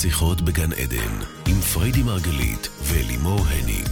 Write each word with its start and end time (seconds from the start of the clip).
שיחות 0.00 0.40
בגן 0.40 0.72
עדן, 0.72 1.14
עם 1.48 1.60
פריידי 1.60 2.02
מרגלית 2.02 2.68
ולימור 2.82 3.40
הניג. 3.40 3.88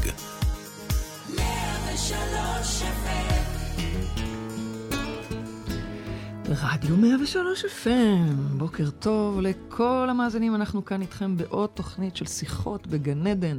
רדיו 6.48 6.96
103 6.96 7.64
FM, 7.64 8.56
בוקר 8.56 8.90
טוב 8.90 9.40
לכל 9.40 10.06
המאזינים, 10.10 10.54
אנחנו 10.54 10.84
כאן 10.84 11.02
איתכם 11.02 11.36
בעוד 11.36 11.70
תוכנית 11.74 12.16
של 12.16 12.26
שיחות 12.26 12.86
בגן 12.86 13.26
עדן, 13.26 13.58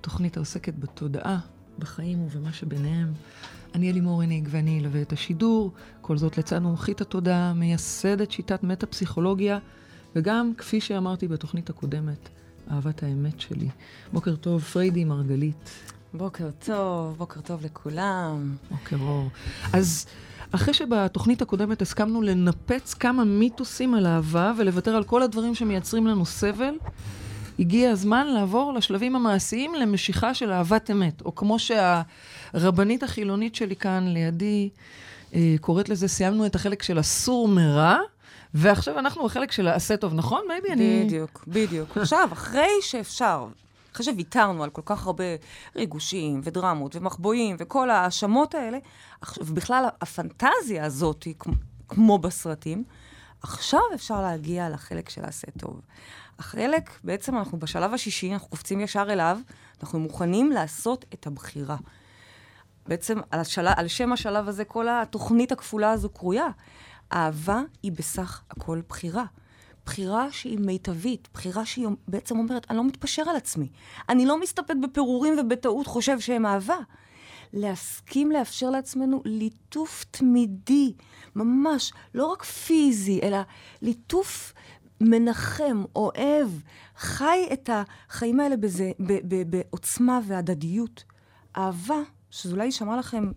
תוכנית 0.00 0.36
העוסקת 0.36 0.74
בתודעה, 0.78 1.38
בחיים 1.78 2.22
ובמה 2.22 2.52
שביניהם. 2.52 3.12
אני 3.74 3.90
אלימור 3.90 4.22
הניג 4.22 4.48
ואני 4.50 4.80
אלווה 4.80 5.02
את 5.02 5.12
השידור, 5.12 5.72
כל 6.00 6.16
זאת 6.16 6.38
לצד 6.38 6.58
מומחית 6.58 7.00
התודעה, 7.00 7.52
מייסדת 7.54 8.30
שיטת 8.30 8.62
מטה-פסיכולוגיה, 8.62 9.58
וגם, 10.16 10.52
כפי 10.58 10.80
שאמרתי 10.80 11.28
בתוכנית 11.28 11.70
הקודמת, 11.70 12.28
אהבת 12.70 13.02
האמת 13.02 13.40
שלי. 13.40 13.68
בוקר 14.12 14.36
טוב, 14.36 14.62
פריידי 14.62 15.04
מרגלית. 15.04 15.70
בוקר 16.14 16.50
טוב, 16.64 17.14
בוקר 17.18 17.40
טוב 17.40 17.64
לכולם. 17.64 18.56
בוקר 18.70 18.96
אור. 19.00 19.28
אז 19.72 20.06
אחרי 20.52 20.74
שבתוכנית 20.74 21.42
הקודמת 21.42 21.82
הסכמנו 21.82 22.22
לנפץ 22.22 22.94
כמה 22.94 23.24
מיתוסים 23.24 23.94
על 23.94 24.06
אהבה 24.06 24.52
ולוותר 24.58 24.96
על 24.96 25.04
כל 25.04 25.22
הדברים 25.22 25.54
שמייצרים 25.54 26.06
לנו 26.06 26.26
סבל, 26.26 26.74
הגיע 27.58 27.90
הזמן 27.90 28.26
לעבור 28.26 28.72
לשלבים 28.72 29.16
המעשיים 29.16 29.74
למשיכה 29.74 30.34
של 30.34 30.52
אהבת 30.52 30.90
אמת, 30.90 31.22
או 31.24 31.34
כמו 31.34 31.56
שהרבנית 31.58 33.02
החילונית 33.02 33.54
שלי 33.54 33.76
כאן 33.76 34.04
לידי 34.08 34.68
אה, 35.34 35.54
קוראת 35.60 35.88
לזה, 35.88 36.08
סיימנו 36.08 36.46
את 36.46 36.54
החלק 36.54 36.82
של 36.82 36.98
הסור 36.98 37.48
מרע, 37.48 37.96
ועכשיו 38.54 38.98
אנחנו 38.98 39.24
בחלק 39.24 39.52
של 39.52 39.68
העשה 39.68 39.96
טוב, 39.96 40.14
נכון, 40.14 40.42
baby? 40.48 40.72
אני... 40.72 41.04
בדיוק, 41.04 41.44
בדיוק. 41.48 41.96
עכשיו, 41.96 42.28
אחרי 42.32 42.70
שאפשר, 42.80 43.46
אחרי 43.92 44.06
שוויתרנו 44.06 44.64
על 44.64 44.70
כל 44.70 44.82
כך 44.84 45.06
הרבה 45.06 45.24
ריגושים 45.76 46.40
ודרמות 46.44 46.96
ומחבואים 46.96 47.56
וכל 47.58 47.90
ההאשמות 47.90 48.54
האלה, 48.54 48.78
ובכלל 49.38 49.84
הפנטזיה 50.00 50.84
הזאת, 50.84 51.26
כמו 51.88 52.18
בסרטים, 52.18 52.84
עכשיו 53.42 53.80
אפשר 53.94 54.22
להגיע 54.22 54.68
לחלק 54.68 55.08
של 55.08 55.24
העשה 55.24 55.46
טוב. 55.58 55.80
החלק, 56.38 56.90
בעצם 57.04 57.38
אנחנו 57.38 57.58
בשלב 57.58 57.94
השישי, 57.94 58.32
אנחנו 58.32 58.48
קופצים 58.48 58.80
ישר 58.80 59.06
אליו, 59.08 59.38
אנחנו 59.82 59.98
מוכנים 60.00 60.52
לעשות 60.52 61.04
את 61.14 61.26
הבחירה. 61.26 61.76
בעצם 62.86 63.18
על, 63.30 63.40
השל... 63.40 63.66
על 63.76 63.88
שם 63.88 64.12
השלב 64.12 64.48
הזה, 64.48 64.64
כל 64.64 64.88
התוכנית 64.88 65.52
הכפולה 65.52 65.90
הזו 65.90 66.08
קרויה. 66.08 66.48
אהבה 67.12 67.62
היא 67.82 67.92
בסך 67.92 68.42
הכל 68.50 68.80
בחירה. 68.88 69.24
בחירה 69.86 70.32
שהיא 70.32 70.58
מיטבית, 70.58 71.28
בחירה 71.34 71.64
שהיא 71.64 71.88
בעצם 72.08 72.38
אומרת, 72.38 72.66
אני 72.70 72.76
לא 72.76 72.84
מתפשר 72.84 73.22
על 73.30 73.36
עצמי. 73.36 73.68
אני 74.08 74.26
לא 74.26 74.40
מסתפק 74.40 74.74
בפירורים 74.82 75.38
ובטעות 75.38 75.86
חושב 75.86 76.20
שהם 76.20 76.46
אהבה. 76.46 76.76
להסכים 77.52 78.30
לאפשר 78.32 78.70
לעצמנו 78.70 79.22
ליטוף 79.24 80.04
תמידי, 80.10 80.92
ממש, 81.36 81.92
לא 82.14 82.26
רק 82.26 82.42
פיזי, 82.42 83.20
אלא 83.22 83.38
ליטוף 83.82 84.52
מנחם, 85.00 85.84
אוהב, 85.96 86.48
חי 86.96 87.48
את 87.52 87.70
החיים 87.72 88.40
האלה 88.40 88.56
בזה, 88.56 88.92
בעוצמה 89.46 90.20
והדדיות. 90.26 91.04
אהבה, 91.56 92.00
שזה 92.30 92.52
אולי 92.52 92.64
יישמע 92.64 92.96
לכם 92.96 93.30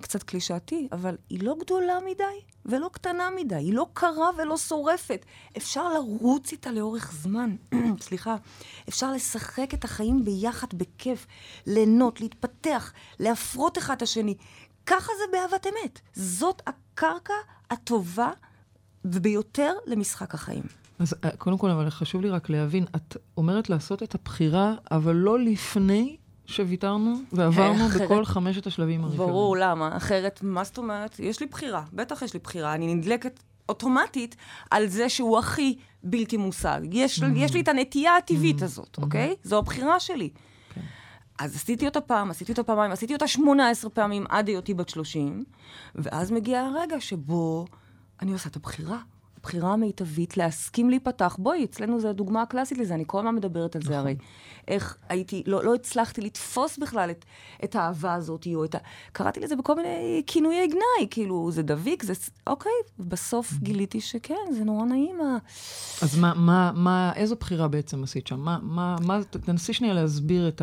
קצת 0.00 0.22
קלישאתי, 0.22 0.88
אבל 0.92 1.16
היא 1.28 1.42
לא 1.42 1.56
גדולה 1.60 1.98
מדי 2.06 2.24
ולא 2.66 2.90
קטנה 2.92 3.28
מדי, 3.36 3.54
היא 3.54 3.74
לא 3.74 3.86
קרה 3.92 4.30
ולא 4.38 4.56
שורפת. 4.56 5.24
אפשר 5.56 5.88
לרוץ 5.88 6.52
איתה 6.52 6.72
לאורך 6.72 7.12
זמן, 7.12 7.56
סליחה. 8.00 8.36
אפשר 8.88 9.12
לשחק 9.12 9.74
את 9.74 9.84
החיים 9.84 10.24
ביחד 10.24 10.68
בכיף, 10.74 11.26
ליהנות, 11.66 12.20
להתפתח, 12.20 12.92
להפרות 13.18 13.78
אחד 13.78 13.94
את 13.96 14.02
השני. 14.02 14.34
ככה 14.86 15.12
זה 15.18 15.24
באהבת 15.32 15.66
אמת. 15.66 16.00
זאת 16.12 16.62
הקרקע 16.66 17.34
הטובה 17.70 18.30
וביותר 19.04 19.72
למשחק 19.86 20.34
החיים. 20.34 20.62
אז 20.98 21.14
אה, 21.24 21.30
קודם 21.36 21.58
כל, 21.58 21.70
אבל 21.70 21.90
חשוב 21.90 22.22
לי 22.22 22.30
רק 22.30 22.50
להבין, 22.50 22.84
את 22.96 23.16
אומרת 23.36 23.70
לעשות 23.70 24.02
את 24.02 24.14
הבחירה, 24.14 24.74
אבל 24.90 25.16
לא 25.16 25.38
לפני 25.38 26.16
שוויתרנו 26.50 27.14
ועברנו 27.32 27.86
אחרת, 27.86 28.02
בכל 28.02 28.24
חמשת 28.24 28.66
השלבים 28.66 29.04
הראשונים. 29.04 29.28
ברור, 29.28 29.56
למה? 29.56 29.96
אחרת, 29.96 30.40
מה 30.42 30.64
זאת 30.64 30.78
אומרת? 30.78 31.18
יש 31.18 31.40
לי 31.40 31.46
בחירה, 31.46 31.82
בטח 31.92 32.22
יש 32.22 32.34
לי 32.34 32.40
בחירה. 32.40 32.74
אני 32.74 32.94
נדלקת 32.94 33.40
אוטומטית 33.68 34.36
על 34.70 34.86
זה 34.86 35.08
שהוא 35.08 35.38
הכי 35.38 35.78
בלתי 36.02 36.36
מושג. 36.36 36.80
יש, 36.92 37.22
mm-hmm. 37.22 37.26
יש 37.36 37.54
לי 37.54 37.60
את 37.60 37.68
הנטייה 37.68 38.16
הטבעית 38.16 38.60
mm-hmm. 38.60 38.64
הזאת, 38.64 38.98
אוקיי? 39.02 39.30
Mm-hmm. 39.32 39.48
זו 39.48 39.58
הבחירה 39.58 40.00
שלי. 40.00 40.30
כן. 40.74 40.80
אז 41.38 41.56
עשיתי 41.56 41.86
אותה 41.86 42.00
פעם, 42.00 42.30
עשיתי 42.30 42.52
אותה 42.52 42.62
פעמיים, 42.62 42.92
עשיתי 42.92 43.14
אותה 43.14 43.26
18 43.26 43.90
פעמים 43.90 44.24
עד 44.28 44.48
היותי 44.48 44.74
בת 44.74 44.88
30, 44.88 45.44
ואז 45.94 46.30
מגיע 46.30 46.60
הרגע 46.60 47.00
שבו 47.00 47.66
אני 48.22 48.32
עושה 48.32 48.48
את 48.48 48.56
הבחירה. 48.56 48.98
הבחירה 49.40 49.72
המיטבית 49.72 50.36
להסכים 50.36 50.90
להיפתח. 50.90 51.36
בואי, 51.38 51.64
אצלנו 51.64 52.00
זו 52.00 52.08
הדוגמה 52.08 52.42
הקלאסית 52.42 52.78
לזה, 52.78 52.94
אני 52.94 53.04
כל 53.06 53.18
הזמן 53.18 53.34
מדברת 53.34 53.76
על 53.76 53.82
זה 53.82 53.98
הרי. 53.98 54.14
נכון. 54.14 54.26
איך 54.68 54.96
הייתי, 55.08 55.42
לא, 55.46 55.64
לא 55.64 55.74
הצלחתי 55.74 56.20
לתפוס 56.20 56.78
בכלל 56.78 57.10
את, 57.10 57.24
את 57.64 57.76
האהבה 57.76 58.14
הזאת, 58.14 58.46
או 58.54 58.64
את 58.64 58.74
ה... 58.74 58.78
קראתי 59.12 59.40
לזה 59.40 59.56
בכל 59.56 59.74
מיני 59.74 60.22
כינויי 60.26 60.66
גנאי, 60.68 61.08
כאילו, 61.10 61.50
זה 61.52 61.62
דביק, 61.62 62.02
זה... 62.02 62.12
אוקיי, 62.46 62.72
בסוף 62.98 63.52
mm-hmm. 63.52 63.62
גיליתי 63.62 64.00
שכן, 64.00 64.34
זה 64.52 64.64
נורא 64.64 64.84
נעים. 64.84 65.18
אז 66.02 66.18
מה, 66.18 66.34
מה, 66.34 66.72
מה, 66.74 67.12
איזו 67.16 67.36
בחירה 67.40 67.68
בעצם 67.68 68.04
עשית 68.04 68.26
שם? 68.26 68.40
מה, 68.40 68.58
מה, 68.62 68.96
מה, 69.06 69.24
תנסי 69.24 69.72
שנייה 69.72 69.94
להסביר 69.94 70.48
את 70.48 70.62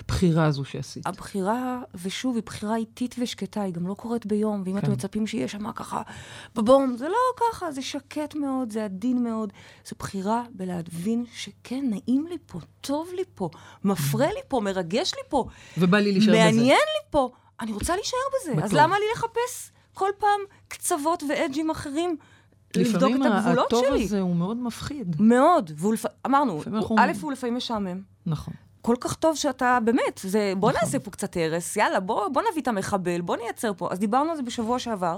הבחירה 0.00 0.44
הזו 0.44 0.64
שעשית. 0.64 1.06
הבחירה, 1.06 1.80
ושוב, 1.94 2.34
היא 2.34 2.42
בחירה 2.46 2.76
איטית 2.76 3.14
ושקטה, 3.18 3.62
היא 3.62 3.74
גם 3.74 3.86
לא 3.86 3.94
קורית 3.94 4.26
ביום, 4.26 4.62
ואם 4.64 4.72
כן. 4.72 4.78
אתם 4.78 4.92
מצפים 4.92 5.26
שיהיה 5.26 5.48
שם 5.48 5.72
ככה 5.72 6.02
בבום, 6.54 6.96
זה 6.96 7.08
לא 7.08 7.14
ככה, 7.36 7.72
זה 7.72 7.82
שקט 7.82 8.11
מאוד, 8.34 8.72
זה 8.72 8.84
עדין 8.84 9.24
מאוד. 9.24 9.52
זו 9.86 9.96
בחירה 9.98 10.42
בלהבין 10.50 11.24
שכן, 11.34 11.84
נעים 11.90 12.26
לי 12.26 12.36
פה, 12.46 12.58
טוב 12.80 13.08
לי 13.14 13.22
פה, 13.34 13.50
מפרה 13.84 14.26
לי 14.26 14.40
פה, 14.48 14.60
מרגש 14.60 15.14
לי 15.14 15.22
פה. 15.28 15.44
ובא 15.78 15.98
לי 15.98 16.12
להישאר 16.12 16.32
בזה. 16.32 16.44
מעניין 16.44 16.66
לי 16.68 17.10
פה. 17.10 17.30
אני 17.60 17.72
רוצה 17.72 17.96
להישאר 17.96 18.18
בזה. 18.40 18.52
בטוח. 18.52 18.64
אז 18.64 18.72
למה 18.72 18.98
לי 18.98 19.04
לחפש 19.14 19.70
כל 19.94 20.08
פעם 20.18 20.40
קצוות 20.68 21.22
ואדג'ים 21.28 21.70
אחרים? 21.70 22.16
לבדוק 22.76 23.12
את 23.20 23.26
הגבולות 23.26 23.70
שלי. 23.70 23.78
לפעמים 23.78 23.94
הטוב 23.94 24.02
הזה 24.04 24.20
הוא 24.20 24.36
מאוד 24.36 24.56
מפחיד. 24.56 25.16
מאוד. 25.20 25.70
ולפ... 25.76 26.04
אמרנו, 26.26 26.62
אנחנו... 26.66 26.96
א', 26.98 27.12
הוא 27.20 27.32
לפעמים 27.32 27.56
משעמם. 27.56 28.00
נכון. 28.26 28.54
כל 28.82 28.96
כך 29.00 29.14
טוב 29.14 29.36
שאתה, 29.36 29.78
באמת, 29.84 30.20
זה, 30.22 30.52
בוא 30.56 30.70
נכון. 30.70 30.84
נעשה 30.84 30.98
פה 30.98 31.10
קצת 31.10 31.36
הרס, 31.36 31.76
יאללה, 31.76 32.00
בוא, 32.00 32.28
בוא 32.28 32.42
נביא 32.50 32.62
את 32.62 32.68
המחבל, 32.68 33.20
בוא 33.20 33.36
נייצר 33.36 33.72
פה. 33.76 33.88
אז 33.92 33.98
דיברנו 33.98 34.30
על 34.30 34.36
זה 34.36 34.42
בשבוע 34.42 34.78
שעבר, 34.78 35.16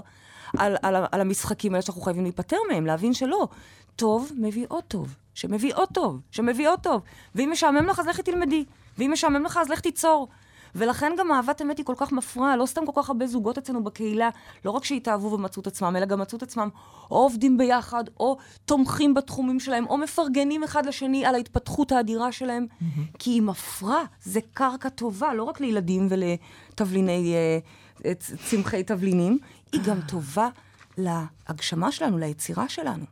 על, 0.57 0.75
על, 0.81 0.95
על 1.11 1.21
המשחקים 1.21 1.73
האלה 1.73 1.81
שאנחנו 1.81 2.01
חייבים 2.01 2.23
להיפטר 2.23 2.57
מהם, 2.71 2.85
להבין 2.85 3.13
שלא. 3.13 3.47
טוב 3.95 4.31
מביא 4.37 4.65
עוד 4.69 4.83
טוב, 4.83 5.15
שמביא 5.33 5.73
עוד 5.75 5.87
טוב, 5.93 6.21
שמביא 6.31 6.69
עוד 6.69 6.79
טוב. 6.79 7.01
ואם 7.35 7.49
משעמם 7.51 7.87
לך, 7.87 7.99
אז 7.99 8.07
לכי 8.07 8.23
תלמדי. 8.23 8.65
ואם 8.97 9.11
משעמם 9.11 9.43
לך, 9.43 9.57
אז 9.57 9.69
לך 9.69 9.79
תיצור. 9.79 10.27
ולכן 10.75 11.11
גם 11.17 11.31
אהבת 11.31 11.61
אמת 11.61 11.77
היא 11.77 11.85
כל 11.85 11.93
כך 11.97 12.11
מפריעה, 12.11 12.57
לא 12.57 12.65
סתם 12.65 12.85
כל 12.85 13.01
כך 13.01 13.09
הרבה 13.09 13.27
זוגות 13.27 13.57
אצלנו 13.57 13.83
בקהילה, 13.83 14.29
לא 14.65 14.71
רק 14.71 14.83
שהתאהבו 14.83 15.31
ומצאו 15.31 15.61
את 15.61 15.67
עצמם, 15.67 15.95
אלא 15.95 16.05
גם 16.05 16.21
מצאו 16.21 16.37
את 16.37 16.43
עצמם 16.43 16.69
או 17.11 17.17
עובדים 17.17 17.57
ביחד, 17.57 18.03
או 18.19 18.37
תומכים 18.65 19.13
בתחומים 19.13 19.59
שלהם, 19.59 19.87
או 19.87 19.97
מפרגנים 19.97 20.63
אחד 20.63 20.85
לשני 20.85 21.25
על 21.25 21.35
ההתפתחות 21.35 21.91
האדירה 21.91 22.31
שלהם, 22.31 22.65
mm-hmm. 22.69 23.17
כי 23.19 23.31
היא 23.31 23.41
מפרה, 23.41 24.03
זה 24.23 24.39
קרקע 24.53 24.89
טובה, 24.89 25.33
לא 25.33 25.43
רק 25.43 25.61
לילדים 25.61 26.07
ולתבליני, 26.09 27.35
uh, 27.35 28.05
צמחי 28.49 28.83
תבלינים, 28.83 29.37
היא 29.75 29.83
גם 29.83 30.01
טובה 30.01 30.49
להגשמה 30.97 31.91
שלנו, 31.91 32.17
ליצירה 32.17 32.69
שלנו. 32.69 33.05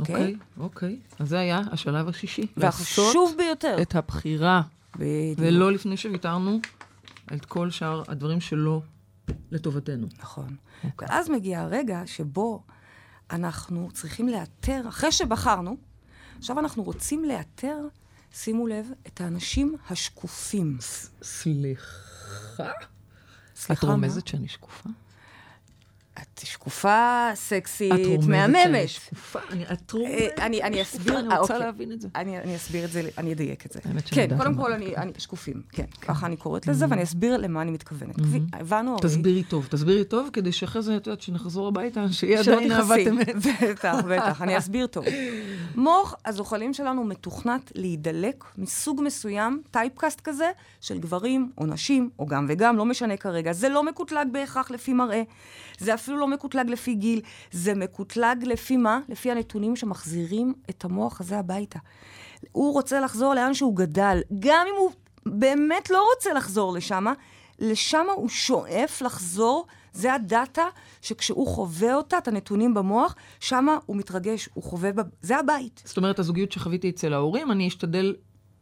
אוקיי, 0.00 0.36
okay? 0.36 0.60
אוקיי. 0.60 0.98
Okay. 1.10 1.14
אז 1.18 1.28
זה 1.28 1.38
היה 1.38 1.60
השלב 1.72 2.08
השישי. 2.08 2.46
והחשוב 2.56 3.34
ביותר. 3.38 3.76
את 3.82 3.94
הבחירה. 3.94 4.62
בדיוק. 4.94 5.38
ולא 5.38 5.72
לפני 5.72 5.96
שוויתרנו 5.96 6.60
את 7.34 7.44
כל 7.44 7.70
שאר 7.70 8.02
הדברים 8.08 8.40
שלא 8.40 8.82
לטובתנו. 9.50 10.06
נכון. 10.18 10.46
Okay. 10.48 10.86
אוקיי. 10.86 11.08
ואז 11.10 11.28
מגיע 11.28 11.60
הרגע 11.60 12.02
שבו 12.06 12.62
אנחנו 13.30 13.88
צריכים 13.92 14.28
לאתר, 14.28 14.82
אחרי 14.88 15.12
שבחרנו, 15.12 15.76
עכשיו 16.38 16.58
אנחנו 16.58 16.82
רוצים 16.82 17.24
לאתר, 17.24 17.78
שימו 18.32 18.66
לב, 18.66 18.86
את 19.06 19.20
האנשים 19.20 19.76
השקופים. 19.90 20.78
סליחה? 21.22 22.64
סליחה, 23.56 23.86
את 23.86 23.90
רומזת 23.90 24.26
שאני 24.26 24.48
שקופה? 24.48 24.90
את 26.22 26.40
שקופה, 26.44 27.30
סקסית, 27.34 27.92
מהממת. 28.28 28.84
את 28.84 28.88
שקופה, 28.88 29.38
את 29.72 29.92
רומזת. 29.92 30.38
אה, 30.38 30.46
אני 30.46 30.82
אסביר, 30.82 31.18
אני 31.18 31.26
רוצה 31.26 31.38
אוקיי. 31.38 31.58
להבין 31.58 31.92
את 31.92 32.00
זה. 32.00 32.08
אני 32.14 32.56
אסביר 32.56 32.84
את 32.84 32.90
זה, 32.90 33.02
אני 33.18 33.32
אדייק 33.32 33.66
את 33.66 33.72
זה. 33.72 33.80
כן, 34.06 34.36
קודם 34.36 34.54
כל, 34.54 34.72
אני, 34.72 34.94
שקופים, 35.18 35.62
כן, 35.72 35.82
כן. 36.00 36.06
ככה 36.06 36.26
אני 36.26 36.36
קוראת 36.36 36.66
לזה, 36.66 36.86
ואני 36.88 37.02
אסביר 37.02 37.36
למה 37.36 37.62
אני 37.62 37.70
מתכוונת. 37.70 38.14
הבנו 38.52 38.90
הרי... 38.90 39.00
תסבירי 39.02 39.42
טוב, 39.42 39.66
תסבירי 39.70 40.04
טוב, 40.04 40.30
כדי 40.32 40.52
שאחרי 40.52 40.82
זה, 40.82 40.96
את 40.96 41.06
יודעת, 41.06 41.20
שנחזור 41.20 41.68
הביתה, 41.68 42.12
שיהיה 42.12 42.40
עדיין 42.40 42.72
אהבת 42.72 43.06
אמת. 43.10 43.36
בטח, 43.70 43.94
בטח, 44.08 44.42
אני 44.42 44.58
אסביר 44.58 44.86
טוב. 44.86 45.04
מוח 45.74 46.14
הזוחלים 46.26 46.74
שלנו 46.74 47.04
מתוכנת 47.04 47.72
להידלק 47.74 48.44
מסוג 48.58 49.00
מסוים, 49.04 49.62
טייפקאסט 49.70 50.20
כזה, 50.20 50.50
של 50.80 50.98
גברים 50.98 51.50
או 51.58 51.66
נשים, 51.66 52.10
או 52.18 52.26
גם 52.26 52.46
וגם, 52.48 52.76
לא 52.76 52.84
משנה 52.84 53.16
כרגע. 53.16 53.52
זה 53.52 53.68
לא 53.68 53.82
מקוטלג 53.82 54.28
בהכרח 54.32 54.70
לפי 54.70 54.92
מראה, 54.92 55.22
זה 55.78 55.94
אפילו 55.94 56.07
לא 56.16 56.28
מקוטלג 56.28 56.70
לפי 56.70 56.94
גיל, 56.94 57.20
זה 57.50 57.74
מקוטלג 57.74 58.44
לפי 58.44 58.76
מה? 58.76 59.00
לפי 59.08 59.30
הנתונים 59.30 59.76
שמחזירים 59.76 60.54
את 60.70 60.84
המוח 60.84 61.20
הזה 61.20 61.38
הביתה. 61.38 61.78
הוא 62.52 62.72
רוצה 62.72 63.00
לחזור 63.00 63.34
לאן 63.34 63.54
שהוא 63.54 63.76
גדל, 63.76 64.20
גם 64.38 64.66
אם 64.70 64.74
הוא 64.78 64.90
באמת 65.26 65.90
לא 65.90 66.06
רוצה 66.14 66.32
לחזור 66.32 66.72
לשם, 66.72 67.06
לשם 67.58 68.06
הוא 68.16 68.28
שואף 68.28 69.02
לחזור, 69.02 69.66
זה 69.92 70.14
הדאטה 70.14 70.64
שכשהוא 71.02 71.46
חווה 71.46 71.94
אותה, 71.94 72.18
את 72.18 72.28
הנתונים 72.28 72.74
במוח, 72.74 73.14
שם 73.40 73.66
הוא 73.86 73.96
מתרגש, 73.96 74.48
הוא 74.54 74.64
חווה, 74.64 74.92
בב... 74.92 75.04
זה 75.22 75.36
הבית. 75.36 75.82
זאת 75.84 75.96
אומרת, 75.96 76.18
הזוגיות 76.18 76.52
שחוויתי 76.52 76.90
אצל 76.90 77.12
ההורים, 77.12 77.50
אני 77.50 77.68
אשתדל 77.68 78.14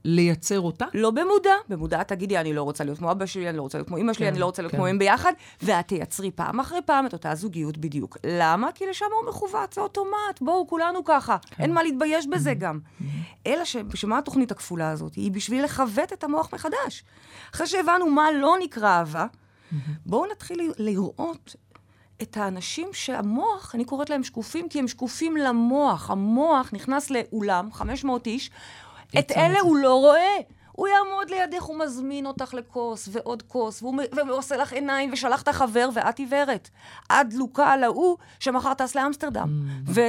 לייצר 0.06 0.60
אותה? 0.60 0.84
לא 0.94 1.10
במודע. 1.10 1.54
במודע 1.68 2.02
תגידי, 2.02 2.38
אני 2.38 2.54
לא 2.54 2.62
רוצה 2.62 2.84
להיות 2.84 2.98
כמו 2.98 3.10
אבא 3.10 3.26
שלי, 3.26 3.48
אני 3.48 3.56
לא 3.56 3.62
רוצה 3.62 3.78
להיות 3.78 3.88
כמו 3.88 3.98
אמא 3.98 4.12
שלי, 4.12 4.26
כן, 4.26 4.32
אני 4.32 4.40
לא 4.40 4.46
רוצה 4.46 4.62
להיות 4.62 4.72
כן. 4.72 4.78
כמו 4.78 4.86
הם 4.86 4.98
ביחד, 4.98 5.32
ואת 5.62 5.88
תייצרי 5.88 6.30
פעם 6.30 6.60
אחרי 6.60 6.78
פעם 6.86 7.06
את 7.06 7.12
אותה 7.12 7.34
זוגיות 7.34 7.78
בדיוק. 7.78 8.16
למה? 8.26 8.72
כי 8.72 8.86
לשם 8.86 9.06
הוא 9.20 9.28
מכוות, 9.28 9.72
זה 9.72 9.80
אוטומט, 9.80 10.40
בואו, 10.40 10.66
כולנו 10.66 11.04
ככה. 11.04 11.36
כן. 11.50 11.62
אין 11.62 11.72
מה 11.72 11.82
להתבייש 11.82 12.26
בזה 12.26 12.54
גם. 12.54 12.78
אלא 13.46 13.64
שבשביל 13.64 14.12
התוכנית 14.12 14.50
הכפולה 14.50 14.90
הזאת? 14.90 15.14
היא 15.14 15.32
בשביל 15.32 15.64
לכבט 15.64 16.12
את 16.12 16.24
המוח 16.24 16.54
מחדש. 16.54 17.04
אחרי 17.54 17.66
שהבנו 17.66 18.10
מה 18.10 18.32
לא 18.32 18.56
נקרא 18.62 18.88
אהבה, 18.88 19.26
בואו 20.06 20.26
נתחיל 20.30 20.72
לראות 20.78 21.56
את 22.22 22.36
האנשים 22.36 22.88
שהמוח, 22.92 23.74
אני 23.74 23.84
קוראת 23.84 24.10
להם 24.10 24.22
שקופים, 24.22 24.68
כי 24.68 24.78
הם 24.78 24.88
שקופים 24.88 25.36
למוח. 25.36 26.10
המוח 26.10 26.70
נכנס 26.72 27.10
לאולם, 27.10 27.72
500 27.72 28.26
איש, 28.26 28.50
את 29.18 29.32
אלה 29.36 29.48
מזה. 29.48 29.60
הוא 29.60 29.76
לא 29.76 29.94
רואה. 29.94 30.36
הוא 30.72 30.88
יעמוד 30.88 31.30
לידך, 31.30 31.62
הוא 31.62 31.78
מזמין 31.78 32.26
אותך 32.26 32.54
לכוס 32.54 33.08
ועוד 33.12 33.42
כוס, 33.42 33.82
והוא, 33.82 33.96
עושה 34.30 34.56
לך 34.56 34.72
עיניים 34.72 35.12
ושלח 35.12 35.42
את 35.42 35.48
החבר, 35.48 35.88
ואת 35.94 36.18
עיוורת. 36.18 36.70
את 37.12 37.28
דלוקה 37.30 37.72
על 37.72 37.84
ההוא 37.84 38.16
שמחר 38.40 38.74
טס 38.74 38.94
לאמסטרדם. 38.94 39.66
ו... 39.86 40.00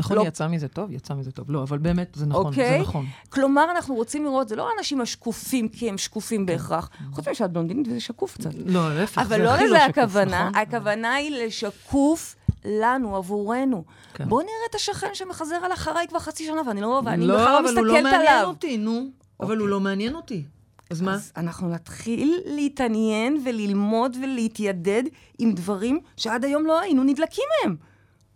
נכון, 0.00 0.16
לא- 0.16 0.22
יצא 0.26 0.48
מזה 0.48 0.68
טוב, 0.68 0.90
יצא 0.90 1.14
מזה 1.14 1.32
טוב. 1.32 1.50
לא, 1.50 1.62
אבל 1.62 1.78
באמת, 1.78 2.12
זה 2.14 2.26
נכון, 2.26 2.46
אוקיי? 2.46 2.70
זה 2.70 2.78
נכון. 2.78 3.06
כלומר, 3.28 3.70
אנחנו 3.70 3.94
רוצים 3.94 4.24
לראות, 4.24 4.48
זה 4.48 4.56
לא 4.56 4.70
האנשים 4.70 5.00
השקופים 5.00 5.68
כי 5.68 5.88
הם 5.88 5.98
שקופים 5.98 6.46
בהכרח. 6.46 6.90
חוץ 7.12 7.28
משאת 7.28 7.50
בלונדינית 7.50 7.88
וזה 7.88 8.00
שקוף 8.00 8.34
קצת. 8.38 8.50
לא, 8.66 8.94
להפך, 8.94 9.18
אבל 9.18 9.28
זה 9.28 9.38
לא 9.38 9.50
הכי 9.50 9.64
לזה 9.64 9.78
שקוף, 9.84 9.98
הכוונה, 9.98 10.48
נכון? 10.48 10.62
הכוונה 10.62 11.14
היא 11.14 11.30
לשקוף 11.46 12.36
לנו, 12.64 13.16
עבורנו. 13.16 13.84
כן. 14.14 14.28
בואו 14.28 14.40
נראה 14.40 14.66
את 14.70 14.74
השכן 14.74 15.14
שמחזר 15.14 15.56
על 15.56 15.72
אחריי 15.72 16.08
כבר 16.08 16.18
חצי 16.18 16.46
שנה, 16.46 16.62
ואני 16.66 16.80
לא, 16.80 17.02
ואני 17.04 17.26
לא, 17.26 17.34
בכלל 17.34 17.52
לא 17.52 17.58
אבל 17.58 17.76
הוא 17.78 17.86
לא 17.86 17.94
מסתכלת 17.94 18.12
מעניין 18.12 18.32
עליו. 18.32 18.48
אותי, 18.48 18.76
נו. 18.76 19.10
אבל 19.40 19.48
הוא 19.48 19.54
אוקיי. 19.54 19.70
לא 19.70 19.80
מעניין 19.80 20.14
אותי. 20.14 20.44
אז 20.90 21.00
מה? 21.00 21.14
אז 21.14 21.32
אנחנו 21.36 21.68
נתחיל 21.68 22.40
להתעניין 22.44 23.42
וללמוד 23.44 24.16
ולהתיידד 24.22 25.02
עם 25.38 25.52
דברים 25.52 26.00
שעד 26.16 26.44
היום 26.44 26.66
לא 26.66 26.80
היינו 26.80 27.04
נדלקים 27.04 27.44
מהם. 27.64 27.76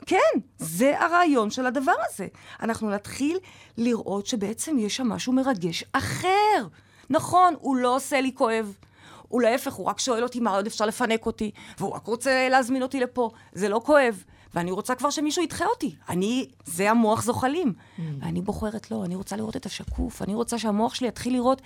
כן, 0.07 0.39
זה 0.59 1.01
הרעיון 1.01 1.51
של 1.51 1.67
הדבר 1.67 1.93
הזה. 2.09 2.27
אנחנו 2.63 2.91
נתחיל 2.91 3.39
לראות 3.79 4.27
שבעצם 4.27 4.79
יש 4.79 4.97
שם 4.97 5.09
משהו 5.09 5.33
מרגש 5.33 5.85
אחר. 5.93 6.67
נכון, 7.11 7.55
הוא 7.59 7.77
לא 7.77 7.97
עושה 7.97 8.21
לי 8.21 8.33
כואב. 8.35 8.77
הוא 9.33 9.43
להפך, 9.43 9.73
הוא 9.73 9.87
רק 9.87 9.99
שואל 9.99 10.23
אותי 10.23 10.41
מה 10.41 10.51
עוד 10.51 10.67
אפשר 10.67 10.87
לפנק 10.87 11.27
אותי, 11.27 11.51
והוא 11.79 11.93
רק 11.95 12.07
רוצה 12.07 12.49
להזמין 12.51 12.83
אותי 12.83 13.01
לפה. 13.01 13.31
זה 13.53 13.69
לא 13.69 13.81
כואב. 13.85 14.25
ואני 14.55 14.71
רוצה 14.71 14.95
כבר 14.95 15.11
שמישהו 15.11 15.43
ידחה 15.43 15.65
אותי. 15.67 15.95
אני, 16.09 16.49
זה 16.65 16.91
המוח 16.91 17.23
זוחלים. 17.23 17.73
ואני 18.21 18.41
בוחרת 18.41 18.91
לא, 18.91 19.05
אני 19.05 19.17
רוצה 19.17 19.37
לראות 19.37 19.57
את 19.57 19.67
השקוף. 19.67 20.23
אני 20.23 20.35
רוצה 20.35 20.59
שהמוח 20.59 20.95
שלי 20.95 21.09
יתחיל 21.09 21.33
לראות 21.33 21.63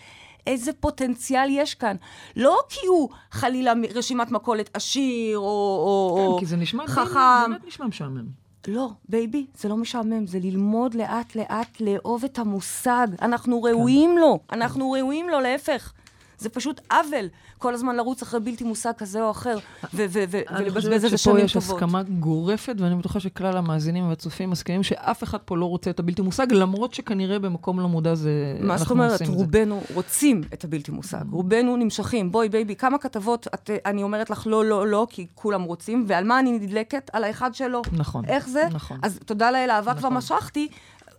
איזה 0.46 0.72
פוטנציאל 0.72 1.48
יש 1.50 1.74
כאן. 1.74 1.96
לא 2.36 2.58
כי 2.68 2.86
הוא 2.86 3.08
חלילה 3.30 3.72
רשימת 3.94 4.30
מכולת 4.30 4.70
עשיר, 4.74 5.38
או, 5.38 5.44
או, 5.44 6.18
או 6.18 6.34
כן, 6.34 6.40
כי 6.40 6.46
זה 6.46 6.56
נשמע, 6.56 6.86
חכם. 6.86 7.50
באמת 7.50 7.66
נשמע 7.66 7.86
משעמם. 7.86 8.26
לא, 8.68 8.88
בייבי, 9.08 9.46
זה 9.58 9.68
לא 9.68 9.76
משעמם, 9.76 10.26
זה 10.26 10.38
ללמוד 10.38 10.94
לאט-לאט 10.94 11.80
לאהוב 11.80 12.24
את 12.24 12.38
המושג. 12.38 13.06
אנחנו 13.22 13.62
ראויים 13.62 14.18
לו, 14.18 14.38
אנחנו 14.52 14.90
ראויים 14.90 15.28
לו, 15.28 15.40
להפך. 15.40 15.92
זה 16.38 16.48
פשוט 16.48 16.80
עוול, 16.90 17.28
כל 17.58 17.74
הזמן 17.74 17.96
לרוץ 17.96 18.22
אחרי 18.22 18.40
בלתי 18.40 18.64
מושג 18.64 18.92
כזה 18.98 19.22
או 19.22 19.30
אחר, 19.30 19.58
ו- 19.94 20.04
ו- 20.08 20.24
ו- 20.28 20.40
אני 20.48 20.62
ולבזבז 20.64 20.76
חושבת 20.76 20.92
איזה 20.92 21.08
שפה 21.08 21.18
שנים 21.18 21.44
יש 21.44 21.52
טובות. 21.52 21.82
הסכמה 21.82 22.02
גורפת, 22.02 22.74
ואני 22.78 22.94
בטוחה 22.96 23.20
שכלל 23.20 23.56
המאזינים 23.56 24.08
והצופים 24.08 24.50
מסכימים 24.50 24.82
שאף 24.82 25.22
אחד 25.22 25.38
פה 25.38 25.56
לא 25.56 25.64
רוצה 25.64 25.90
את 25.90 25.98
הבלתי 26.00 26.22
מושג, 26.22 26.52
למרות 26.52 26.94
שכנראה 26.94 27.38
במקום 27.38 27.80
לא 27.80 27.88
מודע 27.88 28.14
זה... 28.14 28.56
מה 28.60 28.78
זאת 28.78 28.90
אומרת? 28.90 29.18
זה. 29.18 29.24
רובנו 29.28 29.80
רוצים 29.94 30.40
את 30.54 30.64
הבלתי 30.64 30.90
מושג. 30.90 31.24
רובנו 31.30 31.76
נמשכים. 31.76 32.32
בואי, 32.32 32.48
baby, 32.48 32.76
כמה 32.76 32.98
כתבות 32.98 33.46
את, 33.54 33.70
אני 33.86 34.02
אומרת 34.02 34.30
לך 34.30 34.46
לא, 34.46 34.64
לא, 34.64 34.86
לא, 34.86 35.06
כי 35.10 35.26
כולם 35.34 35.62
רוצים, 35.62 36.04
ועל 36.08 36.24
מה 36.24 36.38
אני 36.38 36.52
נדלקת? 36.52 37.10
על 37.12 37.24
האחד 37.24 37.54
שלא. 37.54 37.82
נכון, 37.92 38.24
איך 38.24 38.48
זה? 38.48 38.64
נכון. 38.72 38.98
אז 39.02 39.18
תודה 39.26 39.50
לאל, 39.50 39.70
אהבה 39.70 39.94
כבר 39.94 40.08
נכון. 40.08 40.16
משכתי, 40.16 40.68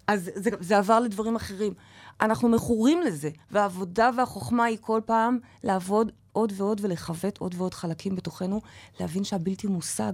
אז 0.07 0.29
זה, 0.35 0.49
זה 0.59 0.77
עבר 0.77 0.99
לדברים 0.99 1.35
אחרים. 1.35 1.73
אנחנו 2.21 2.49
מכורים 2.49 3.01
לזה, 3.01 3.29
והעבודה 3.51 4.09
והחוכמה 4.17 4.63
היא 4.63 4.77
כל 4.81 5.01
פעם 5.05 5.39
לעבוד 5.63 6.11
עוד 6.31 6.53
ועוד 6.55 6.81
ולכבות 6.83 7.37
עוד 7.37 7.55
ועוד 7.57 7.73
חלקים 7.73 8.15
בתוכנו, 8.15 8.61
להבין 8.99 9.23
שהבלתי 9.23 9.67
מושג 9.67 10.13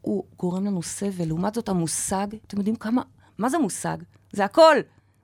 הוא 0.00 0.24
גורם 0.38 0.64
לנו 0.64 0.82
סבל. 0.82 1.26
לעומת 1.26 1.54
זאת, 1.54 1.68
המושג, 1.68 2.26
אתם 2.46 2.58
יודעים 2.58 2.76
כמה, 2.76 3.02
מה 3.38 3.48
זה 3.48 3.58
מושג? 3.58 3.96
זה 4.32 4.44
הכל. 4.44 4.76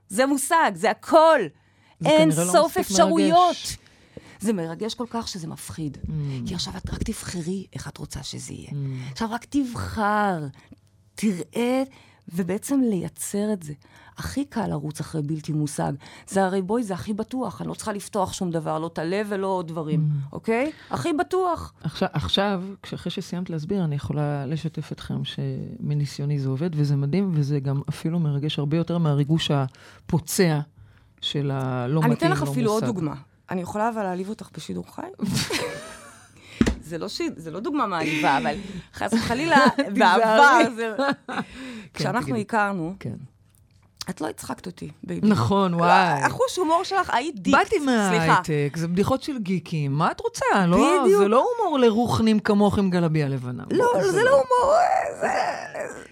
זה 0.08 0.26
מושג, 0.26 0.72
זה 0.74 0.90
הכל. 0.90 1.40
זה 2.00 2.08
אין 2.08 2.28
לא 2.28 2.34
סוף 2.34 2.78
מספיק 2.78 2.90
אפשרויות. 2.90 3.46
מרגש. 3.46 3.76
זה 4.40 4.52
מרגש 4.52 4.94
כל 4.94 5.06
כך 5.10 5.28
שזה 5.28 5.46
מפחיד. 5.46 5.98
Mm. 6.04 6.08
כי 6.46 6.54
עכשיו 6.54 6.76
את 6.76 6.90
רק 6.90 7.02
תבחרי 7.02 7.66
איך 7.72 7.88
את 7.88 7.98
רוצה 7.98 8.22
שזה 8.22 8.52
יהיה. 8.52 8.70
עכשיו 9.12 9.28
רק 9.30 9.44
תבחר, 9.44 10.46
תראה, 11.14 11.82
ובעצם 12.28 12.80
לייצר 12.80 13.52
את 13.52 13.62
זה. 13.62 13.72
הכי 14.20 14.44
קל 14.44 14.66
לרוץ 14.66 15.00
אחרי 15.00 15.22
בלתי 15.22 15.52
מושג. 15.52 15.92
זה 16.28 16.44
הרי 16.44 16.62
בואי, 16.62 16.82
זה 16.82 16.94
הכי 16.94 17.12
בטוח. 17.14 17.60
אני 17.60 17.68
לא 17.68 17.74
צריכה 17.74 17.92
לפתוח 17.92 18.32
שום 18.32 18.50
דבר, 18.50 18.78
לא 18.78 18.86
את 18.86 18.98
הלב 18.98 19.26
ולא 19.30 19.46
עוד 19.46 19.68
דברים, 19.68 20.00
Mm. 20.00 20.32
אוקיי? 20.32 20.72
הכי 20.90 21.12
בטוח. 21.12 21.72
עכשיו, 21.82 22.08
עכשיו, 22.12 22.62
כשאחרי 22.82 23.10
שסיימת 23.10 23.50
להסביר, 23.50 23.84
אני 23.84 23.94
יכולה 23.94 24.46
לשתף 24.46 24.92
אתכם 24.92 25.14
שמניסיוני 25.24 26.38
זה 26.38 26.48
עובד, 26.48 26.70
וזה 26.72 26.96
מדהים, 26.96 27.30
וזה 27.34 27.60
גם 27.60 27.80
אפילו 27.88 28.18
מרגש 28.18 28.58
הרבה 28.58 28.76
יותר 28.76 28.98
מהריגוש 28.98 29.50
הפוצע 29.50 30.60
של 31.20 31.50
הלא 31.50 32.00
אני 32.00 32.10
מתאים, 32.10 32.12
אתן 32.12 32.26
לא 32.26 32.32
לך 32.32 32.50
אפילו 32.50 32.70
עוד 32.72 32.82
מושג. 32.84 32.94
דוגמה. 32.94 33.14
אני 33.50 33.60
יכולה 33.60 33.88
אבל 33.88 34.02
להעליב 34.02 34.28
אותך 34.28 34.48
בשידור 34.56 34.94
חי? 34.94 35.02
זה 36.82 36.98
לא, 36.98 37.08
ש... 37.08 37.20
זה 37.36 37.50
לא 37.50 37.60
דוגמה 37.60 37.86
מעליבה, 37.86 38.38
אבל 38.38 38.54
חס 38.94 39.12
וחלילה, 39.12 39.56
בעבר 39.98 40.58
זה... 40.76 40.96
כשאנחנו 41.94 42.22
תגידי. 42.26 42.40
הכרנו, 42.40 42.94
כן. 43.00 43.14
את 44.10 44.20
לא 44.20 44.28
הצחקת 44.28 44.66
אותי, 44.66 44.90
בייבי. 45.02 45.28
נכון, 45.28 45.74
וואי. 45.74 46.22
החוש 46.22 46.56
הומור 46.56 46.84
שלך, 46.84 47.10
היית 47.12 47.38
דיקט. 47.38 47.58
באתי. 47.58 47.78
מההייטק, 47.78 48.76
זה 48.76 48.88
בדיחות 48.88 49.22
של 49.22 49.38
גיקים, 49.38 49.92
מה 49.92 50.10
את 50.10 50.20
רוצה? 50.20 50.44
לא, 50.66 51.00
בדיוק. 51.02 51.22
זה 51.22 51.28
לא 51.28 51.46
הומור 51.58 51.78
לרוחנים 51.78 52.40
כמוך 52.40 52.78
עם 52.78 52.90
גלביה 52.90 53.28
לבנה. 53.28 53.64
לא, 53.70 53.86
זה 54.10 54.22
לא 54.22 54.30
הומור, 54.30 54.74
זה... 55.20 55.28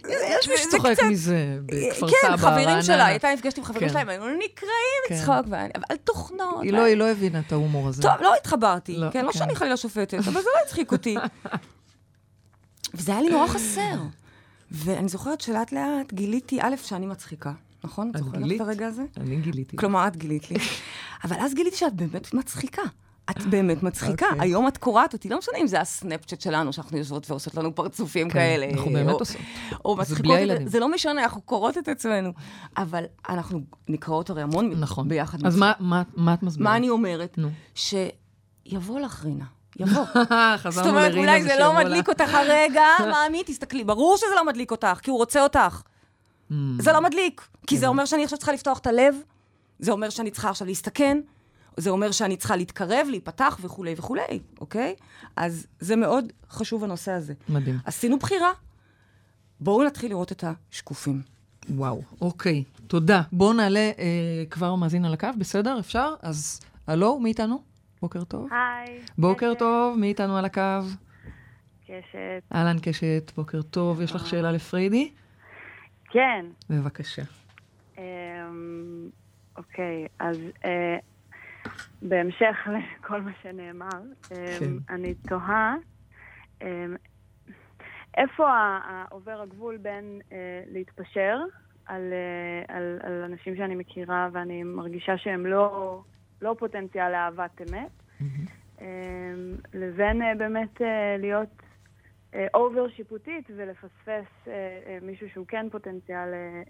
יש 0.08 0.48
מי 0.48 0.54
שצוחק 0.58 1.02
מזה 1.10 1.58
בכפר 1.66 2.08
כן, 2.08 2.16
סבא, 2.26 2.36
חברים 2.36 2.68
רעננה. 2.68 2.82
שלה, 2.82 3.06
הייתה 3.06 3.28
נפגשת 3.32 3.58
עם 3.58 3.64
חברים 3.64 3.88
כן. 3.88 3.88
שלהם, 3.88 4.08
היינו 4.08 4.26
נקרעים 4.26 5.02
כן. 5.08 5.14
מצחוק, 5.14 5.34
אבל 5.48 5.66
על 5.88 5.96
תוכנות. 5.96 6.62
היא 6.62 6.72
לא, 6.72 6.82
היא 6.82 6.96
לא 6.96 7.10
הבינה 7.10 7.38
את 7.46 7.52
ההומור 7.52 7.88
הזה. 7.88 8.02
טוב, 8.02 8.12
לא 8.20 8.34
התחברתי, 8.34 8.96
לא, 8.96 9.10
כן, 9.10 9.24
לא 9.24 9.32
כן. 9.32 9.38
שאני 9.38 9.56
חלילה 9.56 9.76
שופטת, 9.76 10.14
אבל 10.14 10.32
זה 10.42 10.48
לא 10.54 10.60
הצחיק 10.66 10.92
אותי. 10.92 11.16
וזה 12.94 13.12
היה 13.12 13.20
לי 13.20 13.28
נורא 13.30 13.46
חסר. 13.46 13.96
ואני 14.70 15.08
זוכרת 15.08 15.40
שלאט 15.40 15.72
לאט 15.72 16.12
גיליתי, 16.12 16.58
א', 16.62 16.76
שאני 16.82 17.06
מצחיקה, 17.06 17.52
נכון? 17.84 18.10
את 18.10 18.16
זוכרת? 18.16 18.42
את 18.56 18.60
הרגע 18.60 18.86
הזה? 18.86 19.02
אני 19.16 19.36
גיליתי. 19.36 19.76
כלומר, 19.76 20.06
את 20.06 20.16
גילית 20.16 20.50
לי. 20.50 20.56
אבל 21.24 21.36
אז 21.40 21.54
גיליתי 21.54 21.76
שאת 21.76 21.94
באמת 21.94 22.34
מצחיקה. 22.34 22.82
את 23.30 23.42
באמת 23.50 23.82
מצחיקה. 23.82 24.26
אוקיי. 24.26 24.40
היום 24.40 24.68
את 24.68 24.76
קורעת 24.78 25.12
אותי, 25.12 25.28
לא 25.28 25.38
משנה 25.38 25.58
אם 25.58 25.66
זה 25.66 25.80
הסנאפצ'אט 25.80 26.40
שלנו, 26.40 26.72
שאנחנו 26.72 26.98
יושבות 26.98 27.30
ועושות 27.30 27.54
לנו 27.54 27.74
פרצופים 27.74 28.28
כן, 28.28 28.34
כאלה. 28.38 28.66
אנחנו 28.74 28.92
באמת 28.92 29.12
או- 29.14 29.18
עושות. 29.18 29.36
או 29.84 29.96
זה 29.96 30.02
מצחיקות 30.02 30.36
הילדים. 30.36 30.68
זה 30.68 30.80
לא 30.80 30.92
משנה, 30.92 31.22
אנחנו 31.22 31.40
קוראות 31.40 31.78
את 31.78 31.88
עצמנו. 31.88 32.32
אבל 32.76 33.04
אנחנו 33.28 33.60
נקראות 33.88 34.30
הרי 34.30 34.42
המון 34.42 34.70
נכון. 34.70 35.08
ביחד. 35.08 35.46
אז 35.46 35.56
מה, 35.56 35.72
מה, 35.78 36.02
מה 36.16 36.34
את 36.34 36.42
מסבירה? 36.42 36.70
מה 36.70 36.76
אני 36.76 36.88
אומרת? 36.88 37.38
נו. 37.38 37.48
שיבוא 37.74 39.00
לך, 39.00 39.24
רינה. 39.24 39.44
יבוא. 39.80 40.04
זאת 40.70 40.86
אומרת, 40.86 41.14
אולי 41.14 41.42
זה 41.42 41.56
לא. 41.60 41.76
מדליק 41.78 42.08
אותך 42.08 42.34
הרגע, 42.34 42.84
מאמי, 43.00 43.42
תסתכלי, 43.46 43.84
ברור 43.84 44.16
שזה 44.16 44.34
לא 44.36 44.46
מדליק 44.46 44.70
אותך, 44.70 44.98
כי 45.02 45.10
הוא 45.10 45.18
רוצה 45.18 45.42
אותך. 45.42 45.82
Mm. 46.50 46.54
זה 46.78 46.92
לא 46.92 47.02
מדליק, 47.02 47.48
כי 47.66 47.74
כן. 47.74 47.80
זה 47.80 47.86
אומר 47.86 48.04
שאני 48.04 48.24
עכשיו 48.24 48.38
צריכה 48.38 48.52
לפתוח 48.52 48.78
את 48.78 48.86
הלב, 48.86 49.14
זה 49.78 49.92
אומר 49.92 50.10
שאני 50.10 50.30
צריכה 50.30 50.50
עכשיו 50.50 50.66
להסתכן, 50.66 51.20
זה 51.76 51.90
אומר 51.90 52.10
שאני 52.10 52.36
צריכה 52.36 52.56
להתקרב, 52.56 53.06
להיפתח 53.10 53.58
וכולי 53.62 53.94
וכולי, 53.98 54.38
אוקיי? 54.60 54.94
אז 55.36 55.66
זה 55.80 55.96
מאוד 55.96 56.32
חשוב 56.50 56.84
הנושא 56.84 57.12
הזה. 57.12 57.34
מדהים. 57.48 57.78
עשינו 57.84 58.18
בחירה, 58.18 58.52
בואו 59.60 59.84
נתחיל 59.84 60.10
לראות 60.10 60.32
את 60.32 60.44
השקופים. 60.44 61.22
וואו, 61.70 62.02
אוקיי. 62.20 62.64
תודה. 62.86 63.22
בואו 63.32 63.52
נעלה 63.52 63.90
אה, 63.98 64.44
כבר 64.50 64.74
מאזין 64.74 65.04
על 65.04 65.12
הקו, 65.12 65.28
בסדר? 65.38 65.78
אפשר? 65.78 66.14
אז 66.22 66.60
הלו, 66.86 67.18
מי 67.20 67.28
איתנו? 67.28 67.62
בוקר 68.02 68.24
טוב. 68.24 68.48
היי. 68.50 69.00
בוקר 69.18 69.50
קשת. 69.50 69.58
טוב, 69.58 69.98
מי 69.98 70.08
איתנו 70.08 70.36
על 70.36 70.44
הקו? 70.44 70.60
קשת. 71.84 72.42
אהלן 72.54 72.78
קשת, 72.82 73.32
בוקר 73.36 73.62
טוב. 73.62 74.00
יש 74.00 74.14
לך 74.14 74.26
שאלה 74.26 74.52
לפריידי? 74.52 75.10
כן. 76.10 76.46
בבקשה. 76.70 77.22
אמ, 77.98 79.08
אוקיי, 79.56 80.06
אז 80.18 80.38
אה, 80.64 80.98
בהמשך 82.02 82.68
לכל 82.68 83.20
מה 83.22 83.30
שנאמר, 83.42 84.00
אמ, 84.30 84.36
כן. 84.58 84.94
אני 84.94 85.14
תוהה 85.14 85.76
אמ, 86.62 86.96
איפה 88.16 88.78
עובר 89.10 89.40
הגבול 89.42 89.76
בין 89.76 90.20
אה, 90.32 90.62
להתפשר 90.66 91.38
על, 91.86 92.12
אה, 92.12 92.76
על, 92.76 92.98
על 93.02 93.22
אנשים 93.24 93.56
שאני 93.56 93.74
מכירה 93.74 94.28
ואני 94.32 94.62
מרגישה 94.62 95.18
שהם 95.18 95.46
לא, 95.46 96.02
לא 96.42 96.56
פוטנציאל 96.58 97.10
לאהבת 97.10 97.60
אמת, 97.60 97.90
אמ, 98.80 98.86
לבין 99.74 100.22
אה, 100.22 100.34
באמת 100.38 100.82
אה, 100.82 101.16
להיות 101.18 101.62
אובר 102.54 102.88
שיפוטית 102.96 103.44
ולפספס 103.56 103.88
אה, 104.06 104.52
אה, 104.86 104.98
מישהו 105.02 105.26
שהוא 105.32 105.46
כן 105.46 105.66
פוטנציאל, 105.72 106.28
אה, 106.34 106.62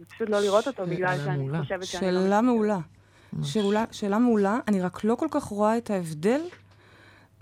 ופשוט 0.00 0.28
לא 0.30 0.40
לראות 0.40 0.66
אותו 0.66 0.86
בגלל 0.86 1.16
שאני 1.16 1.36
מעולה. 1.36 1.62
חושבת 1.62 1.84
שאני 1.84 2.12
לא... 2.12 2.20
שאלה 2.20 2.40
מעולה. 2.40 2.78
שאלה, 3.42 3.84
שאלה 3.90 4.18
מעולה, 4.18 4.58
אני 4.68 4.82
רק 4.82 5.04
לא 5.04 5.14
כל 5.14 5.26
כך 5.30 5.44
רואה 5.44 5.78
את 5.78 5.90
ההבדל 5.90 6.40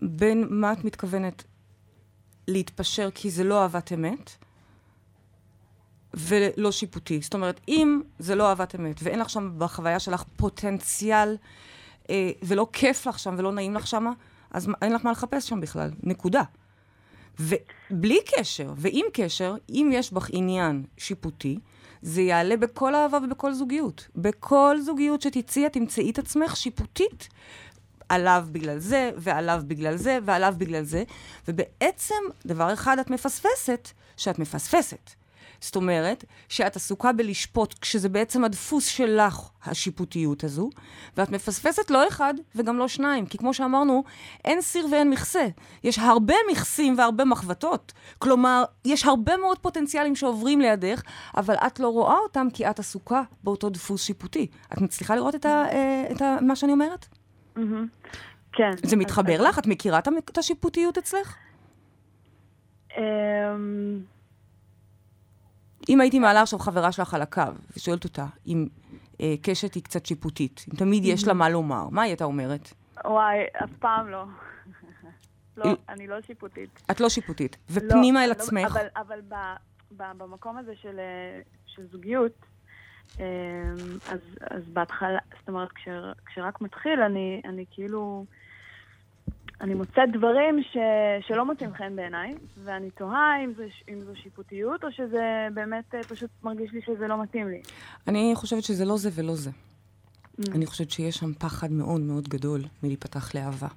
בין 0.03 0.47
מה 0.51 0.73
את 0.73 0.85
מתכוונת 0.85 1.45
להתפשר 2.49 3.11
כי 3.15 3.31
זה 3.31 3.45
לא 3.45 3.63
אהבת 3.63 3.93
אמת, 3.93 4.31
ולא 6.15 6.73
שיפוטי. 6.73 7.21
זאת 7.21 7.35
אומרת, 7.35 7.61
אם 7.69 8.01
זה 8.19 8.35
לא 8.35 8.49
אהבת 8.49 8.75
אמת, 8.75 9.01
ואין 9.03 9.19
לך 9.19 9.31
שם 9.31 9.53
בחוויה 9.59 9.99
שלך 9.99 10.25
פוטנציאל, 10.37 11.37
אה, 12.11 12.31
ולא 12.43 12.67
כיף 12.73 13.07
לך 13.07 13.19
שם 13.19 13.35
ולא 13.39 13.53
נעים 13.53 13.75
לך 13.75 13.87
שם, 13.87 14.07
אז 14.51 14.71
אין 14.83 14.93
לך 14.93 15.05
מה 15.05 15.11
לחפש 15.11 15.49
שם 15.49 15.61
בכלל. 15.61 15.91
נקודה. 16.03 16.43
ובלי 17.41 18.19
קשר, 18.27 18.73
ועם 18.77 19.05
קשר, 19.13 19.55
אם 19.69 19.91
יש 19.93 20.13
בך 20.13 20.29
עניין 20.33 20.85
שיפוטי, 20.97 21.59
זה 22.03 22.23
יעלה 22.23 22.57
בכל 22.57 22.95
אהבה 22.95 23.19
ובכל 23.25 23.53
זוגיות. 23.53 24.09
בכל 24.17 24.77
זוגיות 24.85 25.23
שתצאי, 25.23 25.67
את 25.67 25.73
תמצאי 25.73 26.11
את 26.11 26.19
עצמך 26.19 26.57
שיפוטית 26.57 27.29
עליו 28.09 28.47
בגלל 28.53 28.79
זה, 28.79 29.11
ועליו 29.17 29.63
בגלל 29.67 29.97
זה, 29.97 30.19
ועליו 30.25 30.55
בגלל 30.59 30.85
זה, 30.85 31.05
ובעצם, 31.49 32.15
דבר 32.47 32.73
אחד 32.73 32.99
את 32.99 33.11
מפספסת, 33.11 33.89
שאת 34.17 34.39
מפספסת. 34.39 35.11
זאת 35.63 35.77
אומרת, 35.77 36.25
שאת 36.49 36.77
עסוקה 36.77 37.13
בלשפוט, 37.13 37.75
כשזה 37.79 38.09
בעצם 38.09 38.45
הדפוס 38.45 38.87
שלך, 38.87 39.51
השיפוטיות 39.65 40.45
הזו, 40.45 40.71
ואת 41.17 41.31
מפספסת 41.31 41.91
לא 41.91 42.09
אחד 42.09 42.35
וגם 42.55 42.79
לא 42.79 42.89
שניים, 42.89 43.27
כי 43.27 43.39
כמו 43.39 43.55
שאמרנו, 43.55 44.05
אין 44.45 44.61
סיר 44.61 44.87
ואין 44.93 45.11
מכסה. 45.11 45.47
יש 45.85 45.99
הרבה 45.99 46.35
מכסים 46.51 46.99
והרבה 46.99 47.25
מחבטות. 47.25 47.93
כלומר, 48.19 48.65
יש 48.85 49.05
הרבה 49.05 49.37
מאוד 49.37 49.59
פוטנציאלים 49.59 50.17
שעוברים 50.17 50.61
לידך, 50.61 51.03
אבל 51.37 51.55
את 51.55 51.81
לא 51.81 51.89
רואה 51.89 52.19
אותם 52.19 52.47
כי 52.55 52.71
את 52.71 52.79
עסוקה 52.79 53.23
באותו 53.45 53.71
דפוס 53.71 54.05
שיפוטי. 54.05 54.47
את 54.73 54.81
מצליחה 54.81 55.15
לראות 55.15 55.35
את, 55.35 55.47
ה, 55.47 55.65
אה, 55.73 56.07
את 56.13 56.23
ה, 56.23 56.37
מה 56.41 56.57
שאני 56.57 56.73
אומרת? 56.73 57.07
כן. 58.53 58.71
זה 58.83 58.97
מתחבר 58.97 59.43
לך? 59.43 59.59
את 59.59 59.67
מכירה 59.67 59.99
את 59.99 60.39
השיפוטיות 60.39 60.99
אצלך? 60.99 61.37
אם 65.89 66.01
הייתי 66.01 66.19
מעלה 66.19 66.43
עכשיו 66.43 66.59
חברה 66.59 66.93
שלך 66.93 67.15
על 67.15 67.23
הקו, 67.23 67.43
ושואלת 67.77 68.05
אותה 68.05 68.27
אם 68.47 68.67
אה, 69.21 69.35
קשת 69.43 69.75
היא 69.75 69.83
קצת 69.83 70.07
שיפוטית, 70.07 70.65
אם 70.73 70.79
תמיד 70.79 71.05
יש 71.05 71.27
לה 71.27 71.35
מה 71.35 71.49
לומר, 71.49 71.89
מה 71.89 72.03
היא 72.03 72.11
הייתה 72.11 72.25
אומרת? 72.25 72.73
וואי, 73.05 73.39
אף 73.65 73.71
פעם 73.79 74.11
לא. 74.11 74.25
לא, 75.57 75.65
אני 75.89 76.07
לא 76.07 76.21
שיפוטית. 76.21 76.83
את 76.91 77.01
לא 77.01 77.09
שיפוטית. 77.09 77.57
לא, 77.57 77.75
ופנימה 77.77 78.25
אל 78.25 78.29
לא, 78.29 78.33
עצמך, 78.33 78.71
אבל, 78.73 78.87
אבל 78.97 79.21
ב, 79.29 79.35
ב, 79.97 80.03
במקום 80.17 80.57
הזה 80.57 80.73
של, 80.83 80.99
אה, 80.99 81.41
של 81.67 81.83
זוגיות, 81.93 82.33
אמ, 83.19 83.25
אז, 84.09 84.21
אז 84.51 84.63
בהתחלה, 84.73 85.19
זאת 85.39 85.49
אומרת, 85.49 85.69
כשר, 85.73 86.13
כשרק 86.27 86.61
מתחיל, 86.61 87.01
אני, 87.01 87.43
אני 87.45 87.65
כאילו, 87.71 88.25
אני 89.63 89.75
מוצאת 89.75 90.13
דברים 90.13 90.63
ש, 90.63 90.77
שלא 91.29 91.47
מוצאים 91.47 91.75
חן 91.75 91.97
בעיניי, 91.97 92.35
ואני 92.65 92.91
תוהה 92.91 93.45
אם, 93.45 93.53
זה, 93.57 93.67
אם 93.89 94.01
זו 94.07 94.13
שיפוטיות, 94.23 94.85
או 94.85 94.93
שזה 94.93 95.49
באמת 95.55 95.95
אה, 95.95 96.03
פשוט 96.03 96.31
מרגיש 96.43 96.73
לי 96.73 96.81
שזה 96.87 97.07
לא 97.07 97.23
מתאים 97.23 97.49
לי. 97.49 97.63
אני 98.09 98.33
חושבת 98.35 98.63
שזה 98.63 98.85
לא 98.85 98.97
זה 98.97 99.11
ולא 99.15 99.35
זה. 99.35 99.51
אני 100.55 100.67
חושבת 100.67 100.91
שיש 100.91 101.17
שם 101.17 101.33
פחד 101.35 101.73
מאוד 101.73 102.01
מאוד 102.01 102.29
גדול 102.29 102.61
מלהיפתח 102.83 103.35
לאהבה. 103.35 103.69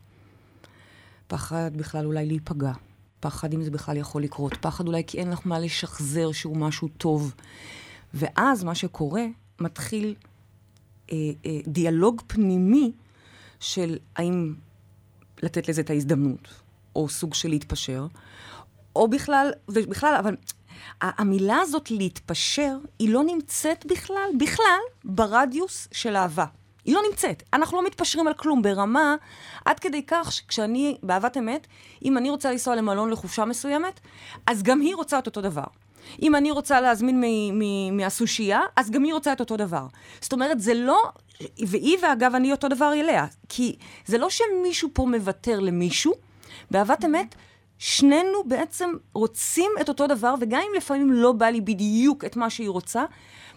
פחד 1.27 1.71
בכלל 1.77 2.05
אולי 2.05 2.25
להיפגע. 2.25 2.71
פחד 3.19 3.53
אם 3.53 3.63
זה 3.63 3.71
בכלל 3.71 3.97
יכול 3.97 4.21
לקרות. 4.23 4.53
פחד 4.53 4.87
אולי 4.87 5.03
כי 5.07 5.17
אין 5.19 5.29
לך 5.29 5.39
מה 5.45 5.59
לשחזר 5.59 6.31
שהוא 6.31 6.57
משהו 6.57 6.87
טוב. 6.87 7.33
ואז 8.13 8.63
מה 8.63 8.75
שקורה, 8.75 9.23
מתחיל 9.59 10.15
אה, 11.11 11.17
אה, 11.45 11.59
דיאלוג 11.67 12.21
פנימי 12.27 12.91
של 13.59 13.97
האם 14.15 14.53
לתת 15.43 15.69
לזה 15.69 15.81
את 15.81 15.89
ההזדמנות, 15.89 16.47
או 16.95 17.09
סוג 17.09 17.33
של 17.33 17.49
להתפשר, 17.49 18.07
או 18.95 19.07
בכלל, 19.07 19.51
ובכלל, 19.67 20.15
אבל 20.19 20.35
המילה 21.01 21.59
הזאת 21.61 21.91
להתפשר, 21.91 22.77
היא 22.99 23.09
לא 23.09 23.23
נמצאת 23.23 23.85
בכלל, 23.85 24.29
בכלל, 24.39 24.79
ברדיוס 25.03 25.87
של 25.91 26.15
אהבה. 26.15 26.45
היא 26.85 26.95
לא 26.95 27.01
נמצאת. 27.09 27.43
אנחנו 27.53 27.77
לא 27.77 27.85
מתפשרים 27.85 28.27
על 28.27 28.33
כלום 28.33 28.61
ברמה, 28.61 29.15
עד 29.65 29.79
כדי 29.79 30.03
כך 30.07 30.31
שכשאני, 30.31 30.97
באהבת 31.03 31.37
אמת, 31.37 31.67
אם 32.05 32.17
אני 32.17 32.29
רוצה 32.29 32.51
לנסוע 32.51 32.75
למלון 32.75 33.09
לחופשה 33.09 33.45
מסוימת, 33.45 33.99
אז 34.47 34.63
גם 34.63 34.81
היא 34.81 34.95
רוצה 34.95 35.19
את 35.19 35.25
אותו 35.25 35.41
דבר. 35.41 35.63
אם 36.21 36.35
אני 36.35 36.51
רוצה 36.51 36.81
להזמין 36.81 37.23
מהסושייה, 37.91 38.61
אז 38.75 38.91
גם 38.91 39.03
היא 39.03 39.13
רוצה 39.13 39.33
את 39.33 39.39
אותו 39.39 39.57
דבר. 39.57 39.87
זאת 40.21 40.33
אומרת, 40.33 40.59
זה 40.59 40.73
לא... 40.73 41.09
והיא, 41.67 41.97
ואגב, 42.01 42.35
אני 42.35 42.51
אותו 42.51 42.67
דבר 42.67 42.93
אליה. 42.93 43.25
כי 43.49 43.75
זה 44.05 44.17
לא 44.17 44.29
שמישהו 44.29 44.89
פה 44.93 45.05
מוותר 45.05 45.59
למישהו. 45.59 46.13
באהבת 46.71 47.05
אמת, 47.05 47.35
שנינו 47.77 48.43
בעצם 48.45 48.89
רוצים 49.13 49.71
את 49.81 49.89
אותו 49.89 50.07
דבר, 50.07 50.35
וגם 50.39 50.61
אם 50.61 50.77
לפעמים 50.77 51.11
לא 51.11 51.31
בא 51.31 51.45
לי 51.45 51.61
בדיוק 51.61 52.25
את 52.25 52.35
מה 52.35 52.49
שהיא 52.49 52.69
רוצה, 52.69 53.05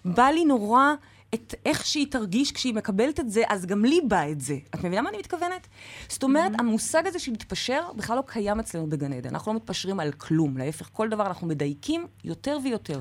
בא 0.04 0.26
לי 0.26 0.44
נורא 0.44 0.94
את 1.34 1.54
איך 1.66 1.86
שהיא 1.86 2.06
תרגיש 2.10 2.52
כשהיא 2.52 2.74
מקבלת 2.74 3.20
את 3.20 3.30
זה, 3.30 3.42
אז 3.48 3.66
גם 3.66 3.84
לי 3.84 4.00
בא 4.08 4.30
את 4.30 4.40
זה. 4.40 4.56
את 4.74 4.84
מבינה 4.84 5.02
מה 5.02 5.08
אני 5.08 5.18
מתכוונת? 5.18 5.66
זאת 6.08 6.22
אומרת, 6.22 6.52
המושג 6.58 7.06
הזה 7.06 7.18
של 7.18 7.32
להתפשר 7.32 7.82
בכלל 7.96 8.16
לא 8.16 8.22
קיים 8.26 8.60
אצלנו 8.60 8.88
בגן 8.88 9.12
עדן. 9.12 9.28
אנחנו 9.28 9.52
לא 9.52 9.56
מתפשרים 9.56 10.00
על 10.00 10.12
כלום, 10.12 10.56
להפך, 10.56 10.88
כל 10.92 11.08
דבר 11.08 11.26
אנחנו 11.26 11.46
מדייקים 11.46 12.06
יותר 12.24 12.58
ויותר. 12.64 13.00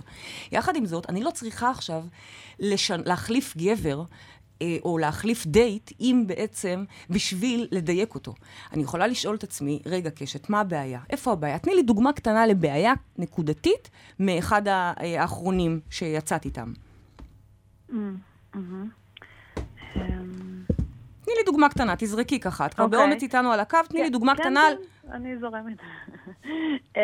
יחד 0.52 0.76
עם 0.76 0.86
זאת, 0.86 1.10
אני 1.10 1.24
לא 1.24 1.32
צריכה 1.32 1.70
עכשיו 1.70 2.04
לש... 2.60 2.92
להחליף 2.92 3.58
גבר. 3.58 4.04
אה, 4.62 4.78
או 4.84 4.98
להחליף 4.98 5.46
דייט, 5.46 5.92
אם 6.00 6.24
בעצם 6.28 6.84
בשביל 7.10 7.68
לדייק 7.72 8.16
אותו. 8.16 8.34
אני 8.74 8.84
יכולה 8.84 9.08
לשאול 9.08 9.36
את 9.36 9.44
עצמי, 9.44 9.80
רגע, 9.86 10.10
קשת, 10.10 10.50
מה 10.50 10.60
הבעיה? 10.60 11.00
איפה 11.10 11.32
הבעיה? 11.32 11.60
תני 11.60 11.76
לי 11.76 11.82
דוגמה 11.82 12.14
קטנה 12.14 12.48
לבעיה 12.48 12.94
נקודתית 13.18 13.90
מאחד 14.20 14.68
אה, 14.68 14.94
האחרונים 15.22 15.80
שיצאת 15.90 16.46
איתם. 16.46 16.74
אמ, 19.96 20.64
תני 21.26 21.34
לי 21.38 21.44
דוגמה 21.46 21.70
קטנה, 21.70 21.96
תזרקי 21.98 22.40
ככה. 22.40 22.66
את 22.66 22.74
כבר 22.74 22.84
אוקיי. 22.84 23.00
באומץ 23.00 23.24
איתנו 23.24 23.52
על 23.52 23.60
הקו, 23.60 23.78
תני 23.90 24.00
לי 24.00 24.06
כן, 24.06 24.12
דוגמה 24.12 24.36
כן, 24.36 24.44
קטנה. 24.44 24.62
כן, 24.70 25.12
אני 25.12 25.38
זורמת. 25.38 25.78
אמ, 26.98 27.02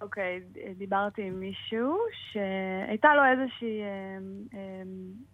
אוקיי, 0.00 0.40
דיברתי 0.78 1.22
עם 1.22 1.40
מישהו 1.40 1.98
שהייתה 2.32 3.08
לו 3.14 3.22
איזושהי 3.24 3.80
אמ, 4.52 4.58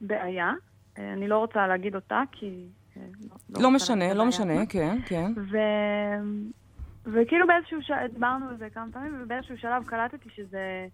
בעיה. 0.00 0.52
אה, 0.98 1.12
אני 1.12 1.28
לא 1.28 1.38
רוצה 1.38 1.66
להגיד 1.66 1.94
אותה, 1.94 2.22
כי... 2.32 2.66
אה, 2.96 3.02
לא 3.50 3.56
רוצה 3.56 3.68
משנה, 3.68 4.14
לא 4.14 4.26
משנה. 4.26 4.66
כן, 4.66 4.98
כן. 5.06 5.32
ו... 5.36 5.58
וכאילו 7.06 7.46
באיזשהו 7.46 7.82
שלב, 7.82 8.12
דיברנו 8.12 8.48
על 8.48 8.56
זה 8.58 8.68
כמה 8.74 8.86
פעמים, 8.92 9.18
ובאיזשהו 9.22 9.58
שלב 9.58 9.84
קלטתי 9.86 10.28
שזה, 10.36 10.86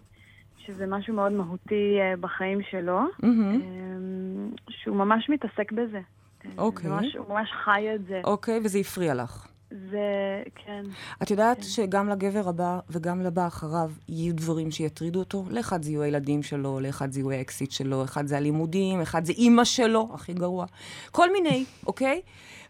שזה 0.58 0.86
משהו 0.86 1.14
מאוד 1.14 1.32
מהותי 1.32 1.98
אה, 2.00 2.16
בחיים 2.20 2.58
שלו. 2.70 3.00
אמ, 3.24 4.50
שהוא 4.68 4.96
ממש 4.96 5.30
מתעסק 5.30 5.72
בזה. 5.72 6.00
אוקיי. 6.58 6.90
ממש, 6.90 7.16
הוא 7.16 7.28
ממש 7.28 7.48
חי 7.64 7.94
את 7.94 8.06
זה. 8.06 8.20
אוקיי, 8.24 8.60
וזה 8.64 8.78
הפריע 8.78 9.14
לך. 9.14 9.48
זה, 9.70 10.42
כן. 10.54 10.84
את 11.22 11.30
יודעת 11.30 11.62
שגם 11.62 12.08
לגבר 12.08 12.48
הבא 12.48 12.78
וגם 12.90 13.22
לבא 13.22 13.46
אחריו 13.46 13.90
יהיו 14.08 14.34
דברים 14.34 14.70
שיטרידו 14.70 15.18
אותו? 15.18 15.44
לאחד 15.50 15.82
זה 15.82 15.90
יהיו 15.90 16.02
הילדים 16.02 16.42
שלו, 16.42 16.80
לאחד 16.80 17.12
זה 17.12 17.20
יהיו 17.20 17.30
האקסיט 17.30 17.70
שלו, 17.70 18.04
אחד 18.04 18.26
זה 18.26 18.36
הלימודים, 18.36 19.00
אחד 19.00 19.24
זה 19.24 19.32
אימא 19.32 19.64
שלו, 19.64 20.08
הכי 20.14 20.34
גרוע. 20.34 20.66
כל 21.10 21.32
מיני, 21.32 21.64
אוקיי? 21.86 22.20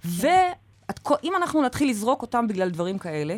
ואם 0.04 1.32
אנחנו 1.36 1.62
נתחיל 1.62 1.90
לזרוק 1.90 2.22
אותם 2.22 2.46
בגלל 2.48 2.70
דברים 2.70 2.98
כאלה, 2.98 3.36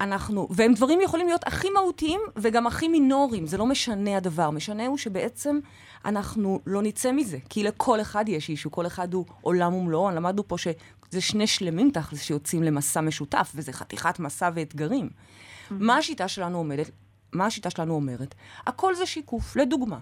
אנחנו, 0.00 0.48
והם 0.50 0.74
דברים 0.74 1.00
יכולים 1.00 1.26
להיות 1.26 1.46
הכי 1.46 1.70
מהותיים 1.70 2.20
וגם 2.36 2.66
הכי 2.66 2.88
מינוריים, 2.88 3.46
זה 3.46 3.56
לא 3.56 3.66
משנה 3.66 4.16
הדבר. 4.16 4.50
משנה 4.50 4.86
הוא 4.86 4.98
שבעצם 4.98 5.58
אנחנו 6.04 6.60
לא 6.66 6.82
נצא 6.82 7.12
מזה, 7.12 7.38
כי 7.48 7.62
לכל 7.62 8.00
אחד 8.00 8.24
יש 8.28 8.48
אישו, 8.48 8.70
כל 8.70 8.86
אחד 8.86 9.14
הוא 9.14 9.24
עולם 9.40 9.74
ומלואו. 9.74 10.10
למדנו 10.10 10.48
פה 10.48 10.58
שזה 10.58 11.20
שני 11.20 11.46
שלמים 11.46 11.90
תכלס 11.90 12.22
שיוצאים 12.22 12.62
למסע 12.62 13.00
משותף, 13.00 13.52
וזה 13.54 13.72
חתיכת 13.72 14.18
מסע 14.18 14.50
ואתגרים. 14.54 15.10
מה 15.70 15.96
השיטה 15.96 16.28
שלנו 16.28 16.58
עומדת? 16.58 16.90
מה 17.34 17.46
השיטה 17.46 17.70
שלנו 17.70 17.94
אומרת? 17.94 18.34
הכל 18.66 18.94
זה 18.94 19.06
שיקוף. 19.06 19.56
לדוגמה, 19.56 19.98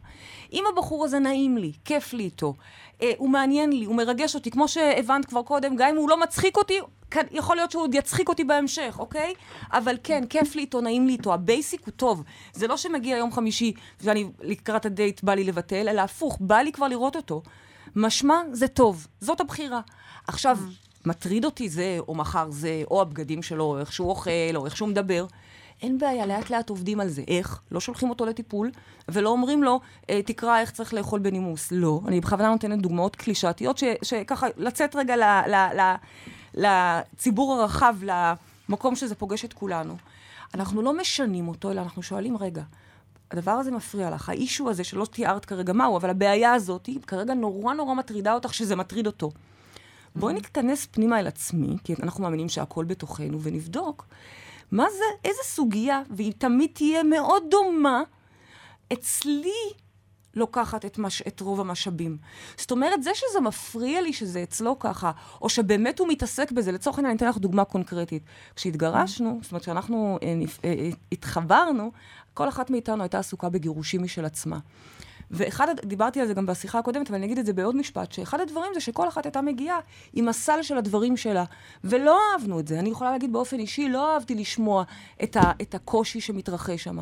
אם 0.52 0.64
הבחור 0.72 1.04
הזה 1.04 1.18
נעים 1.18 1.58
לי, 1.58 1.72
כיף 1.84 2.12
לי 2.12 2.24
איתו, 2.24 2.54
אה, 3.02 3.12
הוא 3.16 3.30
מעניין 3.30 3.72
לי, 3.72 3.84
הוא 3.84 3.96
מרגש 3.96 4.34
אותי, 4.34 4.50
כמו 4.50 4.68
שהבנת 4.68 5.24
כבר 5.24 5.42
קודם, 5.42 5.76
גם 5.76 5.88
אם 5.88 5.96
הוא 5.96 6.10
לא 6.10 6.20
מצחיק 6.20 6.56
אותי, 6.56 6.80
כן, 7.10 7.26
יכול 7.30 7.56
להיות 7.56 7.70
שהוא 7.70 7.82
עוד 7.82 7.94
יצחיק 7.94 8.28
אותי 8.28 8.44
בהמשך, 8.44 8.96
אוקיי? 8.98 9.34
אבל 9.72 9.96
כן, 10.04 10.24
כיף 10.26 10.54
לי 10.54 10.60
איתו, 10.60 10.80
נעים 10.80 11.06
לי 11.06 11.12
איתו, 11.12 11.34
ה 11.34 11.42
basic 11.42 11.80
הוא 11.86 11.92
טוב. 11.92 12.22
זה 12.52 12.66
לא 12.66 12.76
שמגיע 12.76 13.16
יום 13.16 13.32
חמישי 13.32 13.72
ואני 14.00 14.30
לקראת 14.40 14.86
הדייט 14.86 15.22
בא 15.22 15.34
לי 15.34 15.44
לבטל, 15.44 15.88
אלא 15.88 16.00
הפוך, 16.00 16.38
בא 16.40 16.56
לי 16.56 16.72
כבר 16.72 16.88
לראות 16.88 17.16
אותו. 17.16 17.42
משמע, 17.96 18.40
זה 18.52 18.68
טוב, 18.68 19.06
זאת 19.20 19.40
הבחירה. 19.40 19.80
עכשיו, 20.26 20.58
מטריד 21.06 21.44
אותי 21.44 21.68
זה, 21.68 21.98
או 22.08 22.14
מחר 22.14 22.50
זה, 22.50 22.82
או 22.90 23.02
הבגדים 23.02 23.42
שלו, 23.42 23.64
או 23.64 23.78
איך 23.78 23.92
שהוא 23.92 24.08
אוכל, 24.08 24.30
או 24.54 24.66
איך 24.66 24.76
שהוא 24.76 24.88
מדבר. 24.88 25.26
אין 25.82 25.98
בעיה, 25.98 26.26
לאט 26.26 26.50
לאט 26.50 26.70
עובדים 26.70 27.00
על 27.00 27.08
זה. 27.08 27.22
איך? 27.28 27.60
לא 27.70 27.80
שולחים 27.80 28.10
אותו 28.10 28.26
לטיפול, 28.26 28.70
ולא 29.08 29.30
אומרים 29.30 29.62
לו, 29.62 29.80
אה, 30.10 30.22
תקרא 30.22 30.60
איך 30.60 30.70
צריך 30.70 30.94
לאכול 30.94 31.20
בנימוס. 31.20 31.68
לא, 31.72 32.00
אני 32.06 32.20
בכוונה 32.20 32.48
נותנת 32.48 32.82
דוגמאות 32.82 33.16
קלישאתיות, 33.16 33.78
ש, 33.78 33.84
שככה, 34.02 34.46
לצאת 34.56 34.96
רגע 34.96 35.16
ל, 35.16 35.22
ל, 35.50 35.80
ל, 35.80 35.94
לציבור 36.54 37.54
הרחב, 37.54 37.96
למקום 38.68 38.96
שזה 38.96 39.14
פוגש 39.14 39.44
את 39.44 39.52
כולנו. 39.52 39.96
אנחנו 40.54 40.82
לא 40.82 40.92
משנים 40.92 41.48
אותו, 41.48 41.70
אלא 41.70 41.80
אנחנו 41.80 42.02
שואלים, 42.02 42.36
רגע, 42.36 42.62
הדבר 43.30 43.50
הזה 43.50 43.70
מפריע 43.70 44.10
לך, 44.10 44.28
האישו 44.28 44.70
הזה 44.70 44.84
שלא 44.84 45.04
תיארת 45.04 45.44
כרגע 45.44 45.72
מהו, 45.72 45.96
אבל 45.96 46.10
הבעיה 46.10 46.54
הזאת 46.54 46.86
היא 46.86 47.00
כרגע 47.06 47.34
נורא 47.34 47.74
נורא 47.74 47.94
מטרידה 47.94 48.34
אותך 48.34 48.54
שזה 48.54 48.76
מטריד 48.76 49.06
אותו. 49.06 49.30
בואי 50.16 50.34
נתכנס 50.34 50.86
פנימה 50.86 51.20
אל 51.20 51.26
עצמי, 51.26 51.76
כי 51.84 51.94
אנחנו 52.02 52.22
מאמינים 52.22 52.48
שהכל 52.48 52.84
בתוכנו, 52.84 53.42
ונבדוק 53.42 54.06
מה 54.72 54.86
זה, 54.90 55.04
איזה 55.24 55.40
סוגיה, 55.44 56.02
והיא 56.10 56.32
תמיד 56.38 56.70
תהיה 56.74 57.02
מאוד 57.02 57.42
דומה, 57.50 58.02
אצלי 58.92 59.72
לוקחת 60.34 60.84
את, 60.84 60.98
מש, 60.98 61.22
את 61.22 61.40
רוב 61.40 61.60
המשאבים. 61.60 62.18
זאת 62.56 62.70
אומרת, 62.70 63.02
זה 63.02 63.10
שזה 63.14 63.40
מפריע 63.40 64.00
לי 64.00 64.12
שזה 64.12 64.42
אצלו 64.42 64.78
ככה, 64.78 65.10
או 65.40 65.48
שבאמת 65.48 65.98
הוא 65.98 66.08
מתעסק 66.08 66.52
בזה, 66.52 66.72
לצורך 66.72 66.98
העניין, 66.98 67.10
אני 67.10 67.16
אתן 67.16 67.28
לך 67.28 67.38
דוגמה 67.38 67.64
קונקרטית. 67.64 68.22
כשהתגרשנו, 68.56 69.38
זאת 69.42 69.52
אומרת, 69.52 69.62
כשאנחנו 69.62 70.18
אה, 70.22 70.34
אה, 70.64 70.90
התחברנו, 71.12 71.92
כל 72.34 72.48
אחת 72.48 72.70
מאיתנו 72.70 73.02
הייתה 73.02 73.18
עסוקה 73.18 73.48
בגירושים 73.48 74.02
משל 74.02 74.24
עצמה. 74.24 74.58
ואחד, 75.32 75.74
דיברתי 75.84 76.20
על 76.20 76.26
זה 76.26 76.34
גם 76.34 76.46
בשיחה 76.46 76.78
הקודמת, 76.78 77.08
אבל 77.08 77.16
אני 77.16 77.26
אגיד 77.26 77.38
את 77.38 77.46
זה 77.46 77.52
בעוד 77.52 77.76
משפט, 77.76 78.12
שאחד 78.12 78.40
הדברים 78.40 78.70
זה 78.74 78.80
שכל 78.80 79.08
אחת 79.08 79.24
הייתה 79.24 79.40
מגיעה 79.42 79.78
עם 80.12 80.28
הסל 80.28 80.62
של 80.62 80.78
הדברים 80.78 81.16
שלה, 81.16 81.44
ולא 81.84 82.18
אהבנו 82.32 82.60
את 82.60 82.68
זה. 82.68 82.78
אני 82.78 82.90
יכולה 82.90 83.10
להגיד 83.10 83.32
באופן 83.32 83.58
אישי, 83.58 83.88
לא 83.88 84.14
אהבתי 84.14 84.34
לשמוע 84.34 84.84
את, 85.22 85.36
ה, 85.36 85.52
את 85.62 85.74
הקושי 85.74 86.20
שמתרחש 86.20 86.84
שם. 86.84 86.98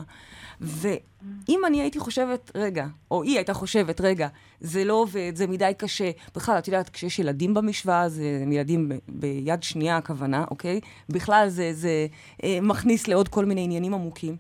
ואם 0.60 1.60
אני 1.66 1.80
הייתי 1.80 1.98
חושבת, 1.98 2.50
רגע, 2.54 2.86
או 3.10 3.22
היא 3.22 3.36
הייתה 3.36 3.54
חושבת, 3.54 4.00
רגע, 4.00 4.28
זה 4.60 4.84
לא 4.84 4.94
עובד, 4.94 5.32
זה 5.34 5.46
מדי 5.46 5.72
קשה. 5.78 6.10
בכלל, 6.34 6.58
את 6.58 6.68
יודעת, 6.68 6.88
כשיש 6.88 7.18
ילדים 7.18 7.54
במשוואה, 7.54 8.08
זה 8.08 8.44
ילדים 8.50 8.88
ב, 8.88 8.94
ביד 9.08 9.62
שנייה 9.62 9.96
הכוונה, 9.96 10.44
אוקיי? 10.50 10.80
בכלל 11.08 11.48
זה, 11.48 11.70
זה 11.72 12.06
אה, 12.44 12.58
מכניס 12.62 13.08
לעוד 13.08 13.28
כל 13.28 13.44
מיני 13.44 13.64
עניינים 13.64 13.94
עמוקים. 13.94 14.36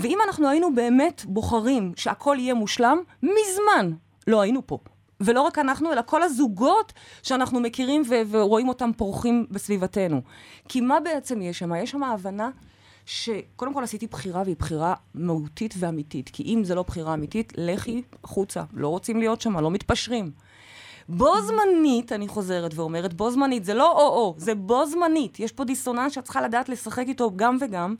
ואם 0.00 0.18
אנחנו 0.26 0.48
היינו 0.48 0.74
באמת 0.74 1.22
בוחרים 1.28 1.92
שהכל 1.96 2.36
יהיה 2.40 2.54
מושלם, 2.54 2.98
מזמן 3.22 3.92
לא 4.26 4.40
היינו 4.40 4.66
פה. 4.66 4.78
ולא 5.20 5.42
רק 5.42 5.58
אנחנו, 5.58 5.92
אלא 5.92 6.02
כל 6.06 6.22
הזוגות 6.22 6.92
שאנחנו 7.22 7.60
מכירים 7.60 8.02
ו- 8.08 8.22
ורואים 8.30 8.68
אותם 8.68 8.90
פורחים 8.96 9.46
בסביבתנו. 9.50 10.22
כי 10.68 10.80
מה 10.80 11.00
בעצם 11.00 11.42
יש 11.42 11.58
שם? 11.58 11.74
יש 11.74 11.90
שם 11.90 12.02
הבנה 12.02 12.50
שקודם 13.06 13.74
כל 13.74 13.84
עשיתי 13.84 14.06
בחירה, 14.06 14.42
והיא 14.44 14.56
בחירה 14.58 14.94
מהותית 15.14 15.74
ואמיתית. 15.78 16.30
כי 16.32 16.42
אם 16.42 16.64
זה 16.64 16.74
לא 16.74 16.82
בחירה 16.82 17.14
אמיתית, 17.14 17.52
לכי 17.56 18.02
החוצה. 18.24 18.62
לא 18.72 18.88
רוצים 18.88 19.18
להיות 19.18 19.40
שם, 19.40 19.58
לא 19.58 19.70
מתפשרים. 19.70 20.30
בו 21.08 21.40
זמנית, 21.40 22.12
אני 22.12 22.28
חוזרת 22.28 22.74
ואומרת, 22.74 23.14
בו 23.14 23.30
זמנית, 23.30 23.64
זה 23.64 23.74
לא 23.74 23.92
או-או, 23.92 24.34
זה 24.38 24.54
בו 24.54 24.86
זמנית. 24.86 25.40
יש 25.40 25.52
פה 25.52 25.64
דיסוננס 25.64 26.12
שאת 26.12 26.24
צריכה 26.24 26.40
לדעת 26.40 26.68
לשחק 26.68 27.04
איתו 27.08 27.30
גם 27.36 27.56
וגם. 27.60 27.94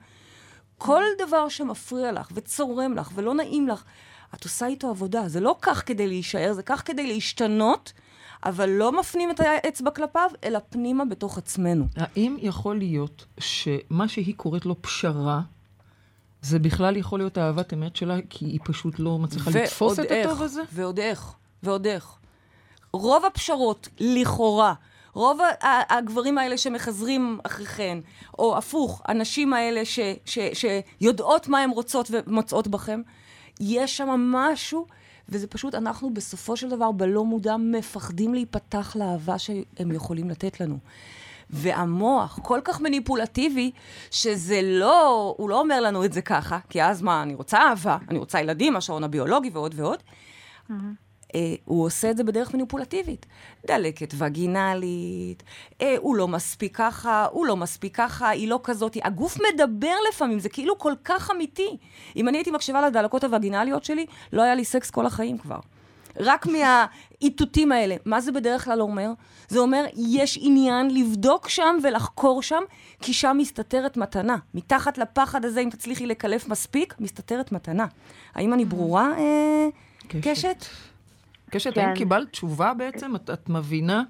כל 0.81 1.03
דבר 1.27 1.49
שמפריע 1.49 2.13
לך 2.13 2.29
וצורם 2.35 2.95
לך 2.95 3.11
ולא 3.15 3.35
נעים 3.35 3.69
לך, 3.69 3.85
את 4.35 4.45
עושה 4.45 4.67
איתו 4.67 4.91
עבודה. 4.91 5.29
זה 5.29 5.41
לא 5.41 5.57
כך 5.63 5.83
כדי 5.87 6.07
להישאר, 6.07 6.53
זה 6.53 6.63
כך 6.63 6.83
כדי 6.87 7.07
להשתנות, 7.07 7.93
אבל 8.45 8.69
לא 8.69 9.01
מפנים 9.01 9.31
את 9.31 9.41
האצבע 9.41 9.91
כלפיו, 9.91 10.31
אלא 10.45 10.59
פנימה 10.71 11.05
בתוך 11.05 11.39
עצמנו. 11.39 11.87
האם 11.97 12.37
יכול 12.41 12.79
להיות 12.79 13.27
שמה 13.39 14.09
שהיא 14.09 14.35
קוראת 14.37 14.67
לו 14.67 14.83
פשרה, 14.83 15.41
זה 16.43 16.59
בכלל 16.59 16.97
יכול 16.97 17.19
להיות 17.19 17.39
אהבת 17.39 17.73
אמת 17.75 17.97
שלה, 17.97 18.17
כי 18.31 18.45
היא 18.45 18.61
פשוט 18.65 18.99
לא 18.99 19.19
מצליחה 19.19 19.51
לתפוס 19.51 20.01
את 20.01 20.05
איך, 20.05 20.27
הטוב 20.27 20.43
הזה? 20.43 20.63
ועוד 20.73 20.99
איך, 20.99 21.33
ועוד 21.63 21.87
איך. 21.87 22.15
רוב 22.93 23.25
הפשרות, 23.25 23.89
לכאורה, 24.01 24.75
רוב 25.15 25.41
הגברים 25.63 26.39
האלה 26.39 26.59
שמחזרים 26.59 27.39
אחריכן, 27.43 27.99
או 28.39 28.57
הפוך, 28.59 29.03
הנשים 29.05 29.53
האלה 29.53 29.85
ש, 29.85 29.99
ש, 30.25 30.39
שיודעות 30.53 31.49
מה 31.49 31.59
הן 31.59 31.71
רוצות 31.71 32.11
ומוצאות 32.11 32.69
בכם, 32.69 33.01
יש 33.61 33.97
שם 33.97 34.09
משהו, 34.09 34.87
וזה 35.29 35.47
פשוט, 35.47 35.75
אנחנו 35.75 36.15
בסופו 36.15 36.57
של 36.57 36.69
דבר, 36.69 36.93
בלא 36.93 37.25
מודע, 37.25 37.57
מפחדים 37.57 38.35
להיפתח 38.35 38.97
לאהבה 38.97 39.39
שהם 39.39 39.93
יכולים 39.93 40.31
לתת 40.31 40.61
לנו. 40.61 40.79
והמוח 41.51 42.39
כל 42.43 42.61
כך 42.65 42.81
מניפולטיבי, 42.81 43.71
שזה 44.11 44.61
לא, 44.63 45.35
הוא 45.39 45.51
לא 45.51 45.61
אומר 45.61 45.81
לנו 45.81 46.05
את 46.05 46.13
זה 46.13 46.23
ככה, 46.23 46.59
כי 46.69 46.83
אז 46.83 47.03
מה, 47.03 47.23
אני 47.23 47.35
רוצה 47.35 47.59
אהבה, 47.59 47.99
אני 48.09 48.19
רוצה 48.19 48.41
ילדים, 48.41 48.77
השעון 48.77 49.05
הביולוגי 49.05 49.51
ועוד 49.53 49.75
ועוד. 49.77 49.99
Mm-hmm. 50.71 51.10
אה, 51.35 51.55
הוא 51.65 51.85
עושה 51.85 52.11
את 52.11 52.17
זה 52.17 52.25
בדרך 52.25 52.55
מניפולטיבית. 52.55 53.27
דלקת 53.67 54.15
וגינלית, 54.19 55.43
אה, 55.81 55.95
הוא 55.99 56.17
לא 56.17 56.29
מספיק 56.29 56.77
ככה, 56.77 57.27
הוא 57.31 57.47
לא 57.47 57.57
מספיק 57.57 57.97
ככה, 57.97 58.29
היא 58.29 58.49
לא 58.49 58.61
כזאת. 58.63 58.97
הגוף 59.05 59.39
מדבר 59.53 59.95
לפעמים, 60.09 60.39
זה 60.39 60.49
כאילו 60.49 60.79
כל 60.79 60.93
כך 61.05 61.31
אמיתי. 61.31 61.77
אם 62.17 62.29
אני 62.29 62.39
הייתי 62.39 62.51
מקשיבה 62.51 62.87
לדלקות 62.87 63.25
הווגינליות 63.25 63.85
שלי, 63.85 64.07
לא 64.33 64.43
היה 64.43 64.55
לי 64.55 64.65
סקס 64.65 64.91
כל 64.91 65.07
החיים 65.07 65.39
כבר. 65.39 65.59
רק 66.17 66.47
מהאיתותים 66.47 67.73
האלה. 67.73 67.97
מה 68.05 68.21
זה 68.21 68.33
בדרך 68.33 68.65
כלל 68.65 68.81
אומר? 68.81 69.13
זה 69.49 69.59
אומר, 69.59 69.85
יש 69.97 70.39
עניין 70.43 70.91
לבדוק 70.95 71.49
שם 71.49 71.79
ולחקור 71.83 72.43
שם, 72.43 72.63
כי 73.03 73.13
שם 73.13 73.37
מסתתרת 73.41 73.97
מתנה. 73.97 74.37
מתחת 74.55 74.99
לפחד 74.99 75.45
הזה, 75.45 75.61
אם 75.61 75.71
תצליחי 75.71 76.07
לקלף 76.07 76.49
מספיק, 76.49 76.95
מסתתרת 77.01 77.53
מתנה. 77.53 77.87
האם 78.35 78.53
אני 78.55 78.65
ברורה, 78.65 79.13
אה, 79.19 79.69
קשת? 80.09 80.29
קשת? 80.31 80.65
קשת, 81.51 81.75
כן. 81.75 81.81
האם 81.81 81.97
קיבלת 81.97 82.31
תשובה 82.31 82.75
בעצם? 82.75 83.17
את, 83.17 83.31
את 83.31 83.49
מבינה? 83.49 84.03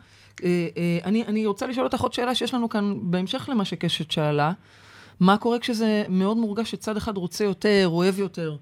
אה, 0.44 0.68
אה, 0.76 0.98
אני, 1.05 1.24
אני 1.24 1.46
רוצה 1.46 1.66
לשאול 1.66 1.87
אותך 1.87 2.00
עוד 2.00 2.12
שאלה 2.12 2.35
שיש 2.35 2.55
לנו 2.55 2.68
כאן, 2.68 2.94
בהמשך 3.03 3.48
למה 3.53 3.64
שקשת 3.64 4.11
שאלה. 4.11 4.53
מה 5.20 5.38
קורה 5.38 5.59
כשזה 5.59 6.05
מאוד 6.09 6.37
מורגש 6.37 6.70
שצד 6.70 6.96
אחד 6.96 7.16
רוצה 7.16 7.44
יותר, 7.44 7.88
אוהב 7.88 8.18
יותר? 8.18 8.57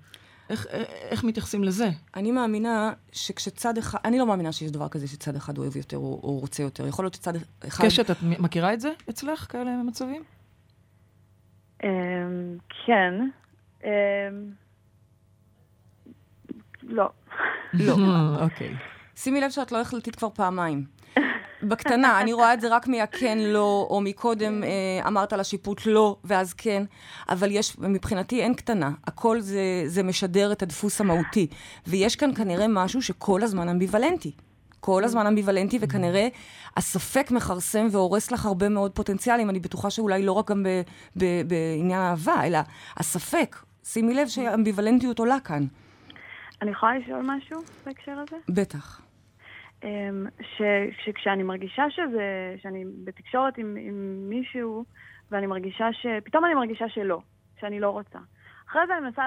איך, 0.51 0.67
אה, 0.67 0.83
איך 1.11 1.25
מתייחסים 1.25 1.65
לזה? 1.65 1.91
אני 2.17 2.33
מאמינה 2.33 2.93
שכשצד 3.13 3.79
אחד, 3.79 3.99
אני 4.05 4.19
לא 4.19 4.27
מאמינה 4.27 4.53
שיש 4.53 4.71
דבר 4.71 4.89
כזה 4.89 5.09
שצד 5.09 5.37
אחד 5.37 5.59
אוהב 5.59 5.77
יותר 5.77 5.97
או, 5.97 6.21
או 6.23 6.39
רוצה 6.39 6.63
יותר. 6.63 6.87
יכול 6.87 7.05
להיות 7.05 7.15
שצד 7.15 7.33
אחד... 7.69 7.85
קשת, 7.85 8.11
את 8.11 8.17
מכירה 8.23 8.73
את 8.73 8.81
זה 8.81 8.93
אצלך, 9.11 9.47
כאלה 9.53 9.83
מצבים? 9.83 10.23
אמ, 11.85 11.89
כן. 12.87 13.15
לא. 16.89 17.09
לא. 17.87 17.97
אוקיי. 18.41 18.75
שימי 19.17 19.41
לב 19.41 19.51
שאת 19.51 19.73
לא 19.73 19.81
החלטית 19.81 20.17
כבר 20.17 20.29
פעמיים. 20.35 20.85
בקטנה, 21.63 22.21
אני 22.21 22.33
רואה 22.33 22.55
את 22.55 22.61
זה 22.61 22.69
רק 22.69 22.89
מהכן 22.89 23.39
לא, 23.39 23.87
או 23.91 24.01
מקודם 24.01 24.65
אה, 24.65 25.09
אמרת 25.09 25.33
על 25.33 25.41
השיפוט 25.41 25.87
לא, 25.87 26.17
ואז 26.25 26.55
כן, 26.55 26.83
אבל 27.29 27.51
יש, 27.51 27.79
מבחינתי 27.79 28.43
אין 28.43 28.55
קטנה. 28.55 28.91
הכל 29.07 29.41
זה, 29.41 29.83
זה 29.87 30.03
משדר 30.03 30.53
את 30.53 30.63
הדפוס 30.63 31.01
המהותי. 31.01 31.47
ויש 31.87 32.17
כאן 32.17 32.35
כנראה 32.35 32.69
משהו 32.69 33.03
שכל 33.03 33.43
הזמן 33.43 33.69
אמביוולנטי. 33.69 34.33
כל 34.81 35.05
הזמן 35.05 35.27
אמביוולנטי, 35.27 35.79
וכנראה 35.81 36.29
הספק 36.77 37.31
מכרסם 37.31 37.87
והורס 37.91 38.31
לך 38.31 38.47
הרבה 38.47 38.69
מאוד 38.69 38.93
פוטנציאלים. 38.93 39.51
אני 39.51 39.61
בטוחה 39.61 39.91
שאולי 39.91 40.23
לא 40.23 40.33
רק 40.33 40.51
גם 40.51 40.67
בעניין 41.17 42.01
אהבה, 42.01 42.47
אלא 42.47 42.59
הספק. 42.97 43.57
שימי 43.85 44.15
לב 44.15 44.29
שאמביוולנטיות 44.29 45.19
עולה 45.19 45.41
כאן. 45.45 45.67
אני 46.63 46.71
יכולה 46.71 46.99
לשאול 46.99 47.23
משהו 47.23 47.61
בהקשר 47.87 48.13
הזה? 48.13 48.37
בטח. 48.49 49.03
אמ, 49.85 50.27
ש, 50.41 50.63
שכשאני 51.05 51.43
מרגישה 51.43 51.85
שזה, 51.91 52.57
שאני 52.63 52.85
בתקשורת 53.05 53.59
עם, 53.59 53.77
עם 53.81 54.27
מישהו, 54.29 54.85
ואני 55.31 55.47
מרגישה 55.47 55.89
ש... 55.93 56.07
פתאום 56.25 56.45
אני 56.45 56.55
מרגישה 56.55 56.85
שלא, 56.89 57.21
שאני 57.61 57.81
לא 57.81 57.91
רוצה. 57.91 58.19
אחרי 58.69 58.83
זה 58.87 58.93
אני 58.93 59.07
מנסה 59.07 59.23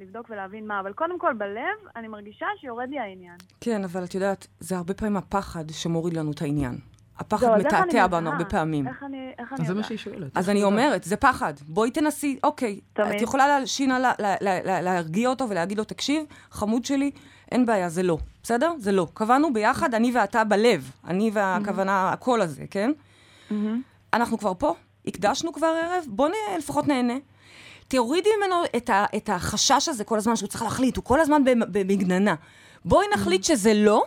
לבדוק 0.00 0.30
ולהבין 0.30 0.66
מה, 0.66 0.80
אבל 0.80 0.92
קודם 0.92 1.18
כל 1.18 1.34
בלב, 1.34 1.78
אני 1.96 2.08
מרגישה 2.08 2.46
שיורד 2.60 2.88
לי 2.90 2.98
העניין. 2.98 3.36
כן, 3.60 3.84
אבל 3.84 4.04
את 4.04 4.14
יודעת, 4.14 4.46
זה 4.60 4.76
הרבה 4.76 4.94
פעמים 4.94 5.16
הפחד 5.16 5.64
שמוריד 5.70 6.16
לנו 6.16 6.30
את 6.32 6.42
העניין. 6.42 6.74
הפחד 7.20 7.58
מתעתע 7.58 8.06
בנו 8.06 8.30
הרבה 8.30 8.44
פעמים. 8.44 8.88
איך 8.88 9.02
אני, 9.02 9.30
איך 9.38 9.52
אני 9.52 9.60
אז 9.60 9.60
יודעת? 9.60 9.66
זה 9.66 9.74
מה 9.74 9.82
שהיא 9.82 9.98
שואלת. 9.98 10.36
אז 10.36 10.50
אני 10.50 10.62
אומרת, 10.64 11.04
זה 11.04 11.16
פחד. 11.16 11.54
בואי 11.68 11.90
תנסי, 11.90 12.38
אוקיי. 12.44 12.80
תמיד. 12.92 13.08
את 13.14 13.20
יכולה 13.20 13.48
להלשין, 13.48 13.90
לה- 13.90 14.12
לה- 14.18 14.36
לה- 14.40 14.80
להרגיע 14.80 15.28
אותו 15.28 15.48
ולהגיד 15.48 15.78
לו, 15.78 15.84
תקשיב, 15.84 16.22
חמוד 16.50 16.84
שלי, 16.84 17.10
אין 17.52 17.66
בעיה, 17.66 17.88
זה 17.88 18.02
לא. 18.02 18.18
בסדר? 18.42 18.72
זה 18.78 18.92
לא. 18.92 19.06
קבענו 19.14 19.52
ביחד, 19.52 19.94
אני 19.94 20.12
ואתה 20.14 20.44
בלב. 20.44 20.90
אני 21.06 21.30
והכוונה, 21.34 22.10
הקול 22.12 22.40
הזה, 22.40 22.62
כן? 22.70 22.90
אנחנו 24.14 24.38
כבר 24.38 24.52
פה, 24.58 24.74
הקדשנו 25.06 25.52
כבר 25.52 25.66
ערב, 25.66 26.04
בוא 26.08 26.28
נ... 26.28 26.32
לפחות 26.58 26.88
נהנה. 26.88 27.14
תורידי 27.88 28.28
ממנו 28.38 28.54
את, 28.76 28.90
ה... 28.90 29.04
את 29.16 29.28
החשש 29.28 29.88
הזה 29.88 30.04
כל 30.04 30.16
הזמן 30.18 30.36
שהוא 30.36 30.48
צריך 30.48 30.62
להחליט, 30.62 30.96
הוא 30.96 31.04
כל 31.04 31.20
הזמן 31.20 31.44
במ- 31.44 31.72
במגננה. 31.72 32.34
בואי 32.84 33.06
נחליט 33.14 33.44
שזה 33.44 33.74
לא, 33.74 34.02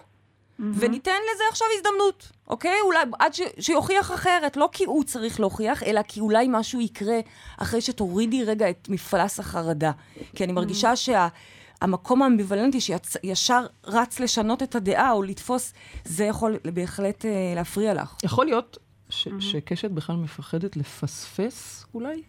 וניתן 0.59 1.11
לזה 1.33 1.43
עכשיו 1.51 1.67
הזדמנות, 1.77 2.31
אוקיי? 2.47 2.75
אולי 2.85 2.99
עד 3.19 3.33
ש... 3.33 3.41
שיוכיח 3.59 4.11
אחרת, 4.11 4.57
לא 4.57 4.69
כי 4.71 4.83
הוא 4.85 5.03
צריך 5.03 5.39
להוכיח, 5.39 5.83
אלא 5.83 6.01
כי 6.07 6.19
אולי 6.19 6.47
משהו 6.49 6.81
יקרה 6.81 7.19
אחרי 7.57 7.81
שתורידי 7.81 8.43
רגע 8.43 8.69
את 8.69 8.89
מפלס 8.89 9.39
החרדה. 9.39 9.91
כי 10.35 10.43
אני 10.43 10.53
מרגישה 10.53 10.95
שה... 10.95 11.27
המקום 11.81 12.21
האמביוולנטי 12.21 12.79
שישר 12.81 13.65
רץ 13.83 14.19
לשנות 14.19 14.63
את 14.63 14.75
הדעה 14.75 15.11
או 15.11 15.23
לתפוס, 15.23 15.73
זה 16.05 16.23
יכול 16.23 16.57
בהחלט 16.73 17.25
אה, 17.25 17.31
להפריע 17.55 17.93
לך. 17.93 18.15
יכול 18.23 18.45
להיות 18.45 18.77
ש- 19.09 19.27
שקשת 19.39 19.91
בכלל 19.91 20.15
מפחדת 20.15 20.77
לפספס, 20.77 21.85
אולי? 21.93 22.23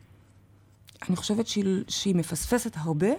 אני 1.08 1.16
חושבת 1.16 1.46
שהיא, 1.46 1.64
שהיא 1.88 2.14
מפספסת 2.14 2.76
הרבה, 2.76 3.06
אה, 3.06 3.14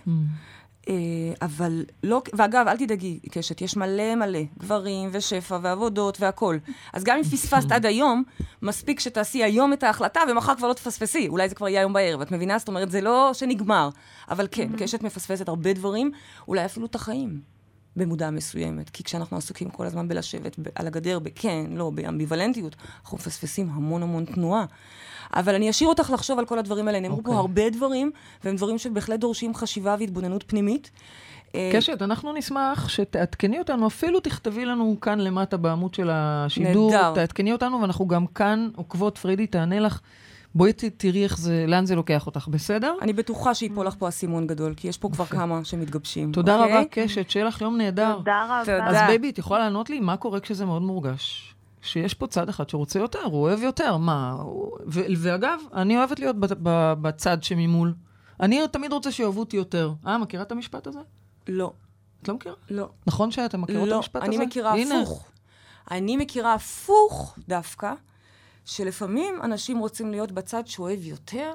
אבל 1.41 1.85
לא... 2.03 2.21
ואגב, 2.33 2.67
אל 2.67 2.77
תדאגי, 2.77 3.19
קשת, 3.31 3.61
יש 3.61 3.77
מלא 3.77 4.15
מלא 4.15 4.39
גברים 4.59 5.09
ושפע 5.11 5.59
ועבודות 5.61 6.21
והכול. 6.21 6.59
אז 6.93 7.03
גם 7.03 7.17
אם 7.17 7.23
פספסת 7.23 7.71
עד 7.71 7.85
היום, 7.85 8.23
מספיק 8.61 8.99
שתעשי 8.99 9.43
היום 9.43 9.73
את 9.73 9.83
ההחלטה 9.83 10.21
ומחר 10.29 10.55
כבר 10.55 10.67
לא 10.67 10.73
תפספסי. 10.73 11.27
אולי 11.27 11.49
זה 11.49 11.55
כבר 11.55 11.67
יהיה 11.67 11.79
היום 11.79 11.93
בערב, 11.93 12.21
את 12.21 12.31
מבינה? 12.31 12.57
זאת 12.57 12.67
אומרת, 12.67 12.91
זה 12.91 13.01
לא 13.01 13.31
שנגמר. 13.33 13.89
אבל 14.29 14.47
כן, 14.51 14.69
קשת 14.77 15.03
מפספסת 15.03 15.47
הרבה 15.47 15.73
דברים, 15.73 16.11
אולי 16.47 16.65
אפילו 16.65 16.85
את 16.85 16.95
החיים. 16.95 17.54
במודע 17.95 18.29
מסוימת, 18.29 18.89
כי 18.89 19.03
כשאנחנו 19.03 19.37
עסוקים 19.37 19.69
כל 19.69 19.85
הזמן 19.85 20.07
בלשבת 20.07 20.55
על 20.75 20.87
הגדר, 20.87 21.19
בכן, 21.19 21.65
לא, 21.71 21.89
באמביוולנטיות, 21.89 22.75
אנחנו 23.01 23.17
מפספסים 23.17 23.69
המון 23.73 24.03
המון 24.03 24.25
תנועה. 24.25 24.65
אבל 25.33 25.55
אני 25.55 25.69
אשאיר 25.69 25.89
אותך 25.89 26.09
לחשוב 26.13 26.39
על 26.39 26.45
כל 26.45 26.59
הדברים 26.59 26.87
האלה. 26.87 26.99
נאמרו 26.99 27.19
okay. 27.19 27.23
פה 27.23 27.29
אוקיי. 27.29 27.39
הרבה 27.39 27.69
דברים, 27.69 28.11
והם 28.43 28.55
דברים 28.55 28.77
שבהחלט 28.77 29.19
דורשים 29.19 29.55
חשיבה 29.55 29.95
והתבוננות 29.99 30.43
פנימית. 30.47 30.91
אה, 31.55 31.71
קשת, 31.73 32.01
אנחנו 32.01 32.33
נשמח 32.33 32.89
שתעדכני 32.89 33.59
אותנו, 33.59 33.87
אפילו 33.87 34.19
תכתבי 34.19 34.65
לנו 34.65 34.97
כאן 35.01 35.19
למטה 35.19 35.57
בעמוד 35.57 35.93
של 35.93 36.09
השידור, 36.11 36.91
נהדר. 36.91 37.13
תעדכני 37.15 37.53
אותנו, 37.53 37.81
ואנחנו 37.81 38.07
גם 38.07 38.27
כאן 38.27 38.69
עוקבות, 38.75 39.17
פרידי 39.17 39.47
תענה 39.47 39.79
לך. 39.79 39.99
בואי 40.55 40.73
ת- 40.73 40.83
תראי 40.97 41.23
איך 41.23 41.37
זה, 41.37 41.65
לאן 41.67 41.85
זה 41.85 41.95
לוקח 41.95 42.25
אותך, 42.25 42.47
בסדר? 42.47 42.95
אני 43.01 43.13
בטוחה 43.13 43.53
שיפול 43.53 43.87
לך 43.87 43.95
פה 43.99 44.07
אסימון 44.07 44.47
גדול, 44.47 44.73
כי 44.77 44.87
יש 44.87 44.97
פה 44.97 45.09
כבר 45.13 45.25
כמה 45.25 45.65
שמתגבשים. 45.65 46.31
תודה 46.31 46.59
אוקיי? 46.59 46.73
רבה, 46.77 46.83
קשת, 46.91 47.29
שיהיה 47.29 47.45
לך 47.45 47.61
יום 47.61 47.77
נהדר. 47.77 48.13
תודה 48.17 48.45
רבה. 48.61 48.87
אז 48.89 48.95
baby, 49.07 49.29
את 49.29 49.37
יכולה 49.37 49.59
לענות 49.59 49.89
לי 49.89 49.99
מה 49.99 50.17
קורה 50.17 50.39
כשזה 50.39 50.65
מאוד 50.65 50.81
מורגש? 50.81 51.55
שיש 51.81 52.13
פה 52.13 52.27
צד 52.27 52.49
אחד 52.49 52.69
שרוצה 52.69 52.99
יותר, 52.99 53.19
הוא 53.23 53.41
אוהב 53.41 53.63
יותר, 53.63 53.97
מה? 53.97 54.31
הוא... 54.31 54.77
ו- 54.87 55.01
ואגב, 55.17 55.59
אני 55.73 55.97
אוהבת 55.97 56.19
להיות 56.19 56.35
ב- 56.39 56.45
ב- 56.69 56.93
בצד 57.01 57.43
שממול. 57.43 57.93
אני 58.39 58.59
תמיד 58.71 58.93
רוצה 58.93 59.11
שיאהבו 59.11 59.39
אותי 59.39 59.57
יותר. 59.57 59.93
אה, 60.07 60.17
מכירה 60.17 60.43
את 60.43 60.51
המשפט 60.51 60.87
הזה? 60.87 60.99
לא, 61.47 61.73
את 62.21 62.27
לא 62.27 62.35
מכירה? 62.35 62.55
לא. 62.69 62.89
נכון 63.07 63.31
שאתם 63.31 63.61
מכירות 63.61 63.83
את 63.83 63.89
לא, 63.91 63.95
המשפט 63.95 64.15
הזה? 64.23 64.25
אני 64.25 64.45
מכירה 64.45 64.73
הנה. 64.73 65.01
הפוך. 65.01 65.25
אני 65.91 66.17
מכירה 66.17 66.53
הפוך 66.53 67.35
דווקא, 67.47 67.93
שלפעמים 68.65 69.39
אנשים 69.43 69.77
רוצים 69.77 70.11
להיות 70.11 70.31
בצד 70.31 70.67
שאוהב 70.67 71.05
יותר, 71.05 71.53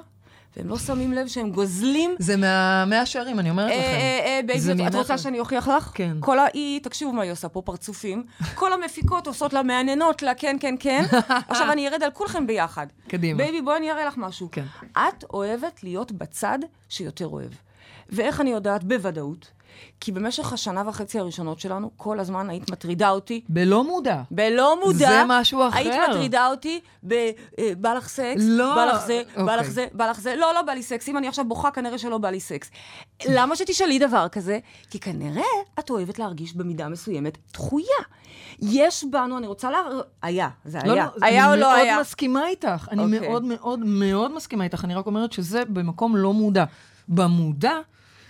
והם 0.57 0.67
לא 0.67 0.77
שמים 0.77 1.13
לב 1.13 1.27
שהם 1.27 1.51
גוזלים 1.51 2.15
זה 2.19 2.37
מהמאה 2.37 3.05
שערים, 3.05 3.39
אני 3.39 3.49
אומרת 3.49 3.71
אה, 3.71 3.77
לכם. 3.77 3.87
אה, 3.87 4.77
אה, 4.81 4.87
את. 4.87 4.95
רוצה 4.95 5.17
שאני 5.17 5.39
אוכיח 5.39 5.67
לך? 5.67 5.91
כן. 5.93 6.17
כל 6.19 6.39
ה... 6.39 6.45
היא, 6.53 6.81
תקשיבו 6.81 7.13
מה 7.13 7.23
היא 7.23 7.31
עושה 7.31 7.49
פה, 7.49 7.61
פרצופים. 7.61 8.23
כל 8.55 8.73
המפיקות 8.73 9.27
עושות 9.27 9.53
לה 9.53 9.63
מהנהנות 9.63 10.21
לה, 10.21 10.35
כן, 10.35 10.57
כן, 10.59 10.75
כן. 10.79 11.03
עכשיו 11.49 11.71
אני 11.71 11.87
ארד 11.87 12.03
על 12.03 12.11
כולכם 12.11 12.47
ביחד. 12.47 12.87
קדימה. 13.07 13.37
baby, 13.37 13.61
בואי 13.61 13.77
אני 13.77 13.91
אראה 13.91 14.05
לך 14.05 14.17
משהו. 14.17 14.49
כן. 14.51 14.65
את 14.93 15.23
אוהבת 15.33 15.83
להיות 15.83 16.11
בצד 16.11 16.59
שיותר 16.89 17.27
אוהב. 17.27 17.51
ואיך 18.09 18.41
אני 18.41 18.49
יודעת? 18.49 18.83
בוודאות. 18.83 19.51
כי 19.99 20.11
במשך 20.11 20.53
השנה 20.53 20.83
וחצי 20.87 21.19
הראשונות 21.19 21.59
שלנו, 21.59 21.91
כל 21.97 22.19
הזמן 22.19 22.49
היית 22.49 22.71
מטרידה 22.71 23.09
אותי 23.09 23.41
בלא 23.49 23.83
מודע. 23.83 24.21
בלא 24.31 24.77
מודע. 24.85 24.97
זה 24.97 25.23
משהו 25.27 25.67
אחר. 25.67 25.77
היית 25.77 25.93
מטרידה 26.09 26.47
אותי 26.47 26.79
ב... 27.07 27.13
אה, 27.13 27.71
בא 27.77 27.93
לך 27.93 28.07
סקס? 28.07 28.41
לא. 28.41 28.75
בא 28.75 28.85
לך 28.85 29.05
זה, 29.05 29.21
בא 29.35 29.41
אוקיי. 29.41 29.57
לך 29.57 29.69
זה, 29.69 29.85
בא 29.93 30.09
לך 30.09 30.19
זה. 30.19 30.35
לא, 30.35 30.53
לא 30.53 30.61
בא 30.61 30.71
לי 30.71 30.83
סקס. 30.83 31.09
אם 31.09 31.17
אני 31.17 31.27
עכשיו 31.27 31.45
בוכה, 31.47 31.71
כנראה 31.71 31.97
שלא 31.97 32.17
בא 32.17 32.29
לי 32.29 32.39
סקס. 32.39 32.71
למה 33.29 33.55
שתשאלי 33.55 33.99
דבר 33.99 34.27
כזה? 34.27 34.59
כי 34.89 34.99
כנראה 34.99 35.43
את 35.79 35.89
אוהבת 35.89 36.19
להרגיש 36.19 36.55
במידה 36.55 36.89
מסוימת 36.89 37.37
דחויה. 37.53 37.85
יש 38.61 39.03
בנו, 39.11 39.37
אני 39.37 39.47
רוצה 39.47 39.71
לה... 39.71 39.77
היה, 40.21 40.49
זה 40.65 40.79
לא, 40.85 40.93
היה. 40.93 41.05
לא, 41.05 41.25
היה 41.25 41.47
או 41.47 41.53
אני 41.53 41.61
לא 41.61 41.73
היה? 41.73 41.93
מאוד 41.93 42.01
מסכימה 42.01 42.47
איתך. 42.47 42.87
אני 42.91 43.03
אוקיי. 43.03 43.29
מאוד 43.29 43.43
מאוד 43.43 43.79
מאוד 43.79 44.35
מסכימה 44.35 44.63
איתך. 44.63 44.85
אני 44.85 44.95
רק 44.95 45.05
אומרת 45.05 45.31
שזה 45.31 45.65
במקום 45.65 46.15
לא 46.15 46.33
מודע. 46.33 46.65
במודע, 47.07 47.79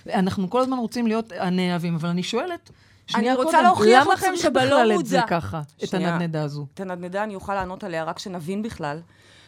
אנחנו 0.10 0.50
כל 0.50 0.62
הזמן 0.62 0.78
רוצים 0.78 1.08
להיות 1.08 1.32
הנאהבים, 1.40 1.96
אבל 1.96 2.10
אני 2.10 2.24
שואלת, 2.24 2.70
שנייה 3.08 3.34
רוצה 3.36 3.52
קודם, 3.52 3.64
להוכיח 3.64 4.04
למה 4.06 4.14
לכם 4.14 4.26
צריך 4.26 4.42
שבלא 4.42 4.64
בכלל 4.66 4.92
את 5.00 5.06
זה 5.06 5.18
מודע- 5.18 5.28
ככה, 5.28 5.62
את. 5.84 5.94
הנדנדה 5.94 6.42
הזו? 6.44 6.66
את 6.74 6.80
הנדנדה 6.80 7.24
אני 7.24 7.36
אוכל 7.36 7.56
לענות 7.56 7.84
עליה 7.84 8.04
רק 8.04 8.20
שנבין 8.20 8.62
בכלל 8.62 9.00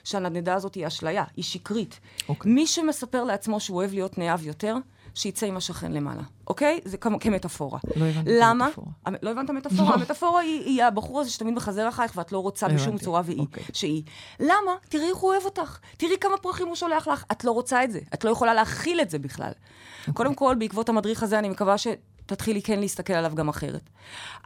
שהנדנדה 0.04 0.54
הזאת 0.54 0.76
היא 0.76 0.88
אשליה, 0.88 1.24
היא 1.36 1.44
שקרית. 1.44 2.00
אוקיי. 2.30 2.52
מי 2.52 2.68
שמספר 2.68 3.24
לעצמו 3.24 3.60
שהוא 3.60 3.78
אוהב 3.78 3.94
להיות 3.94 4.18
נאהב 4.18 4.48
יותר, 4.48 4.76
שיצא 5.14 5.46
עם 5.46 5.58
השכן 5.58 5.92
למעלה, 5.92 6.22
אוקיי? 6.48 6.80
זה 6.86 6.98
כמו, 6.98 7.20
כמטאפורה. 7.20 7.80
לא 7.96 8.06
הבנתי 8.06 8.30
למה? 8.34 8.66
המטאפורה. 8.66 8.92
לא 9.22 9.30
הבנת 9.30 9.50
מטאפורה? 9.50 9.90
לא. 9.90 9.96
המטאפורה 9.96 10.42
היא, 10.42 10.62
היא 10.66 10.84
הבחור 10.84 11.20
הזה 11.22 11.30
שתמיד 11.30 11.54
מחזר 11.54 11.90
אחריך 11.90 12.18
ואת 12.18 12.32
לא 12.32 12.40
רוצה 12.40 12.68
בשום 12.68 12.88
הבנתי. 12.88 13.04
צורה 13.04 13.22
והיא, 13.26 13.40
אוקיי. 13.40 13.64
שהיא. 13.74 14.04
למה? 14.40 14.72
תראי 14.90 15.10
איך 15.10 15.18
הוא 15.18 15.32
אוהב 15.32 15.46
אותך. 15.46 15.80
תראי 15.98 16.18
כמה 16.22 16.38
פרחים 16.38 16.68
הוא 16.68 16.76
שולח 16.76 17.08
לך. 17.08 17.26
את 17.32 17.44
לא 17.44 17.52
רוצה 17.52 17.84
את 17.84 17.92
זה. 17.92 18.00
את 18.14 18.24
לא 18.24 18.30
יכולה 18.30 18.54
להכיל 18.54 19.02
את 19.02 19.10
זה 19.10 19.20
בכלל. 19.20 19.52
אוקיי. 20.00 20.14
קודם 20.14 20.36
כל, 20.36 20.56
בעקבות 20.60 20.90
המדריך 20.90 21.24
הזה, 21.24 21.40
אני 21.40 21.50
מקווה 21.50 21.76
שתתחילי 21.78 22.62
כן 22.62 22.80
להסתכל 22.80 23.14
עליו 23.14 23.36
גם 23.36 23.50
אחרת. 23.50 23.90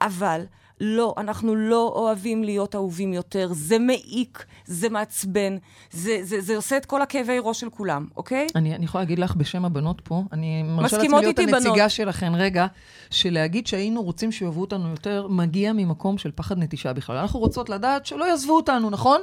אבל... 0.02 0.46
לא, 0.82 1.14
אנחנו 1.18 1.56
לא 1.56 1.94
אוהבים 1.96 2.44
להיות 2.44 2.76
אהובים 2.76 3.14
יותר, 3.14 3.50
זה 3.52 3.80
מעיק, 3.80 4.46
זה 4.66 4.90
מעצבן, 4.90 5.58
זה, 5.92 6.20
זה, 6.22 6.42
זה 6.42 6.56
עושה 6.56 6.78
את 6.78 6.86
כל 6.86 7.02
הכאבי 7.02 7.38
ראש 7.42 7.60
של 7.60 7.70
כולם, 7.70 8.06
אוקיי? 8.18 8.48
אני, 8.56 8.76
אני 8.76 8.86
יכולה 8.86 9.04
להגיד 9.04 9.20
לך 9.20 9.36
בשם 9.36 9.66
הבנות 9.66 10.02
פה, 10.04 10.24
אני 10.32 10.64
מרשה 10.64 10.98
לעצמי 10.98 11.20
להיות 11.22 11.40
הנציגה 11.40 11.74
בנות. 11.74 11.92
שלכן 11.92 12.36
רגע, 12.36 12.66
שלהגיד 13.10 13.68
שהיינו 13.68 14.04
רוצים 14.04 14.32
שיאהבו 14.32 14.62
אותנו 14.62 14.90
יותר, 14.90 15.28
מגיע 15.30 15.74
ממקום 15.74 16.18
של 16.18 16.32
פחד 16.36 16.58
נטישה 16.58 16.94
בכלל. 16.94 17.18
אנחנו 17.18 17.40
רוצות 17.40 17.70
לדעת 17.70 18.06
שלא 18.06 18.26
יעזבו 18.26 18.56
אותנו, 18.56 18.90
נכון? 18.90 19.22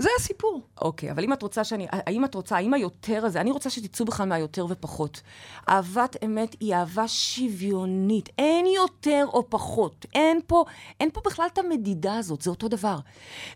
זה 0.00 0.08
הסיפור. 0.18 0.62
אוקיי, 0.80 1.10
אבל 1.10 1.24
אם 1.24 1.32
את 1.32 1.42
רוצה 1.42 1.64
שאני... 1.64 1.86
האם 1.90 2.24
את 2.24 2.34
רוצה, 2.34 2.56
האם 2.56 2.74
היותר 2.74 3.26
הזה, 3.26 3.40
אני 3.40 3.50
רוצה 3.50 3.70
שתצאו 3.70 4.04
בכלל 4.04 4.28
מהיותר 4.28 4.66
ופחות. 4.68 5.20
אהבת 5.68 6.16
אמת 6.24 6.56
היא 6.60 6.74
אהבה 6.74 7.08
שוויונית. 7.08 8.28
אין 8.38 8.66
יותר 8.66 9.24
או 9.32 9.50
פחות. 9.50 10.06
אין 10.14 10.40
פה, 10.46 10.64
אין 11.00 11.10
פה 11.10 11.20
בכלל 11.24 11.46
את 11.52 11.58
המדידה 11.58 12.16
הזאת, 12.16 12.42
זה 12.42 12.50
אותו 12.50 12.68
דבר. 12.68 12.98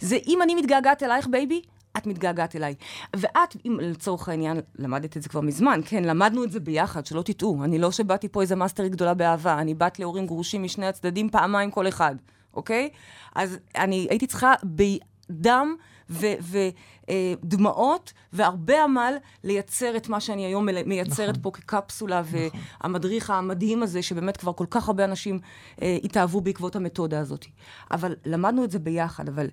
זה 0.00 0.18
אם 0.26 0.42
אני 0.42 0.54
מתגעגעת 0.54 1.02
אלייך, 1.02 1.26
baby, 1.26 1.62
את 1.96 2.06
מתגעגעת 2.06 2.56
אליי. 2.56 2.74
ואת, 3.16 3.56
אם 3.66 3.78
לצורך 3.82 4.28
העניין, 4.28 4.60
למדת 4.78 5.16
את 5.16 5.22
זה 5.22 5.28
כבר 5.28 5.40
מזמן, 5.40 5.80
כן, 5.84 6.04
למדנו 6.04 6.44
את 6.44 6.52
זה 6.52 6.60
ביחד, 6.60 7.06
שלא 7.06 7.22
תטעו. 7.22 7.64
אני 7.64 7.78
לא 7.78 7.92
שבאתי 7.92 8.28
פה 8.28 8.42
איזה 8.42 8.56
מאסטרית 8.56 8.92
גדולה 8.92 9.14
באהבה, 9.14 9.58
אני 9.58 9.74
בת 9.74 9.98
להורים 9.98 10.26
גרושים 10.26 10.62
משני 10.62 10.86
הצדדים, 10.86 11.30
פעמיים 11.30 11.70
כל 11.70 11.88
אחד, 11.88 12.14
אוקיי? 12.54 12.88
אז 13.34 13.58
אני 13.76 14.06
הייתי 14.10 14.26
צריכה 14.26 14.54
בדם 14.64 15.76
ודמעות 16.10 18.12
והרבה 18.32 18.84
עמל 18.84 19.14
לייצר 19.44 19.96
את 19.96 20.08
מה 20.08 20.20
שאני 20.20 20.46
היום 20.46 20.68
מייצרת 20.86 21.36
פה 21.42 21.50
כקפסולה, 21.50 22.22
והמדריך 22.24 23.30
המדהים 23.30 23.82
הזה, 23.82 24.02
שבאמת 24.02 24.36
כבר 24.36 24.52
כל 24.52 24.66
כך 24.70 24.88
הרבה 24.88 25.04
אנשים 25.04 25.40
אה, 25.82 25.98
התאהבו 26.04 26.40
בעקבות 26.40 26.76
המתודה 26.76 27.20
הזאת. 27.20 27.46
אבל 27.90 28.14
למדנו 28.26 28.64
את 28.64 28.70
זה 28.70 28.78
ביחד, 28.78 29.28
אבל... 29.28 29.46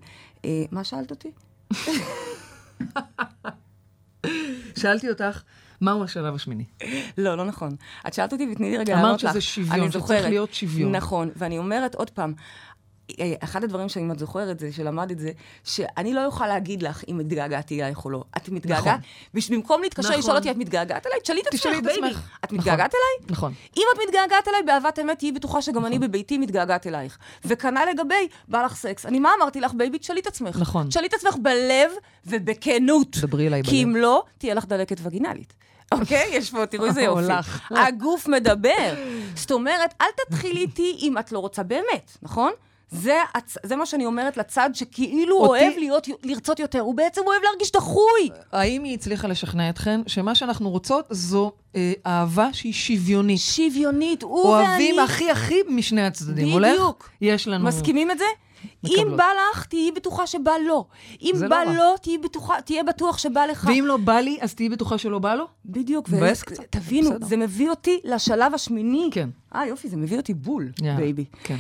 אה, 0.45 0.63
מה 0.71 0.83
שאלת 0.83 1.11
אותי? 1.11 1.31
שאלתי 4.81 5.09
אותך, 5.09 5.41
מהו 5.81 6.03
השלב 6.03 6.35
השמיני? 6.35 6.65
לא, 7.17 7.35
לא 7.35 7.45
נכון. 7.45 7.75
את 8.07 8.13
שאלת 8.13 8.33
אותי 8.33 8.47
ותני 8.51 8.71
לי 8.71 8.77
רגע 8.77 8.93
אמרת 8.93 9.03
לענות 9.03 9.23
לך. 9.23 9.31
שזה 9.31 9.41
שוויון, 9.41 9.91
שצריך. 9.91 10.27
להיות 10.27 10.53
שוויון. 10.53 10.95
נכון, 10.95 11.29
ואני 11.35 11.57
אומרת 11.57 11.95
עוד 11.95 12.09
פעם, 12.09 12.33
אה, 12.33 12.70
אחד 13.43 13.63
הדברים 13.63 13.89
שאם 13.89 14.11
את 14.11 14.19
זוכרת 14.19 14.59
זה, 14.59 14.71
שלמד 14.71 15.11
את 15.11 15.19
זה, 15.19 15.31
שאני 15.63 16.13
לא 16.13 16.25
אוכל 16.25 16.47
להגיד 16.47 16.83
לך 16.83 17.03
אם 17.07 17.19
התגעגעתי 17.19 17.81
אלייך 17.81 18.05
או 18.05 18.09
לא. 18.09 18.23
את 18.37 18.49
מתגעגעת, 18.49 18.99
נכון. 19.33 19.55
במקום 19.55 19.81
להתקשר 19.81 20.09
נכון. 20.09 20.19
לשאול 20.19 20.35
אותי, 20.35 20.51
את 20.51 20.57
מתגעגעת 20.57 21.07
אליי? 21.07 21.19
תשאלי 21.21 21.41
את 21.41 21.47
עצמך, 21.47 21.65
את 21.77 21.83
baby. 21.83 22.07
עצמך. 22.07 22.29
את 22.39 22.45
נכון. 22.45 22.57
מתגעגעת 22.57 22.93
אליי? 22.95 23.31
נכון. 23.31 23.53
אם 23.77 23.83
את 23.95 23.99
מתגעגעת 24.07 24.47
אליי, 24.47 24.63
באהבת 24.65 24.99
אמת, 24.99 25.19
תהיי 25.19 25.31
בטוחה 25.31 25.61
שגם 25.61 25.85
אני 25.85 25.99
בביתי 25.99 26.37
מתגעגעת 26.37 26.87
אלייך. 26.87 27.17
וכנ"ל 27.45 27.85
לגבי, 27.93 28.27
בא 28.47 28.63
לך 28.63 28.75
סקס. 28.75 29.05
אני, 29.05 29.19
מה 29.19 29.29
אמרתי 29.39 29.61
לך, 29.61 29.73
baby? 29.73 29.97
תשאלי 29.99 30.19
את 30.19 30.27
עצמך. 30.27 30.57
נכון. 30.61 30.87
תשאלי 30.87 31.07
את 31.07 31.13
עצמך 31.13 31.35
בלב 31.41 31.91
ובכנות. 32.25 33.17
דברי 33.17 33.47
אליי 33.47 33.63
כי 33.63 33.85
בלב. 33.85 33.95
אם 33.95 34.01
לא, 34.01 34.23
תהיה 34.37 34.53
לך 34.53 34.65
דלקת 34.65 34.97
וגינלית. 35.03 35.53
אוקיי? 35.91 36.29
יש 36.31 36.51
פה, 36.51 36.65
תראו 36.65 36.85
איזה 36.85 37.01
יופי. 37.11 37.33
הגוף 37.71 38.27
מדבר. 38.27 38.93
זאת 39.35 39.51
אומרת, 39.51 39.93
אל 40.01 40.07
תתחילי 40.27 40.59
איתי 40.59 40.97
אם 41.01 41.17
את 41.17 41.31
לא 41.31 41.39
רוצה 41.39 41.63
באמת, 41.63 42.17
נכון? 42.21 42.51
זה, 42.91 43.17
הצ... 43.35 43.57
זה 43.63 43.75
מה 43.75 43.85
שאני 43.85 44.05
אומרת 44.05 44.37
לצד 44.37 44.69
שכאילו 44.73 45.37
אותי- 45.37 45.49
אוהב 45.63 45.73
להיות, 45.77 46.07
לרצות 46.23 46.59
יותר, 46.59 46.79
הוא 46.79 46.95
בעצם 46.95 47.21
אוהב 47.27 47.41
להרגיש 47.43 47.71
דחוי. 47.71 48.29
האם 48.51 48.83
היא 48.83 48.93
הצליחה 48.93 49.27
לשכנע 49.27 49.69
אתכן 49.69 50.01
שמה 50.07 50.35
שאנחנו 50.35 50.69
רוצות 50.69 51.05
זו 51.09 51.51
אה, 51.75 51.93
אהבה 52.05 52.49
שהיא 52.53 52.73
שוויונית? 52.73 53.39
שוויונית, 53.39 54.23
הוא 54.23 54.45
ואני... 54.45 54.67
אוהבים 54.67 54.99
הכי 54.99 55.31
הכי 55.31 55.55
משני 55.69 56.05
הצדדים. 56.05 56.45
בדיוק. 56.45 56.53
הולך? 56.53 57.09
יש 57.21 57.47
לנו... 57.47 57.65
מסכימים 57.65 58.11
את 58.11 58.17
זה? 58.17 58.25
אם 58.85 58.91
מקבלות. 58.99 59.17
בא 59.17 59.25
לך, 59.53 59.65
תהיי 59.65 59.91
בטוחה 59.91 60.27
שבא 60.27 60.51
לו. 60.67 60.85
אם 61.21 61.31
בא 61.49 61.63
לא. 61.63 61.73
לו, 61.73 61.97
תהיי 62.01 62.17
בטוחה, 62.17 62.61
תהיה 62.61 62.83
בטוח 62.83 63.17
שבא 63.17 63.45
לך. 63.45 63.67
ואם 63.69 63.83
לא 63.87 63.97
בא 63.97 64.13
לי, 64.19 64.37
אז 64.41 64.53
תהיי 64.53 64.69
בטוחה 64.69 64.97
שלא 64.97 65.19
בא 65.19 65.35
לו? 65.35 65.47
בדיוק, 65.65 66.09
מבאס 66.09 66.43
קצת, 66.43 66.63
תבינו, 66.69 67.09
בסדר. 67.09 67.25
זה 67.27 67.37
מביא 67.37 67.69
אותי 67.69 67.99
לשלב 68.03 68.53
השמיני. 68.53 69.09
כן. 69.11 69.29
אה, 69.55 69.65
יופי, 69.67 69.89
זה 69.89 69.97
מביא 69.97 70.17
אותי 70.17 70.33
בול, 70.33 70.69
יאללה, 70.81 70.97
baby. 70.97 71.25
כן. 71.43 71.55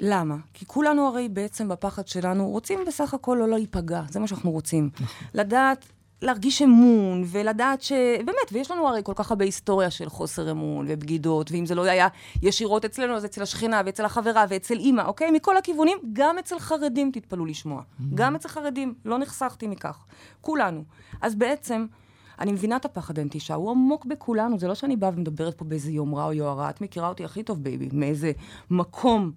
למה? 0.00 0.36
כי 0.54 0.66
כולנו 0.66 1.06
הרי 1.06 1.28
בעצם 1.28 1.68
בפחד 1.68 2.08
שלנו 2.08 2.48
רוצים 2.48 2.78
בסך 2.86 3.14
הכל 3.14 3.36
לא 3.40 3.48
להיפגע, 3.48 4.02
זה 4.10 4.20
מה 4.20 4.26
שאנחנו 4.26 4.50
רוצים. 4.50 4.90
לדעת, 5.34 5.86
להרגיש 6.22 6.62
אמון, 6.62 7.24
ולדעת 7.26 7.82
ש... 7.82 7.92
באמת, 8.18 8.52
ויש 8.52 8.70
לנו 8.70 8.88
הרי 8.88 9.00
כל 9.04 9.12
כך 9.16 9.30
הרבה 9.30 9.44
היסטוריה 9.44 9.90
של 9.90 10.08
חוסר 10.08 10.50
אמון 10.50 10.86
ובגידות, 10.88 11.52
ואם 11.52 11.66
זה 11.66 11.74
לא 11.74 11.82
היה 11.82 12.08
ישירות 12.42 12.84
אצלנו, 12.84 13.14
אז 13.14 13.24
אצל 13.24 13.42
השכנה 13.42 13.82
ואצל 13.86 14.04
החברה 14.04 14.44
ואצל 14.48 14.78
אימא, 14.78 15.02
אוקיי? 15.02 15.30
מכל 15.30 15.56
הכיוונים, 15.56 15.98
גם 16.12 16.38
אצל 16.38 16.58
חרדים 16.58 17.10
תתפלאו 17.12 17.46
לשמוע. 17.46 17.82
גם 18.14 18.34
אצל 18.34 18.48
חרדים, 18.48 18.94
לא 19.04 19.18
נחסכתי 19.18 19.66
מכך. 19.66 20.04
כולנו. 20.40 20.84
אז 21.20 21.34
בעצם... 21.34 21.86
אני 22.38 22.52
מבינה 22.52 22.76
את 22.76 22.84
הפחד 22.84 23.18
הנטישה, 23.18 23.54
הוא 23.54 23.70
עמוק 23.70 24.04
בכולנו, 24.04 24.58
זה 24.58 24.68
לא 24.68 24.74
שאני 24.74 24.96
באה 24.96 25.10
ומדברת 25.14 25.54
פה 25.54 25.64
באיזה 25.64 25.90
יומרה 25.90 26.24
או 26.24 26.32
יוהרה, 26.32 26.70
את 26.70 26.80
מכירה 26.80 27.08
אותי 27.08 27.24
הכי 27.24 27.42
טוב, 27.42 27.62
בייבי, 27.62 27.88
מאיזה 27.92 28.32
מקום, 28.70 29.32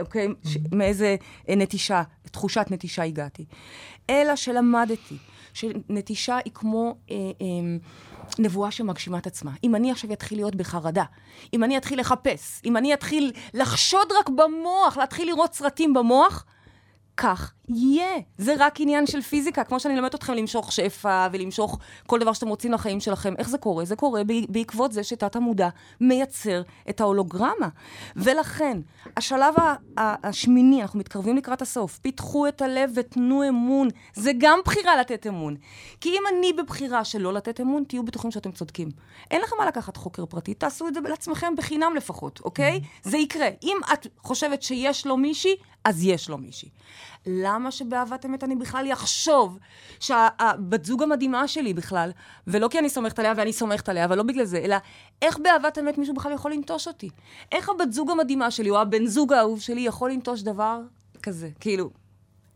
אוקיי? 0.00 0.28
ש- 0.44 0.56
מאיזה 0.72 1.16
אה, 1.48 1.54
נטישה, 1.54 2.02
תחושת 2.30 2.66
נטישה 2.70 3.02
הגעתי. 3.02 3.44
אלא 4.10 4.36
שלמדתי 4.36 5.16
שנטישה 5.54 6.38
היא 6.44 6.52
כמו 6.54 6.96
אה, 7.10 7.16
אה, 7.16 7.46
נבואה 8.38 8.70
שמגשימה 8.70 9.18
את 9.18 9.26
עצמה. 9.26 9.52
אם 9.64 9.74
אני 9.74 9.90
עכשיו 9.90 10.12
אתחיל 10.12 10.38
להיות 10.38 10.54
בחרדה, 10.54 11.04
אם 11.54 11.64
אני 11.64 11.76
אתחיל 11.76 12.00
לחפש, 12.00 12.60
אם 12.64 12.76
אני 12.76 12.94
אתחיל 12.94 13.32
לחשוד 13.54 14.08
רק 14.20 14.28
במוח, 14.28 14.96
להתחיל 14.96 15.28
לראות 15.28 15.54
סרטים 15.54 15.94
במוח, 15.94 16.44
כך 17.16 17.52
יהיה. 17.68 18.20
זה 18.38 18.54
רק 18.58 18.80
עניין 18.80 19.06
של 19.06 19.20
פיזיקה, 19.20 19.64
כמו 19.64 19.80
שאני 19.80 19.94
אלמד 19.94 20.14
אתכם 20.14 20.32
למשוך 20.32 20.72
שפע 20.72 21.28
ולמשוך 21.32 21.78
כל 22.06 22.18
דבר 22.18 22.32
שאתם 22.32 22.48
רוצים 22.48 22.72
לחיים 22.72 23.00
שלכם. 23.00 23.34
איך 23.38 23.48
זה 23.48 23.58
קורה? 23.58 23.84
זה 23.84 23.96
קורה 23.96 24.22
בעקבות 24.48 24.92
זה 24.92 25.04
שתת 25.04 25.36
המודע 25.36 25.68
מייצר 26.00 26.62
את 26.88 27.00
ההולוגרמה. 27.00 27.68
ולכן, 28.16 28.78
השלב 29.16 29.54
השמיני, 29.96 30.82
אנחנו 30.82 30.98
מתקרבים 30.98 31.36
לקראת 31.36 31.62
הסוף, 31.62 31.98
פיתחו 31.98 32.48
את 32.48 32.62
הלב 32.62 32.90
ותנו 32.94 33.48
אמון. 33.48 33.88
זה 34.14 34.32
גם 34.38 34.58
בחירה 34.64 34.96
לתת 34.96 35.26
אמון. 35.26 35.56
כי 36.00 36.08
אם 36.08 36.22
אני 36.32 36.52
בבחירה 36.52 37.04
של 37.04 37.22
לא 37.22 37.32
לתת 37.32 37.60
אמון, 37.60 37.84
תהיו 37.88 38.02
בטוחים 38.02 38.30
שאתם 38.30 38.52
צודקים. 38.52 38.88
אין 39.30 39.40
לכם 39.40 39.56
מה 39.58 39.66
לקחת 39.66 39.96
חוקר 39.96 40.26
פרטי, 40.26 40.54
תעשו 40.54 40.88
את 40.88 40.94
זה 40.94 41.00
לעצמכם 41.00 41.56
בחינם 41.56 41.92
לפחות, 41.96 42.40
אוקיי? 42.44 42.80
זה 43.02 43.18
יקרה. 43.18 43.48
אם 43.62 43.76
את 43.92 44.06
חושבת 44.22 44.62
שיש 44.62 45.06
לו 45.06 45.16
מישהי, 45.16 45.56
אז 45.84 46.04
יש 46.04 46.28
לו 46.28 46.38
מישהי. 46.38 46.68
למה 47.26 47.70
שבאהבת 47.70 48.26
אמת 48.26 48.44
אני 48.44 48.56
בכלל 48.56 48.92
אחשוב 48.92 49.58
שהבת 50.00 50.84
זוג 50.84 51.02
המדהימה 51.02 51.48
שלי 51.48 51.74
בכלל, 51.74 52.10
ולא 52.46 52.68
כי 52.68 52.78
אני 52.78 52.88
סומכת 52.88 53.18
עליה 53.18 53.32
ואני 53.36 53.52
סומכת 53.52 53.88
עליה, 53.88 54.04
אבל 54.04 54.16
לא 54.16 54.22
בגלל 54.22 54.44
זה, 54.44 54.58
אלא 54.58 54.76
איך 55.22 55.38
באהבת 55.38 55.78
אמת 55.78 55.98
מישהו 55.98 56.14
בכלל 56.14 56.32
יכול 56.32 56.52
לנטוש 56.52 56.88
אותי? 56.88 57.10
איך 57.52 57.68
הבת 57.68 57.92
זוג 57.92 58.10
המדהימה 58.10 58.50
שלי, 58.50 58.70
או 58.70 58.80
הבן 58.80 59.06
זוג 59.06 59.32
האהוב 59.32 59.60
שלי, 59.60 59.80
יכול 59.80 60.10
לנטוש 60.10 60.42
דבר 60.42 60.80
כזה? 61.22 61.48
כאילו, 61.60 61.90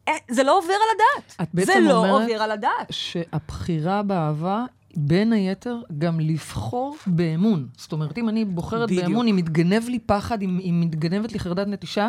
אה, 0.09 0.13
זה 0.31 0.43
לא 0.43 0.59
עובר 0.59 0.73
על 0.73 0.97
הדעת. 0.97 1.37
את 1.43 1.55
בעצם 1.55 1.73
זה 1.73 1.81
לא 1.81 2.11
עובר 2.11 2.43
על 2.43 2.51
הדעת. 2.51 2.87
שהבחירה 2.91 4.03
באהבה, 4.03 4.65
בין 4.97 5.33
היתר, 5.33 5.81
גם 5.99 6.21
לבחור 6.21 6.97
באמון. 7.07 7.69
זאת 7.77 7.93
אומרת, 7.93 8.19
אם 8.19 8.29
אני 8.29 8.45
בוחרת 8.45 8.89
בדיוק. 8.89 9.05
באמון, 9.05 9.29
אם 9.29 9.37
מתגנב 9.37 9.89
לי 9.89 9.99
פחד, 9.99 10.43
אם, 10.43 10.61
אם 10.63 10.83
מתגנבת 10.87 11.33
לי 11.33 11.39
חרדת 11.39 11.67
נטישה, 11.67 12.09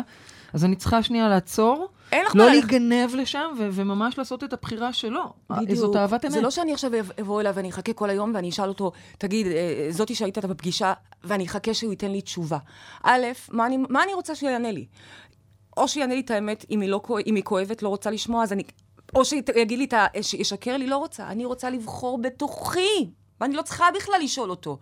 אז 0.52 0.64
אני 0.64 0.76
צריכה 0.76 1.02
שנייה 1.02 1.28
לעצור, 1.28 1.88
אין 2.12 2.26
לך 2.26 2.36
לא 2.36 2.50
להיגנב 2.50 3.14
לשם, 3.14 3.50
ו- 3.58 3.68
וממש 3.72 4.18
לעשות 4.18 4.44
את 4.44 4.52
הבחירה 4.52 4.92
שלו. 4.92 5.22
זאת 5.74 5.96
אהבת 5.96 6.24
אמת. 6.24 6.32
זה 6.32 6.40
לא 6.40 6.50
שאני 6.50 6.72
עכשיו 6.72 6.90
אב- 7.00 7.10
אבוא 7.20 7.40
אליו 7.40 7.52
ואני 7.56 7.70
אחכה 7.70 7.92
כל 7.92 8.10
היום 8.10 8.32
ואני 8.34 8.48
אשאל 8.48 8.68
אותו, 8.68 8.92
תגיד, 9.18 9.46
אה, 9.46 9.86
זאתי 9.90 10.14
שהיית 10.14 10.36
איתה 10.36 10.48
בפגישה, 10.48 10.92
ואני 11.24 11.46
אחכה 11.46 11.74
שהוא 11.74 11.90
ייתן 11.92 12.10
לי 12.10 12.20
תשובה. 12.20 12.58
א', 13.02 13.26
מה 13.50 13.66
אני, 13.66 13.76
מה 13.76 14.02
אני 14.02 14.14
רוצה 14.14 14.34
שהוא 14.34 14.50
יענה 14.50 14.72
לי? 14.72 14.86
או 15.76 15.88
שיענה 15.88 16.14
לי 16.14 16.20
את 16.20 16.30
האמת, 16.30 16.64
אם 16.70 16.80
היא, 16.80 16.90
לא, 16.90 17.00
אם 17.26 17.34
היא 17.34 17.44
כואבת, 17.44 17.82
לא 17.82 17.88
רוצה 17.88 18.10
לשמוע, 18.10 18.42
אז 18.42 18.52
אני... 18.52 18.62
או 19.14 19.24
שיגיד 19.24 19.78
לי, 19.78 19.84
את 19.84 19.92
ה- 19.92 20.06
שישקר 20.22 20.76
לי, 20.76 20.86
לא 20.86 20.96
רוצה. 20.96 21.28
אני 21.28 21.44
רוצה 21.44 21.70
לבחור 21.70 22.18
בתוכי, 22.22 23.10
ואני 23.40 23.54
לא 23.56 23.62
צריכה 23.62 23.84
בכלל 23.96 24.20
לשאול 24.22 24.50
אותו. 24.50 24.78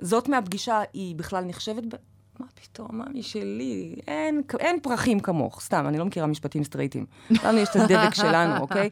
זאת 0.00 0.28
מהפגישה, 0.28 0.80
היא 0.92 1.16
בכלל 1.16 1.44
נחשבת. 1.44 1.84
מה 2.38 2.46
פתאום, 2.54 2.88
מה 2.92 3.04
משלי? 3.14 3.94
אין, 4.08 4.42
אין 4.60 4.80
פרחים 4.80 5.20
כמוך, 5.20 5.60
סתם, 5.60 5.84
אני 5.88 5.98
לא 5.98 6.04
מכירה 6.04 6.26
משפטים 6.26 6.64
סטרייטים. 6.64 7.06
לנו 7.44 7.58
יש 7.58 7.68
את 7.68 7.76
הדבק 7.76 8.14
שלנו, 8.14 8.60
אוקיי? 8.60 8.88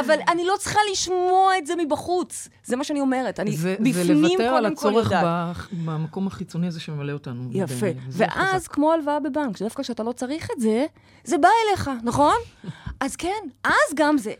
אבל 0.00 0.18
אני 0.28 0.44
לא 0.44 0.54
צריכה 0.58 0.80
לשמוע 0.92 1.58
את 1.58 1.66
זה 1.66 1.74
מבחוץ. 1.76 2.48
זה 2.64 2.76
מה 2.76 2.84
שאני 2.84 3.00
אומרת. 3.00 3.40
אני 3.40 3.56
זה, 3.56 3.76
בפנים 3.80 3.92
זה 3.94 4.14
לוותר 4.14 4.42
על 4.42 4.62
קודם 4.62 4.76
כל 4.76 4.88
הצורך 4.88 5.04
יודעת. 5.04 5.56
במקום 5.84 6.26
החיצוני 6.26 6.66
הזה 6.66 6.80
שממלא 6.80 7.12
אותנו. 7.12 7.48
יפה. 7.52 7.86
וזה 8.08 8.24
ואז, 8.28 8.54
חזק. 8.54 8.72
כמו 8.72 8.92
הלוואה 8.92 9.20
בבנק, 9.20 9.56
שדווקא 9.56 9.82
כשאתה 9.82 10.02
לא 10.02 10.12
צריך 10.12 10.48
את 10.56 10.60
זה, 10.60 10.86
זה 11.24 11.38
בא 11.38 11.48
אליך, 11.68 11.90
נכון? 12.02 12.36
אז 13.00 13.16
כן, 13.16 13.48
אז 13.64 13.94
גם 13.94 14.18
זה... 14.18 14.32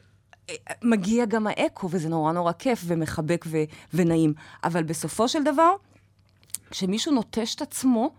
מגיע 0.83 1.25
גם 1.25 1.47
האקו, 1.47 1.89
וזה 1.91 2.09
נורא 2.09 2.33
נורא 2.33 2.53
כיף 2.53 2.83
ומחבק 2.87 3.45
ו- 3.49 3.65
ונעים. 3.95 4.35
אבל 4.65 4.83
בסופו 4.83 5.29
של 5.29 5.43
דבר, 5.43 5.75
כשמישהו 6.71 7.13
נוטש 7.13 7.55
את 7.55 7.63
עצמו, 7.63 8.11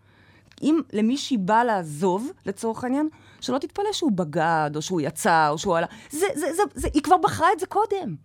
אם 0.61 0.81
למישהי 0.93 1.37
בא 1.37 1.63
לעזוב, 1.63 2.31
לצורך 2.45 2.83
העניין, 2.83 3.09
שלא 3.41 3.57
תתפלא 3.57 3.93
שהוא 3.93 4.11
בגד, 4.11 4.71
או 4.75 4.81
שהוא 4.81 5.01
יצא, 5.01 5.49
או 5.49 5.57
שהוא 5.57 5.77
עלה. 5.77 5.87
זה, 6.09 6.25
זה, 6.35 6.53
זה, 6.53 6.63
זה, 6.75 6.87
היא 6.93 7.01
כבר 7.01 7.17
בחרה 7.17 7.47
את 7.53 7.59
זה 7.59 7.65
קודם. 7.65 8.15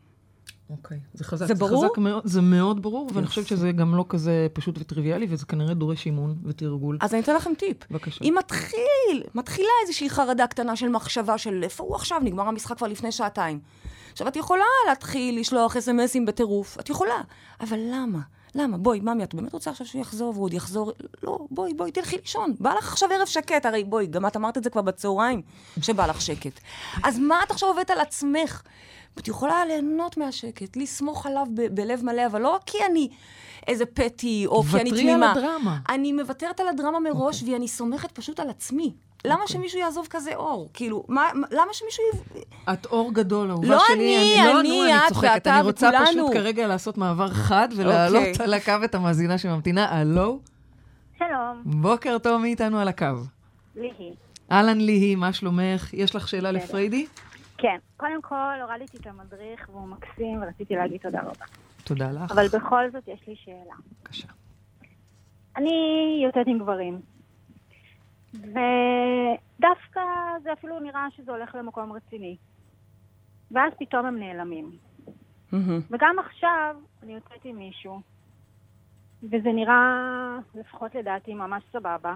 אוקיי, 0.71 1.01
זה 1.15 1.25
חזק. 1.25 1.47
זה 1.47 1.55
ברור? 1.55 1.85
חזק 1.85 1.99
מאוד, 1.99 2.23
זה 2.27 2.41
מאוד 2.41 2.83
ברור, 2.83 3.11
ואני 3.15 3.27
חושבת 3.27 3.47
שזה 3.47 3.73
גם 3.73 3.95
לא 3.95 4.05
כזה 4.09 4.47
פשוט 4.53 4.79
וטריוויאלי, 4.79 5.27
וזה 5.31 5.47
כנראה 5.47 5.75
דורש 5.75 6.07
אימון 6.07 6.37
ותרגול. 6.45 6.99
אז 7.01 7.15
אני 7.15 7.23
אתן 7.23 7.35
לכם 7.35 7.51
טיפ. 7.59 7.77
בבקשה. 7.91 8.25
אם 8.25 8.35
מתחיל, 8.39 9.23
מתחילה 9.35 9.69
איזושהי 9.83 10.11
חרדה 10.11 10.47
קטנה 10.47 10.77
של 10.77 10.89
מחשבה 10.89 11.39
של 11.39 11.61
איפה 11.65 11.85
הוא 11.85 11.95
עכשיו, 11.95 12.21
נגמר 12.25 12.49
המשחק 12.49 12.77
כבר 12.77 12.87
לפני 12.87 13.13
שעתיים. 13.13 13.61
עכשיו, 14.13 14.29
את 14.29 14.37
יכולה 14.37 14.65
להתחיל 14.89 15.41
לשלוח 15.41 15.77
אס.אם.אסים 15.77 16.27
בטירוף, 16.27 16.81
את 16.81 16.91
יכולה. 16.91 17.21
אבל 17.61 17.79
למה? 17.93 18.21
למה? 18.55 18.79
בואי, 18.79 19.01
ממי, 19.01 19.25
את 19.25 19.35
באמת 19.35 19.53
רוצה 19.53 19.71
עכשיו 19.71 19.87
שהוא 19.87 20.01
יחזור 20.01 20.31
והוא 20.33 20.45
עוד 20.45 20.55
יחזור? 20.55 20.93
לא, 21.23 21.39
בואי, 21.51 21.75
בואי, 21.75 21.91
תלכי 21.93 22.17
לישון. 22.17 22.55
בא 22.61 22.75
לך 22.75 22.93
עכשיו 22.93 23.09
ערב 23.13 23.27
שקט, 23.27 23.67
הרי 23.67 23.85
בואי, 23.85 24.07
גם 24.07 24.27
את 24.27 24.37
אמרת 24.37 24.59
את 24.59 24.65
זה 24.65 24.71
כבר 24.71 24.83
בצהריים, 24.83 25.43
שבא 25.83 26.07
לך 26.07 26.21
שקט. 26.21 26.61
אז 27.05 27.19
מה 27.19 27.43
את 27.43 27.51
עכשיו 27.51 27.69
עובדת 27.69 27.91
על 27.91 28.01
עצמך? 28.01 28.63
את 29.19 29.29
יכולה 29.29 29.65
ליהנות 29.65 30.17
מהשקט, 30.17 30.77
לסמוך 30.77 31.27
עליו 31.27 31.47
ב- 31.55 31.67
בלב 31.75 32.05
מלא, 32.05 32.27
אבל 32.27 32.41
לא 32.43 32.59
כי 32.67 32.79
אני 32.91 33.09
איזה 33.67 33.87
פטי, 33.87 34.45
או 34.47 34.63
כי 34.63 34.77
אני 34.81 34.91
ותרי 34.91 35.03
תמימה. 35.03 35.33
על 35.33 35.39
הדרמה. 35.39 35.79
אני 35.89 36.13
מוותרת 36.13 36.61
על 36.61 36.69
הדרמה 36.69 37.01
מראש, 37.01 37.41
אוקיי. 37.41 37.55
ואני 37.55 37.69
סומכת 37.69 38.13
פשוט 38.13 38.41
על 38.41 38.51
עצמי. 38.51 38.93
למה 39.25 39.43
שמישהו 39.47 39.81
יעזוב 39.81 40.07
כזה 40.11 40.35
אור? 40.35 40.69
כאילו, 40.75 41.05
מה, 41.09 41.31
מה- 41.35 41.47
למה 41.51 41.73
שמישהו... 41.73 42.05
יב- 42.15 42.43
את 42.73 42.87
אור 42.87 43.15
גדול, 43.15 43.51
אהובה 43.51 43.69
לא 43.69 43.79
שלי. 43.87 43.95
אני, 43.95 44.53
לא, 44.53 44.61
אני, 44.61 44.83
אני 44.83 44.97
את 44.97 45.03
צוחקת. 45.09 45.31
ואתה 45.35 45.55
אני 45.55 45.63
רוצה 45.63 45.89
וכולנו. 45.95 46.07
פשוט 46.29 46.33
כרגע 46.33 46.67
לעשות 46.67 46.99
מעבר 46.99 47.29
חד 47.29 47.69
ולהעלות 47.77 48.23
אוקיי. 48.29 48.45
על 48.45 48.55
הקו 48.55 48.73
את 48.85 48.95
המאזינה 48.95 49.39
שממתינה. 49.39 49.89
הלו? 50.01 50.39
שלום, 51.19 51.63
בוקר 51.65 52.19
טוב, 52.19 52.43
מי 52.43 52.49
איתנו 52.49 52.79
על 52.79 52.89
הקו? 52.89 53.07
ליהי. 53.77 54.15
אהלן 54.53 54.79
ליהי, 54.81 55.15
מה 55.15 55.33
שלומך? 55.33 55.95
יש 55.95 56.15
לך 56.17 56.29
שאלה 56.29 56.53
לפריידי? 56.53 57.07
כן, 57.59 57.77
קודם 57.97 58.23
כל 58.23 58.35
הורדתי 58.63 58.97
את 58.97 59.07
המדריך 59.07 59.69
והוא 59.73 59.89
מקסים 59.89 60.43
ורציתי 60.43 60.75
להגיד 60.75 61.01
תודה 61.03 61.21
רבה. 61.21 61.45
תודה 61.85 62.11
לך. 62.11 62.31
אבל 62.31 62.47
בכל 62.49 62.83
זאת 62.93 63.09
יש 63.09 63.21
לי 63.29 63.35
שאלה. 63.45 63.75
בבקשה. 64.03 64.29
אני 65.57 65.71
יוצאת 66.27 66.47
עם 66.47 66.59
גברים. 66.59 67.01
ודווקא 68.35 70.01
זה 70.43 70.53
אפילו 70.53 70.81
נראה 70.81 71.07
שזה 71.17 71.33
הולך 71.33 71.55
למקום 71.55 71.93
רציני. 71.93 72.37
ואז 73.51 73.73
פתאום 73.79 74.07
הם 74.07 74.19
נעלמים. 74.19 74.71
וגם 75.91 76.17
עכשיו 76.19 76.77
אני 77.03 77.15
יוצאת 77.15 77.45
עם 77.45 77.57
מישהו, 77.57 78.01
וזה 79.23 79.53
נראה, 79.55 80.39
לפחות 80.55 80.95
לדעתי, 80.95 81.35
ממש 81.35 81.63
סבבה. 81.73 82.15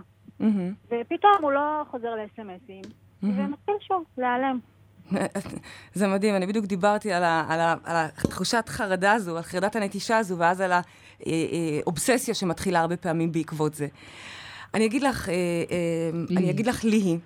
ופתאום 0.87 1.33
הוא 1.43 1.53
לא 1.53 1.83
חוזר 1.91 2.15
לאס.אם.אסים, 2.15 2.83
ומתחיל 3.23 3.75
שוב 3.81 4.05
להיעלם. 4.19 4.59
זה 5.95 6.09
מדהים, 6.09 6.35
אני 6.35 6.47
בדיוק 6.47 6.67
דיברתי 6.67 7.13
על, 7.13 7.25
ה, 7.25 7.45
על, 7.49 7.61
ה, 7.61 7.75
על 7.85 7.97
התחושת 8.25 8.65
חרדה 8.69 9.13
הזו, 9.13 9.37
על 9.37 9.43
חרדת 9.43 9.77
הנטישה 9.77 10.19
הזו, 10.19 10.39
ואז 10.39 10.61
על 10.61 10.73
האובססיה 10.73 12.35
שמתחילה 12.35 12.81
הרבה 12.81 12.97
פעמים 12.97 13.33
בעקבות 13.33 13.75
זה. 13.75 13.87
אני 14.75 14.87
אגיד 14.87 15.03
לך, 15.03 15.29
אה, 15.29 15.35
אה, 15.35 16.37
אני 16.37 16.51
אגיד 16.51 16.67
לך 16.67 16.85
לי, 16.85 17.19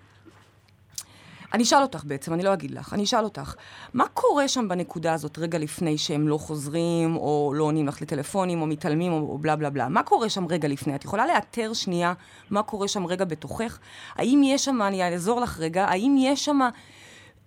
אני 1.54 1.62
אשאל 1.62 1.82
אותך 1.82 2.04
בעצם, 2.04 2.34
אני 2.34 2.42
לא 2.42 2.52
אגיד 2.52 2.70
לך, 2.70 2.94
אני 2.94 3.04
אשאל 3.04 3.24
אותך, 3.24 3.54
מה 3.94 4.08
קורה 4.08 4.48
שם 4.48 4.68
בנקודה 4.68 5.12
הזאת 5.12 5.38
רגע 5.38 5.58
לפני 5.58 5.98
שהם 5.98 6.28
לא 6.28 6.38
חוזרים, 6.38 7.16
או 7.16 7.52
לא 7.56 7.64
עונים 7.64 7.88
לך 7.88 8.02
לטלפונים, 8.02 8.60
או 8.60 8.66
מתעלמים, 8.66 9.12
או, 9.12 9.18
או 9.18 9.38
בלה 9.38 9.56
בלה 9.56 9.70
בלה? 9.70 9.88
מה 9.88 10.02
קורה 10.02 10.28
שם 10.28 10.46
רגע 10.46 10.68
לפני? 10.68 10.94
את 10.94 11.04
יכולה 11.04 11.26
לאתר 11.26 11.72
שנייה 11.72 12.12
מה 12.50 12.62
קורה 12.62 12.88
שם 12.88 13.06
רגע 13.06 13.24
בתוכך? 13.24 13.78
האם 14.16 14.42
יש 14.44 14.64
שם, 14.64 14.82
אני 14.82 15.02
אעזור 15.02 15.40
לך 15.40 15.58
רגע, 15.58 15.84
האם 15.84 16.16
יש 16.18 16.44
שם 16.44 16.60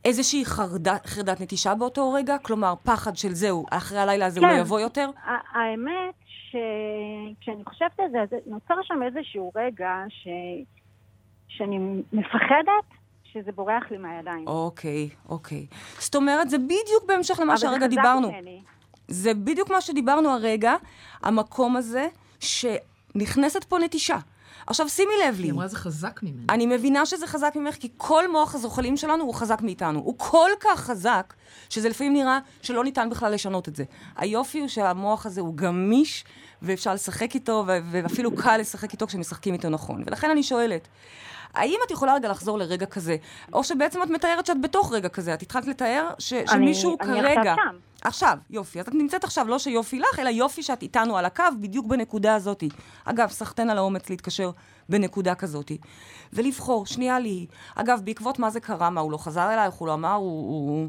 איזושהי 0.06 0.46
חרדת, 0.46 1.06
חרדת 1.06 1.42
נטישה 1.42 1.76
באותו 1.76 2.14
רגע? 2.14 2.38
כלומר, 2.38 2.74
פחד 2.84 3.18
של 3.18 3.34
זהו, 3.34 3.66
אחרי 3.72 4.00
הלילה 4.00 4.26
הזה 4.26 4.40
הוא 4.40 4.48
כן. 4.48 4.56
לא 4.56 4.60
יבוא 4.60 4.80
יותר? 4.80 5.10
האמת 5.54 6.16
שכשאני 6.54 7.64
חושבת 7.66 8.00
על 8.00 8.12
זה, 8.12 8.22
אז 8.22 8.30
נוצר 8.46 8.76
שם 8.84 9.04
איזשהו 9.04 9.52
רגע 9.56 10.04
ש... 10.10 10.28
שאני 11.48 11.78
מפחדת 12.14 12.86
שזה 13.24 13.52
בורח 13.52 13.84
לי 13.92 13.98
מהידיים. 13.98 14.48
אוקיי, 14.48 15.10
אוקיי. 15.30 15.66
זאת 16.00 16.16
אומרת, 16.16 16.50
זה 16.50 16.58
בדיוק 16.58 17.04
בהמשך 17.08 17.40
למה 17.40 17.54
אבל 17.54 17.58
זה 17.58 17.68
שהרגע 17.68 17.86
חזק 17.86 17.90
דיברנו. 17.90 18.32
ממני. 18.32 18.62
זה 19.08 19.34
בדיוק 19.34 19.70
מה 19.70 19.82
שדיברנו 19.82 20.30
הרגע, 20.30 20.76
המקום 21.24 21.76
הזה 21.76 22.08
שנכנסת 22.40 23.64
פה 23.64 23.78
נטישה. 23.80 24.18
עכשיו, 24.68 24.90
שימי 24.90 25.14
לב 25.28 25.40
לי. 25.40 25.44
היא 25.44 25.52
אמרה 25.52 25.68
זה 25.68 25.78
חזק 25.78 26.20
ממנו. 26.24 26.46
אני 26.50 26.66
מבינה 26.66 27.06
שזה 27.06 27.28
חזק 27.28 27.54
ממך, 27.56 27.76
כי 27.76 27.90
כל 27.98 28.32
מוח 28.32 28.56
הזוחלים 28.56 28.98
שלנו 28.98 29.24
הוא 29.24 29.34
חזק 29.34 29.62
מאיתנו. 29.62 30.00
הוא 30.00 30.16
כל 30.18 30.50
כך 30.60 30.80
חזק, 30.80 31.34
שזה 31.70 31.90
לפעמים 31.90 32.14
נראה 32.14 32.40
שלא 32.62 32.84
ניתן 32.84 33.10
בכלל 33.10 33.34
לשנות 33.34 33.68
את 33.68 33.76
זה. 33.76 33.84
היופי 34.16 34.60
הוא 34.60 34.68
שהמוח 34.68 35.26
הזה 35.26 35.42
הוא 35.42 35.56
גמיש, 35.56 36.26
ואפשר 36.62 36.94
לשחק 36.94 37.36
איתו, 37.36 37.66
ואפילו 37.92 38.36
קל 38.36 38.58
לשחק 38.58 38.92
איתו 38.92 39.08
כשמשחקים 39.08 39.54
איתו 39.54 39.70
נכון. 39.70 40.04
ולכן 40.06 40.30
אני 40.30 40.44
שואלת, 40.44 40.88
האם 41.54 41.76
את 41.86 41.92
יכולה 41.92 42.14
רגע 42.14 42.30
לחזור 42.30 42.58
לרגע 42.58 42.86
כזה? 42.86 43.16
או 43.54 43.64
שבעצם 43.64 44.04
את 44.04 44.10
מתארת 44.10 44.46
שאת 44.46 44.62
בתוך 44.62 44.92
רגע 44.94 45.10
כזה. 45.10 45.34
את 45.34 45.42
התחלת 45.42 45.68
לתאר 45.68 46.10
ש- 46.20 46.34
שמישהו 46.52 46.98
אני 47.02 47.22
כרגע... 47.22 47.40
עכשיו 47.52 47.56
שם. 47.56 47.78
עכשיו, 48.08 48.38
יופי. 48.50 48.80
אז 48.80 48.88
את 48.88 48.94
נמצאת 48.94 49.24
עכשיו, 49.24 49.48
לא 49.48 49.60
שיופי 49.60 50.00
לך, 50.00 50.20
אלא 50.20 50.30
יופי 50.30 50.64
שאת 50.64 50.82
איתנו 50.82 51.18
על 51.18 51.26
הקו, 51.26 51.44
בדיוק 51.62 51.86
בנקודה 51.86 52.36
הזאת. 52.36 52.64
אגב, 53.06 53.30
סחטיין 53.30 53.70
על 53.70 53.78
האומץ 53.78 54.10
להתקשר 54.10 54.52
בנקודה 54.90 55.36
כזאת. 55.36 55.72
ולבחור, 56.34 56.86
שנייה 56.86 57.20
לי. 57.20 57.46
אגב, 57.76 58.02
בעקבות 58.04 58.40
מה 58.40 58.50
זה 58.50 58.60
קרה? 58.60 58.90
מה, 58.90 59.02
הוא 59.02 59.12
לא 59.12 59.18
חזר 59.18 59.54
אלייך? 59.54 59.74
הוא 59.74 59.88
לא 59.88 59.94
אמר? 59.94 60.14
הוא... 60.14 60.24
הוא... 60.70 60.88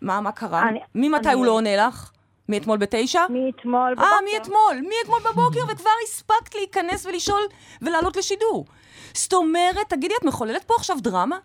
מה, 0.00 0.20
מה 0.20 0.32
קרה? 0.32 0.68
אני- 0.68 0.80
ממתי 0.94 1.28
אני- 1.28 1.34
הוא 1.34 1.46
לא 1.46 1.50
עונה 1.52 1.76
לך? 1.76 2.10
מאתמול 2.48 2.78
בתשע? 2.78 3.26
מאתמול 3.30 3.94
בבוקר. 3.94 4.08
אה, 4.08 4.18
מאתמול, 4.34 4.88
מאתמול 4.88 5.32
בבוקר, 5.32 5.60
וכבר 5.72 5.90
הספקת 6.04 6.54
להיכנס 6.54 7.06
ולשאול 7.06 7.42
ולעלות 7.82 8.16
לשידור. 8.16 8.64
זאת 9.14 9.32
אומרת, 9.32 9.88
תגידי, 9.88 10.14
את 10.20 10.24
מחוללת 10.24 10.64
פה 10.64 10.74
עכשיו 10.78 10.96
דרמה? 11.00 11.38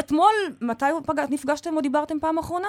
אתמול, 0.00 0.32
מתי 0.60 0.84
פגע, 1.06 1.24
נפגשתם 1.30 1.76
או 1.76 1.80
דיברתם 1.80 2.20
פעם 2.20 2.38
אחרונה? 2.38 2.68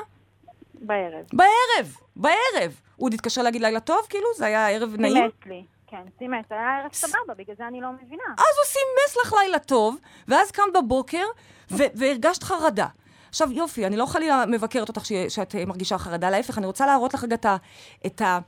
בערב. 0.74 1.26
בערב, 1.34 1.96
בערב. 2.16 2.82
הוא 2.96 3.06
עוד 3.06 3.14
התקשר 3.14 3.42
להגיד 3.42 3.62
לילה 3.62 3.80
טוב, 3.80 4.00
כאילו? 4.10 4.28
זה 4.38 4.46
היה 4.46 4.70
ערב 4.70 4.96
נעים? 4.98 5.14
סימס 5.14 5.34
לי. 5.46 5.64
כן, 5.88 6.04
סימס. 6.20 6.46
היה 6.50 6.80
ערב 6.82 6.94
סבבה, 6.94 7.34
בגלל 7.38 7.56
זה 7.58 7.68
אני 7.68 7.82
לא 7.82 7.88
מבינה. 7.92 8.24
אז 8.38 8.56
הוא 8.58 8.66
סימס 8.66 9.26
לך 9.26 9.34
לילה 9.44 9.60
טוב, 9.60 9.98
ואז 10.28 10.52
קמת 10.52 10.74
בבוקר, 10.74 11.26
והרגשת 11.72 12.44
חרדה. 12.44 12.88
עכשיו, 13.32 13.52
יופי, 13.52 13.86
אני 13.88 13.98
לא 13.98 14.06
חלילה 14.06 14.46
מבקרת 14.46 14.90
אותך 14.90 15.06
ש- 15.06 15.14
שאת 15.30 15.56
אה, 15.56 15.66
מרגישה 15.66 15.98
חרדה, 15.98 16.30
להפך, 16.30 16.58
אני 16.58 16.66
רוצה 16.66 16.86
להראות 16.86 17.14
לך 17.14 17.24
רגע 17.24 17.36
את 17.36 17.46
ה... 17.46 17.58
את 18.06 18.22
ה... 18.22 18.40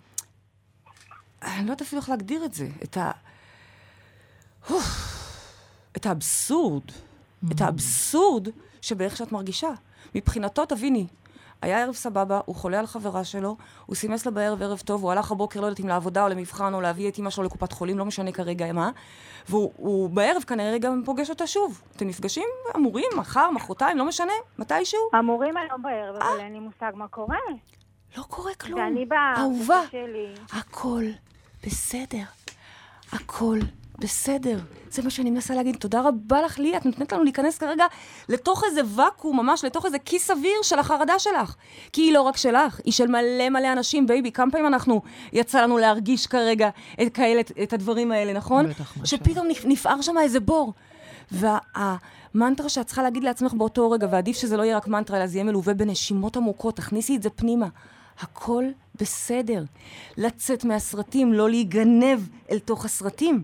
אני 1.41 1.57
לא 1.57 1.61
יודעת 1.61 1.81
אפילו 1.81 2.01
איך 2.01 2.09
להגדיר 2.09 2.45
את 2.45 2.53
זה, 2.53 2.67
את 2.83 2.97
ה... 2.97 3.11
את 5.97 6.05
האבסורד, 6.05 6.83
את 7.51 7.61
האבסורד 7.61 8.47
שבאיך 8.81 9.17
שאת 9.17 9.31
מרגישה. 9.31 9.69
מבחינתו, 10.15 10.65
תביני, 10.65 11.07
היה 11.63 11.83
ערב 11.83 11.93
סבבה, 11.93 12.39
הוא 12.45 12.55
חולה 12.55 12.79
על 12.79 12.85
חברה 12.85 13.23
שלו, 13.23 13.57
הוא 13.85 13.95
סימס 13.95 14.25
לה 14.25 14.31
בערב 14.31 14.61
ערב 14.61 14.79
טוב, 14.79 15.03
הוא 15.03 15.11
הלך 15.11 15.31
הבוקר, 15.31 15.61
לא 15.61 15.65
יודעת 15.65 15.79
אם 15.79 15.87
לעבודה 15.87 16.23
או 16.23 16.29
למבחן 16.29 16.73
או 16.73 16.81
להביא 16.81 17.09
את 17.09 17.19
אמא 17.19 17.29
שלו 17.29 17.43
לקופת 17.43 17.71
חולים, 17.71 17.97
לא 17.97 18.05
משנה 18.05 18.31
כרגע 18.31 18.73
מה, 18.73 18.89
והוא 19.49 19.71
הוא 19.77 20.09
בערב 20.09 20.43
כנראה 20.43 20.77
גם 20.77 21.01
פוגש 21.05 21.29
אותה 21.29 21.47
שוב. 21.47 21.81
אתם 21.95 22.07
נפגשים? 22.07 22.47
אמורים, 22.75 23.05
מחר, 23.17 23.51
מחרתיים, 23.51 23.97
לא 23.97 24.05
משנה, 24.05 24.33
מתישהו. 24.59 24.99
אמורים 25.19 25.57
היום 25.57 25.81
בערב, 25.81 26.15
אבל 26.15 26.39
אין 26.39 26.53
לי 26.53 26.59
מושג 26.59 26.91
מה 26.95 27.07
קורה. 27.07 27.37
לא 28.17 28.23
קורה 28.23 28.53
כלום. 28.53 28.79
ואני 28.79 28.99
אהובה, 29.01 29.33
באהובה 29.35 29.81
שלי. 29.91 30.33
הכל 30.53 31.03
בסדר. 31.65 32.23
הכל 33.11 33.59
בסדר. 33.99 34.59
זה 34.91 35.01
מה 35.01 35.09
שאני 35.09 35.29
מנסה 35.31 35.55
להגיד. 35.55 35.75
תודה 35.75 36.01
רבה 36.01 36.41
לך, 36.41 36.59
לי. 36.59 36.77
את 36.77 36.85
נותנת 36.85 37.11
לנו 37.13 37.23
להיכנס 37.23 37.57
כרגע 37.57 37.85
לתוך 38.29 38.63
איזה 38.63 38.81
ואקום, 38.95 39.37
ממש 39.39 39.63
לתוך 39.63 39.85
איזה 39.85 39.99
כיס 39.99 40.31
אוויר 40.31 40.61
של 40.63 40.79
החרדה 40.79 41.19
שלך. 41.19 41.55
כי 41.93 42.01
היא 42.01 42.13
לא 42.13 42.21
רק 42.21 42.37
שלך, 42.37 42.79
היא 42.85 42.93
של 42.93 43.07
מלא 43.07 43.49
מלא 43.49 43.73
אנשים, 43.73 44.07
בייבי. 44.07 44.31
כמה 44.31 44.51
פעמים 44.51 44.67
אנחנו, 44.67 45.01
יצא 45.33 45.61
לנו 45.61 45.77
להרגיש 45.77 46.27
כרגע 46.27 46.69
את, 47.01 47.13
כאלה, 47.13 47.41
את 47.63 47.73
הדברים 47.73 48.11
האלה, 48.11 48.33
נכון? 48.33 48.67
בטח, 48.67 48.97
מה 48.97 49.05
שפתאום 49.05 49.47
נפ- 49.47 49.65
נפער 49.65 50.01
שם 50.01 50.17
איזה 50.17 50.39
בור. 50.39 50.73
והמנטרה 51.31 52.69
שאת 52.69 52.85
צריכה 52.85 53.03
להגיד 53.03 53.23
לעצמך 53.23 53.53
באותו 53.53 53.91
רגע, 53.91 54.07
ועדיף 54.11 54.37
שזה 54.37 54.57
לא 54.57 54.63
יהיה 54.63 54.77
רק 54.77 54.87
מנטרה, 54.87 55.17
אלא 55.17 55.27
זה 55.27 55.37
יהיה 55.37 55.43
מלווה 55.43 55.73
בנשימות 55.73 56.37
עמוקות, 56.37 56.75
תכניסי 56.77 57.15
את 57.15 57.23
זה 57.23 57.29
פנימה. 57.29 57.67
הכל 58.19 58.63
בסדר. 59.01 59.63
לצאת 60.17 60.65
מהסרטים, 60.65 61.33
לא 61.33 61.49
להיגנב 61.49 62.19
אל 62.51 62.59
תוך 62.59 62.85
הסרטים. 62.85 63.43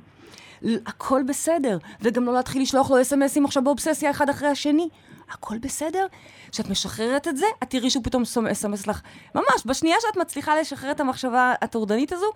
הכל 0.86 1.24
בסדר. 1.28 1.78
וגם 2.02 2.26
לא 2.26 2.34
להתחיל 2.34 2.62
לשלוח 2.62 2.92
לו 2.92 3.02
אס.אם.אסים 3.02 3.46
עכשיו 3.46 3.64
באובססיה 3.64 4.12
אחד 4.12 4.30
אחרי 4.30 4.48
השני. 4.48 4.90
הכל 5.32 5.58
בסדר. 5.58 6.06
כשאת 6.52 6.70
משחררת 6.70 7.28
את 7.28 7.38
זה, 7.38 7.46
את 7.64 7.70
תראי 7.70 7.90
שהוא 7.90 8.04
פתאום 8.04 8.24
אס.אם.אס 8.52 8.88
לך. 8.88 9.02
ממש, 9.36 9.66
בשנייה 9.66 9.96
שאת 10.02 10.18
מצליחה 10.18 10.60
לשחרר 10.60 10.92
את 10.92 11.00
המחשבה 11.00 11.54
הטורדנית 11.62 12.14
הזו, 12.14 12.32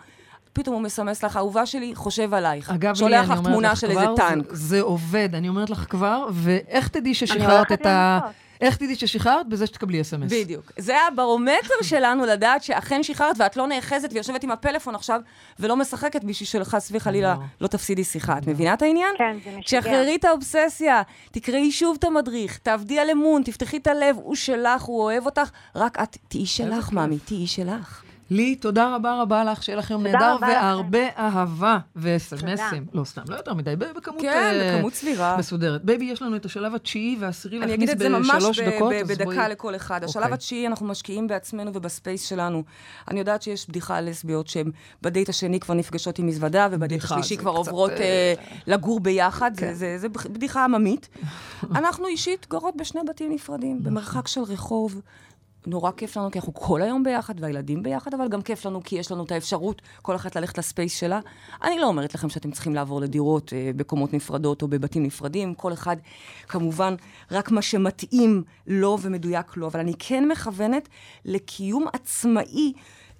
פתאום 0.53 0.75
הוא 0.75 0.83
מסמס 0.83 1.23
לך, 1.23 1.37
אהובה 1.37 1.65
שלי, 1.65 1.95
חושב 1.95 2.33
עלייך. 2.33 2.69
אגב, 2.69 2.95
שולח 2.95 3.29
לך 3.29 3.39
תמונה 3.39 3.71
לך 3.71 3.79
של 3.79 3.91
כבר, 3.91 4.01
איזה 4.01 4.13
טנק. 4.15 4.45
זה, 4.49 4.55
זה 4.55 4.81
עובד, 4.81 5.29
אני 5.33 5.49
אומרת 5.49 5.69
לך 5.69 5.85
כבר, 5.89 6.27
ואיך 6.31 6.87
תדעי 6.87 7.13
ששחררת 7.13 7.49
הולכת 7.49 7.71
את 7.71 7.85
ה... 7.85 8.19
איך 8.63 8.75
תדעי 8.75 8.95
ששחררת? 8.95 9.47
בזה 9.47 9.67
שתקבלי 9.67 10.01
אס.אם.אס. 10.01 10.31
בדיוק. 10.31 10.71
זה 10.77 10.95
הברומטר 11.07 11.83
שלנו 11.89 12.25
לדעת 12.25 12.63
שאכן 12.63 13.03
שחררת 13.03 13.35
ואת 13.39 13.57
לא 13.57 13.67
נאחזת 13.67 14.09
ויושבת 14.13 14.43
עם 14.43 14.51
הפלאפון 14.51 14.95
עכשיו 14.95 15.21
ולא 15.59 15.75
משחקת 15.75 16.23
בשביל 16.23 16.63
שחס 16.63 16.89
וחלילה 16.93 17.33
לא. 17.33 17.43
לא 17.61 17.67
תפסידי 17.67 18.03
שיחה. 18.03 18.37
את 18.37 18.47
מבינה 18.47 18.73
את 18.73 18.81
העניין? 18.81 19.15
כן, 19.17 19.37
זה 19.43 19.57
משגע. 19.57 19.81
תשחררי 19.81 20.15
את 20.15 20.25
האובססיה, 20.25 21.01
תקראי 21.31 21.71
שוב 21.71 21.97
את 21.99 22.03
המדריך, 22.03 22.57
תעבדי 22.57 22.99
על 22.99 23.09
אמון, 23.09 23.43
תפתחי 23.43 23.77
את 23.77 23.87
הלב, 23.87 24.15
הוא 24.15 24.35
שלך, 24.35 24.81
הוא 24.81 25.01
אוהב 25.01 25.25
אותך, 25.25 25.49
רק 25.75 25.99
את 26.03 26.17
תהיי 26.27 26.45
שלך, 26.45 26.91
מאמי, 26.91 27.19
תהיי 27.19 27.47
שלך. 27.47 28.03
לי, 28.33 28.55
תודה 28.55 28.95
רבה 28.95 29.21
רבה 29.21 29.43
לך, 29.43 29.63
שיהיה 29.63 29.81
תודה 29.81 29.97
נהדר, 30.03 30.33
רבה 30.35 30.47
לכם. 30.47 30.57
והרבה 30.57 30.99
אהבה 31.17 31.77
ו-SMSים. 31.95 32.85
לא, 32.93 33.03
סתם, 33.03 33.21
לא 33.29 33.35
יותר 33.35 33.53
מדי, 33.53 33.75
בכמות... 33.75 34.21
כן, 34.21 34.29
אה, 34.61 34.75
בכמות 34.77 34.93
סבירה. 34.93 35.37
מסודרת. 35.37 35.83
בייבי, 35.85 36.05
יש 36.05 36.21
לנו 36.21 36.35
את 36.35 36.45
השלב 36.45 36.75
התשיעי 36.75 37.17
והעשירי 37.19 37.57
אני 37.57 37.65
להכניס 37.67 37.89
אגיד 37.89 37.89
את 37.89 37.99
זה 37.99 38.09
ממש 38.09 38.29
בשלוש 38.37 38.59
דקות, 38.59 38.93
בדקה 39.07 39.23
בואי- 39.25 39.49
לכל 39.49 39.75
אחד. 39.75 40.03
השלב 40.03 40.23
אוקיי. 40.23 40.33
התשיעי, 40.33 40.67
אנחנו 40.67 40.85
משקיעים 40.85 41.27
בעצמנו 41.27 41.71
ובספייס 41.73 42.25
שלנו. 42.29 42.63
אני 43.11 43.19
יודעת 43.19 43.41
שיש 43.41 43.69
בדיחה 43.69 43.95
על 43.97 44.09
לסביות 44.09 44.47
שהן 44.47 44.71
בדייט 45.01 45.29
השני 45.29 45.59
כבר 45.59 45.73
נפגשות 45.73 46.19
עם 46.19 46.27
מזוודה, 46.27 46.67
ובדייט 46.71 47.03
השלישי 47.03 47.37
כבר 47.37 47.51
קצת, 47.51 47.57
עוברות 47.57 47.91
אה, 47.91 48.33
לגור 48.67 48.99
ביחד. 48.99 49.51
זה- 49.59 49.73
זה 49.73 49.95
זה 49.97 50.09
בח- 50.09 50.27
בדיחה 50.27 50.63
עממית. 50.63 51.09
אנחנו 51.75 52.07
אישית 52.07 52.47
גרות 52.49 52.73
בשני 52.77 53.01
בתים 53.09 53.31
נפרדים, 53.33 53.83
במרחק 53.83 54.27
של 54.27 54.41
רחוב. 54.41 55.01
נורא 55.67 55.91
כיף 55.91 56.17
לנו, 56.17 56.31
כי 56.31 56.39
אנחנו 56.39 56.53
כל 56.53 56.81
היום 56.81 57.03
ביחד, 57.03 57.33
והילדים 57.39 57.83
ביחד, 57.83 58.13
אבל 58.13 58.27
גם 58.27 58.41
כיף 58.41 58.65
לנו 58.65 58.83
כי 58.83 58.95
יש 58.95 59.11
לנו 59.11 59.23
את 59.23 59.31
האפשרות, 59.31 59.81
כל 60.01 60.15
אחת 60.15 60.35
ללכת 60.35 60.57
לספייס 60.57 60.99
שלה. 60.99 61.19
אני 61.63 61.79
לא 61.79 61.87
אומרת 61.87 62.15
לכם 62.15 62.29
שאתם 62.29 62.51
צריכים 62.51 62.75
לעבור 62.75 63.01
לדירות 63.01 63.53
אה, 63.53 63.71
בקומות 63.75 64.13
נפרדות 64.13 64.61
או 64.61 64.67
בבתים 64.67 65.03
נפרדים, 65.03 65.53
כל 65.53 65.73
אחד, 65.73 65.97
כמובן, 66.47 66.95
רק 67.31 67.51
מה 67.51 67.61
שמתאים 67.61 68.43
לו 68.67 68.97
ומדויק 69.01 69.57
לו, 69.57 69.67
אבל 69.67 69.79
אני 69.79 69.93
כן 69.99 70.27
מכוונת 70.27 70.89
לקיום 71.25 71.85
עצמאי 71.93 72.73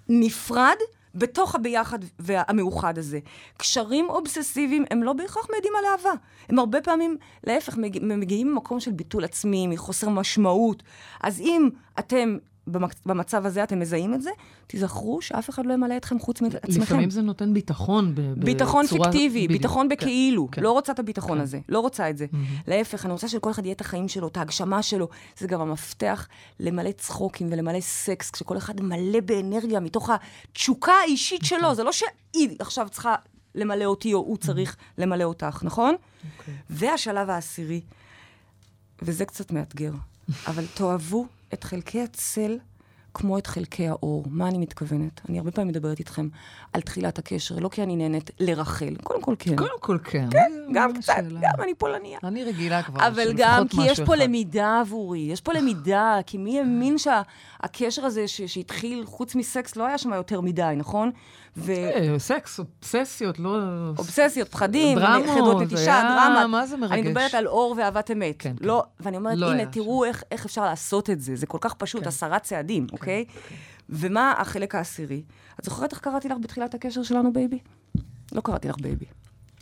נפרד, 0.10 0.78
בתוך 1.16 1.56
הביחד 1.56 2.00
והמאוחד 2.20 2.98
הזה. 2.98 3.20
קשרים 3.58 4.10
אובססיביים 4.10 4.86
הם 4.92 5.04
לא 5.04 5.14
בהכרח 5.14 5.48
מעידים 5.52 5.74
על 5.80 5.86
אהבה. 5.86 6.22
הם 6.50 6.60
הרבה 6.60 6.82
פעמים, 6.82 7.18
להפך, 7.44 7.78
מגיע, 7.78 8.02
מגיעים 8.04 8.52
ממקום 8.52 8.80
של 8.80 8.92
ביטול 8.92 9.24
עצמי, 9.24 9.68
מחוסר 9.68 10.10
משמעות. 10.10 10.84
אז 11.24 11.40
אם 11.42 11.70
אתם 12.00 12.38
במצב 13.06 13.46
הזה 13.46 13.64
אתם 13.64 13.80
מזהים 13.80 14.14
את 14.14 14.22
זה, 14.22 14.30
תיזכרו 14.68 15.22
שאף 15.22 15.50
אחד 15.50 15.66
לא 15.66 15.74
ימלא 15.74 15.98
אתכם 15.98 16.20
חוץ 16.20 16.42
מעצמכם. 16.42 16.82
לפעמים 16.82 17.10
זה 17.10 17.22
נותן 17.22 17.54
ביטחון 17.54 18.16
בצורה... 18.16 18.36
ביטחון 18.36 18.88
פיקטיבי, 18.88 19.48
בדיוק. 19.48 19.62
ביטחון 19.62 19.90
כן, 19.90 19.96
בכאילו. 19.96 20.48
כן. 20.52 20.64
לא 20.64 20.72
רוצה 20.72 20.92
את 20.92 21.00
הביטחון 21.00 21.38
כן. 21.38 21.44
הזה, 21.44 21.60
לא 21.70 21.80
רוצה 21.80 22.10
את 22.10 22.18
זה. 22.18 22.26
להפך, 22.68 23.06
אני 23.06 23.14
רוצה 23.14 23.28
שלכל 23.28 23.52
אחד 23.52 23.66
יהיה 23.66 23.74
את 23.74 23.82
החיים 23.82 24.08
שלו, 24.08 24.28
את 24.28 24.38
ההגשמה 24.38 24.84
שלו. 24.84 25.10
זה 25.38 25.48
גם 25.48 25.62
המפתח 25.62 26.28
למלא 26.60 26.92
צחוקים 26.92 27.48
ולמלא 27.52 27.82
סקס, 27.82 28.32
כשכל 28.32 28.58
אחד 28.58 28.82
מלא 28.82 29.20
באנרגיה 29.20 29.80
מתוך 29.80 30.10
התשוקה 30.10 30.94
האישית 30.94 31.46
שלו. 31.46 31.60
נכון. 31.60 31.76
זה 31.76 31.84
לא 31.84 31.92
שהיא 31.92 32.50
עכשיו 32.60 32.88
צריכה 32.92 33.16
למלא 33.56 33.86
אותי, 33.86 34.14
או 34.14 34.20
הוא 34.20 34.38
צריך. 34.38 34.76
למלא 34.98 35.24
אותך, 35.24 35.64
נכון? 35.64 35.96
אוקיי. 36.40 36.54
והשלב 36.70 37.30
העשירי, 37.30 37.82
וזה 39.02 39.26
קצת 39.26 39.52
מאתגר, 39.52 39.92
אבל 40.48 40.66
תאהבו 40.74 41.28
את 41.54 41.64
חלקי 41.64 42.02
הצל 42.02 42.58
כמו 43.14 43.38
את 43.38 43.48
חלקי 43.48 43.88
האור. 43.88 44.24
מה 44.30 44.48
אני 44.48 44.58
מתכוונת? 44.58 45.22
אני 45.30 45.38
הרבה 45.38 45.52
פעמים 45.52 45.68
מדברת 45.68 46.00
איתכם 46.00 46.28
על 46.74 46.82
תחילת 46.82 47.20
הקשר, 47.20 47.56
לא 47.56 47.70
כי 47.70 47.84
אני 47.84 47.96
נהנית 47.96 48.32
לרחל. 48.40 48.96
קודם 49.04 49.22
כל 49.22 49.36
כן. 49.40 49.56
קודם 49.56 49.80
כל 49.80 49.98
כן. 50.04 50.28
כן, 50.32 50.52
גם 50.74 50.94
קצת, 50.94 51.14
שאלה. 51.16 51.40
גם 51.44 51.64
אני 51.64 51.74
פולניה. 51.74 52.20
אני 52.24 52.44
רגילה 52.44 52.84
כבר, 52.84 53.08
אבל 53.08 53.34
גם 53.36 53.68
כי 53.68 53.78
יש 53.86 54.00
פה 54.00 54.14
אחד. 54.14 54.24
למידה 54.24 54.80
עבורי, 54.80 55.20
יש 55.20 55.42
פה 55.42 55.54
למידה, 55.54 56.18
כי 56.26 56.38
מי 56.38 56.60
האמין 56.60 56.96
שהקשר 56.98 58.06
הזה 58.06 58.28
שהתחיל, 58.28 59.06
חוץ 59.06 59.36
מסקס, 59.36 59.76
לא 59.76 59.88
היה 59.88 59.98
שם 59.98 60.14
יותר 60.14 60.42
מדי, 60.42 60.74
נכון? 60.78 61.12
ו... 61.58 61.72
אה, 61.72 62.20
סקס, 62.20 62.60
אובססיות, 62.60 63.40
לא... 63.40 63.60
אובססיות, 63.98 64.50
פחדים, 64.50 64.98
חדות 65.36 65.62
נטישה, 65.62 66.02
דרמה. 66.04 66.48
מה 66.48 66.68
זה 66.68 66.78
מרגש? 66.78 66.94
אני 66.94 67.02
מדברת 67.02 67.34
על 67.34 67.48
אור 67.48 67.76
ואהבת 67.78 68.12
אמת. 68.12 68.36
כן, 68.40 68.56
כן. 68.60 68.66
לא, 68.66 68.84
ואני 69.00 69.18
אומרת, 69.18 69.38
לא 69.38 69.52
הנה, 69.52 69.66
תראו 69.66 70.06
איך, 70.06 70.24
איך 70.32 70.46
אפשר 70.46 70.64
לעשות 70.64 71.10
את 71.10 71.22
זה. 71.22 71.36
זה 71.36 71.46
כל 71.46 71.58
כך 71.62 71.74
פשוט, 71.74 72.02
כן. 72.02 72.08
עשרה 72.08 72.40
צעדים, 72.40 72.88
כן, 72.88 72.98
אוקיי? 73.04 73.26
כן. 73.26 73.56
ומה 73.90 74.34
החלק 74.38 74.76
העשירי? 74.76 75.24
את 75.60 75.66
זוכרת 75.66 75.92
איך 75.92 76.00
קראתי 76.00 76.30
לך 76.30 76.38
בתחילת 76.42 76.74
הקשר 76.74 77.04
שלנו, 77.04 77.34
בייבי? 77.34 77.60
לא 78.32 78.42
קראתי 78.42 78.68
לך 78.68 78.76
בייבי. 78.82 79.06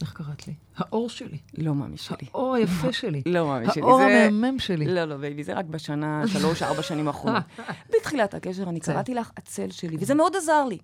איך 0.02 0.14
קראת 0.14 0.48
לי? 0.48 0.54
האור 0.78 1.10
שלי. 1.10 1.38
לא 1.58 1.76
מאמי 1.76 1.98
שלי. 1.98 2.28
האור 2.34 2.56
היפה 2.56 2.94
שלי. 2.94 3.22
לא 3.26 3.48
מאמי 3.48 3.66
שלי. 3.74 3.82
האור 3.82 4.02
המהמם 4.02 4.60
שלי. 4.60 4.86
לא, 4.86 5.06
לא, 5.06 5.18
בייבי, 5.18 5.44
זה 5.44 5.54
רק 5.54 5.66
בשנה, 5.66 6.24
שלוש, 6.28 6.62
ארבע 6.64 6.84
שנים 6.84 7.08
האחרונות. 7.08 7.44
בתחילת 7.90 8.34
הקשר 8.34 8.64
אני 8.64 8.80
קראתי 8.80 9.14
לך 9.14 9.32
הצל 9.38 9.72
שלי, 9.72 9.98
וזה 10.00 10.14
מאוד 10.14 10.36
עזר 10.36 10.66
לי. 10.66 10.78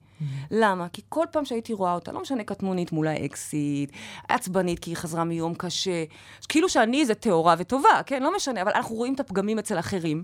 למה? 0.52 0.88
כי 0.90 1.02
כל 1.10 1.26
פעם 1.32 1.46
שהייתי 1.46 1.74
רואה 1.74 1.94
אותה, 1.94 2.12
לא 2.12 2.22
משנה 2.22 2.44
קטנונית 2.44 2.92
מול 2.92 3.08
האקסיט, 3.08 3.92
עצבנית 4.30 4.80
כי 4.80 4.90
היא 4.90 4.98
חזרה 4.98 5.24
מיום 5.24 5.54
קשה, 5.54 6.04
כאילו 6.50 6.70
שאני 6.70 7.02
איזה 7.02 7.16
טהורה 7.16 7.56
וטובה, 7.58 8.02
כן? 8.06 8.24
לא 8.24 8.36
משנה, 8.36 8.62
אבל 8.62 8.72
אנחנו 8.76 8.96
רואים 8.96 9.14
את 9.14 9.20
הפגמים 9.20 9.60
אצל 9.60 9.80
אחרים. 9.80 10.24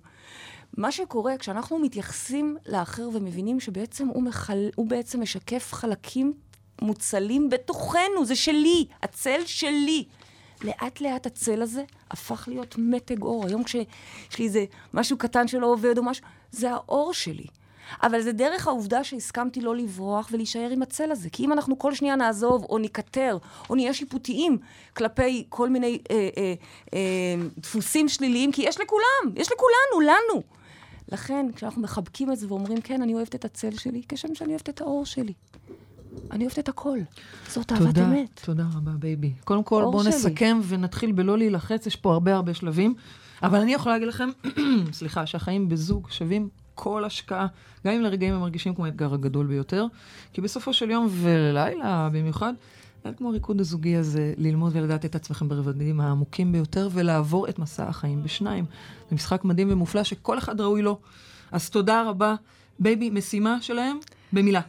מה 0.77 0.91
שקורה 0.91 1.37
כשאנחנו 1.37 1.79
מתייחסים 1.79 2.57
לאחר 2.65 3.09
ומבינים 3.13 3.59
שבעצם 3.59 4.07
הוא, 4.07 4.23
מחל... 4.23 4.69
הוא 4.75 4.87
בעצם 4.87 5.21
משקף 5.21 5.73
חלקים 5.73 6.33
מוצלים 6.81 7.49
בתוכנו, 7.49 8.25
זה 8.25 8.35
שלי, 8.35 8.85
הצל 9.03 9.39
שלי. 9.45 10.05
לאט 10.63 11.01
לאט 11.01 11.25
הצל 11.25 11.61
הזה 11.61 11.83
הפך 12.11 12.47
להיות 12.47 12.75
מתג 12.77 13.21
אור. 13.21 13.45
היום 13.45 13.63
כשיש 13.63 13.85
לי 14.39 14.45
איזה 14.45 14.65
משהו 14.93 15.17
קטן 15.17 15.47
שלא 15.47 15.67
עובד 15.67 15.97
או 15.97 16.03
משהו, 16.03 16.25
זה 16.51 16.71
האור 16.71 17.13
שלי. 17.13 17.45
אבל 18.03 18.21
זה 18.21 18.31
דרך 18.31 18.67
העובדה 18.67 19.03
שהסכמתי 19.03 19.61
לא 19.61 19.75
לברוח 19.75 20.29
ולהישאר 20.31 20.69
עם 20.71 20.81
הצל 20.81 21.11
הזה. 21.11 21.29
כי 21.29 21.45
אם 21.45 21.53
אנחנו 21.53 21.79
כל 21.79 21.95
שנייה 21.95 22.15
נעזוב, 22.15 22.65
או 22.69 22.77
נקטר, 22.77 23.37
או 23.69 23.75
נהיה 23.75 23.93
שיפוטיים 23.93 24.57
כלפי 24.97 25.45
כל 25.49 25.69
מיני 25.69 25.99
אה, 26.11 26.29
אה, 26.37 26.53
אה, 26.93 26.99
דפוסים 27.57 28.09
שליליים, 28.09 28.51
כי 28.51 28.61
יש 28.61 28.79
לכולם, 28.79 29.35
יש 29.35 29.51
לכולנו, 29.51 30.01
לנו. 30.01 30.43
לכן, 31.13 31.45
כשאנחנו 31.55 31.81
מחבקים 31.81 32.31
את 32.31 32.37
זה 32.37 32.47
ואומרים, 32.47 32.81
כן, 32.81 33.01
אני 33.01 33.13
אוהבת 33.13 33.35
את 33.35 33.45
הצל 33.45 33.71
שלי, 33.77 34.01
כשם 34.09 34.35
שאני 34.35 34.49
אוהבת 34.49 34.69
את 34.69 34.81
האור 34.81 35.05
שלי. 35.05 35.33
אני 36.31 36.43
אוהבת 36.43 36.59
את 36.59 36.69
הכל. 36.69 36.99
זאת 37.47 37.71
אהבת 37.71 37.97
אמת. 37.97 38.41
תודה 38.45 38.63
רבה, 38.75 38.91
בייבי. 38.91 39.33
קודם 39.43 39.63
כל, 39.63 39.83
בואו 39.91 40.03
נסכם 40.03 40.59
ונתחיל 40.67 41.11
בלא 41.11 41.37
להילחץ, 41.37 41.87
יש 41.87 41.95
פה 41.95 42.13
הרבה 42.13 42.35
הרבה 42.35 42.53
שלבים. 42.53 42.95
אבל 43.43 43.59
אני 43.59 43.73
יכולה 43.73 43.95
להגיד 43.95 44.07
לכם, 44.07 44.29
סליחה, 44.91 45.25
שהחיים 45.25 45.69
בזוג 45.69 46.07
שווים 46.11 46.49
כל 46.75 47.05
השקעה, 47.05 47.47
גם 47.87 47.93
אם 47.93 48.01
לרגעים 48.01 48.33
הם 48.33 48.39
מרגישים 48.39 48.75
כמו 48.75 48.85
האתגר 48.85 49.13
הגדול 49.13 49.47
ביותר, 49.47 49.85
כי 50.33 50.41
בסופו 50.41 50.73
של 50.73 50.89
יום 50.89 51.07
ולילה 51.09 52.09
במיוחד, 52.11 52.53
כמו 53.17 53.29
הריקוד 53.29 53.59
הזוגי 53.59 53.95
הזה 53.95 54.33
ללמוד 54.37 54.71
ולדעת 54.75 55.05
את 55.05 55.15
עצמכם 55.15 55.49
ברבדים 55.49 56.01
העמוקים 56.01 56.51
ביותר 56.51 56.89
ולעבור 56.91 57.49
את 57.49 57.59
מסע 57.59 57.87
החיים 57.87 58.23
בשניים. 58.23 58.65
זה 59.09 59.15
משחק 59.15 59.45
מדהים 59.45 59.67
ומופלא 59.71 60.03
שכל 60.03 60.37
אחד 60.37 60.61
ראוי 60.61 60.81
לו. 60.81 60.99
אז 61.51 61.69
תודה 61.69 62.09
רבה. 62.09 62.35
baby, 62.79 63.09
משימה 63.09 63.61
שלהם? 63.61 63.97
במילה. 64.33 64.61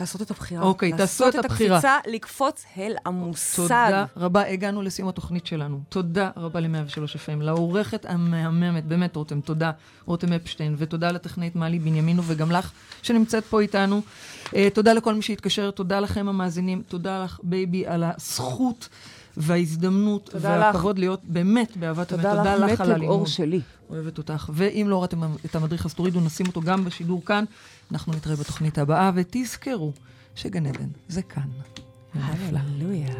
לעשות 0.00 0.22
את 0.22 0.30
הבחירה. 0.30 0.62
אוקיי, 0.62 0.92
תעשו 0.92 1.28
את 1.28 1.34
הבחירה. 1.34 1.74
לעשות 1.74 1.90
את 1.90 2.00
הקפיצה, 2.00 2.12
לקפוץ 2.14 2.64
אל 2.78 2.94
המושג. 3.04 3.62
תודה 3.62 4.04
רבה, 4.16 4.48
הגענו 4.48 4.82
לסיום 4.82 5.08
התוכנית 5.08 5.46
שלנו. 5.46 5.80
תודה 5.88 6.30
רבה 6.36 6.60
ל-103 6.60 7.16
FM, 7.26 7.42
לעורכת 7.42 8.06
המהממת, 8.08 8.84
באמת 8.84 9.16
רותם, 9.16 9.40
תודה, 9.40 9.70
רותם 10.06 10.32
אפשטיין, 10.32 10.74
ותודה 10.78 11.12
לטכנאית 11.12 11.56
מלי 11.56 11.78
בנימינו, 11.78 12.22
וגם 12.26 12.52
לך 12.52 12.70
שנמצאת 13.02 13.44
פה 13.44 13.60
איתנו. 13.60 14.02
אה, 14.46 14.50
תודה 14.74 14.92
לכל 14.92 15.14
מי 15.14 15.22
שהתקשר, 15.22 15.70
תודה 15.70 16.00
לכם 16.00 16.28
המאזינים, 16.28 16.82
תודה 16.88 17.24
לך, 17.24 17.40
baby, 17.42 17.86
על 17.86 18.04
הזכות. 18.04 18.88
וההזדמנות 19.36 20.30
והכבוד 20.40 20.98
להיות 20.98 21.20
באמת 21.24 21.76
באהבת 21.76 22.12
אמת. 22.12 22.22
תודה 22.22 22.56
לך 22.56 22.80
על 22.80 22.92
הלימוד. 22.92 23.16
אור 23.16 23.26
שלי. 23.26 23.60
אוהבת 23.90 24.18
אותך. 24.18 24.50
ואם 24.54 24.86
לא 24.88 25.00
ראיתם 25.00 25.20
את 25.44 25.54
המדריך, 25.54 25.86
אז 25.86 25.94
תורידו, 25.94 26.20
נשים 26.20 26.46
אותו 26.46 26.60
גם 26.60 26.84
בשידור 26.84 27.24
כאן. 27.24 27.44
אנחנו 27.92 28.12
נתראה 28.12 28.36
בתוכנית 28.36 28.78
הבאה, 28.78 29.10
ותזכרו 29.14 29.92
שגן 30.34 30.66
עדן 30.66 30.88
זה 31.08 31.22
כאן. 31.22 31.48
הללויה. 32.14 33.14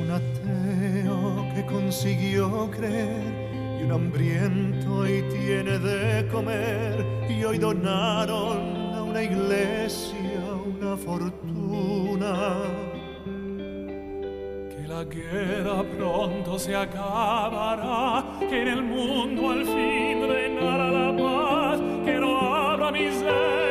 Un 0.00 0.10
ateo 0.18 1.20
que 1.54 1.62
consiguió 1.66 2.70
creer 2.76 3.32
y 3.78 3.82
un 3.84 3.92
hambriento 3.96 5.06
y 5.06 5.16
tiene 5.34 5.78
de 5.78 6.26
comer 6.32 6.94
y 7.28 7.44
hoy 7.44 7.58
donaron 7.58 8.58
a 8.96 9.02
una 9.02 9.22
iglesia 9.22 10.40
una 10.72 10.96
fortuna. 10.96 12.32
La 14.94 15.04
guerra 15.04 15.82
pronto 15.82 16.56
se 16.56 16.76
acabará, 16.76 18.24
que 18.38 18.62
en 18.62 18.68
el 18.68 18.82
mundo 18.82 19.50
al 19.50 19.64
fin 19.64 20.28
reinará 20.28 20.88
la 20.88 21.10
paz, 21.16 21.80
que 22.04 22.14
no 22.20 22.38
habrá 22.38 22.92
miseria. 22.92 23.63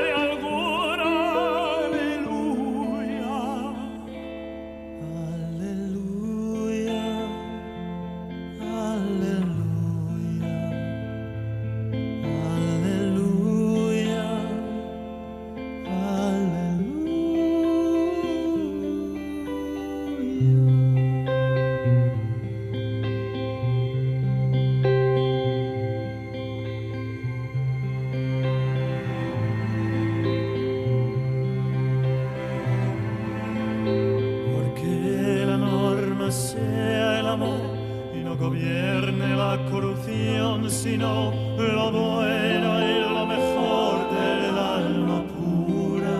lo 41.72 41.92
bueno 41.92 42.70
y 42.82 43.00
lo 43.00 43.26
mejor 43.26 43.96
de 44.18 44.52
la 44.52 44.80
locura. 45.10 46.18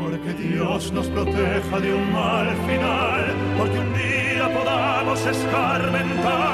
Porque 0.00 0.32
Dios 0.34 0.92
nos 0.92 1.06
proteja 1.08 1.80
de 1.80 1.94
un 1.94 2.12
mal 2.12 2.48
final, 2.66 3.34
porque 3.58 3.78
un 3.78 3.92
día 3.94 4.44
podamos 4.58 5.26
escarmentar. 5.26 6.51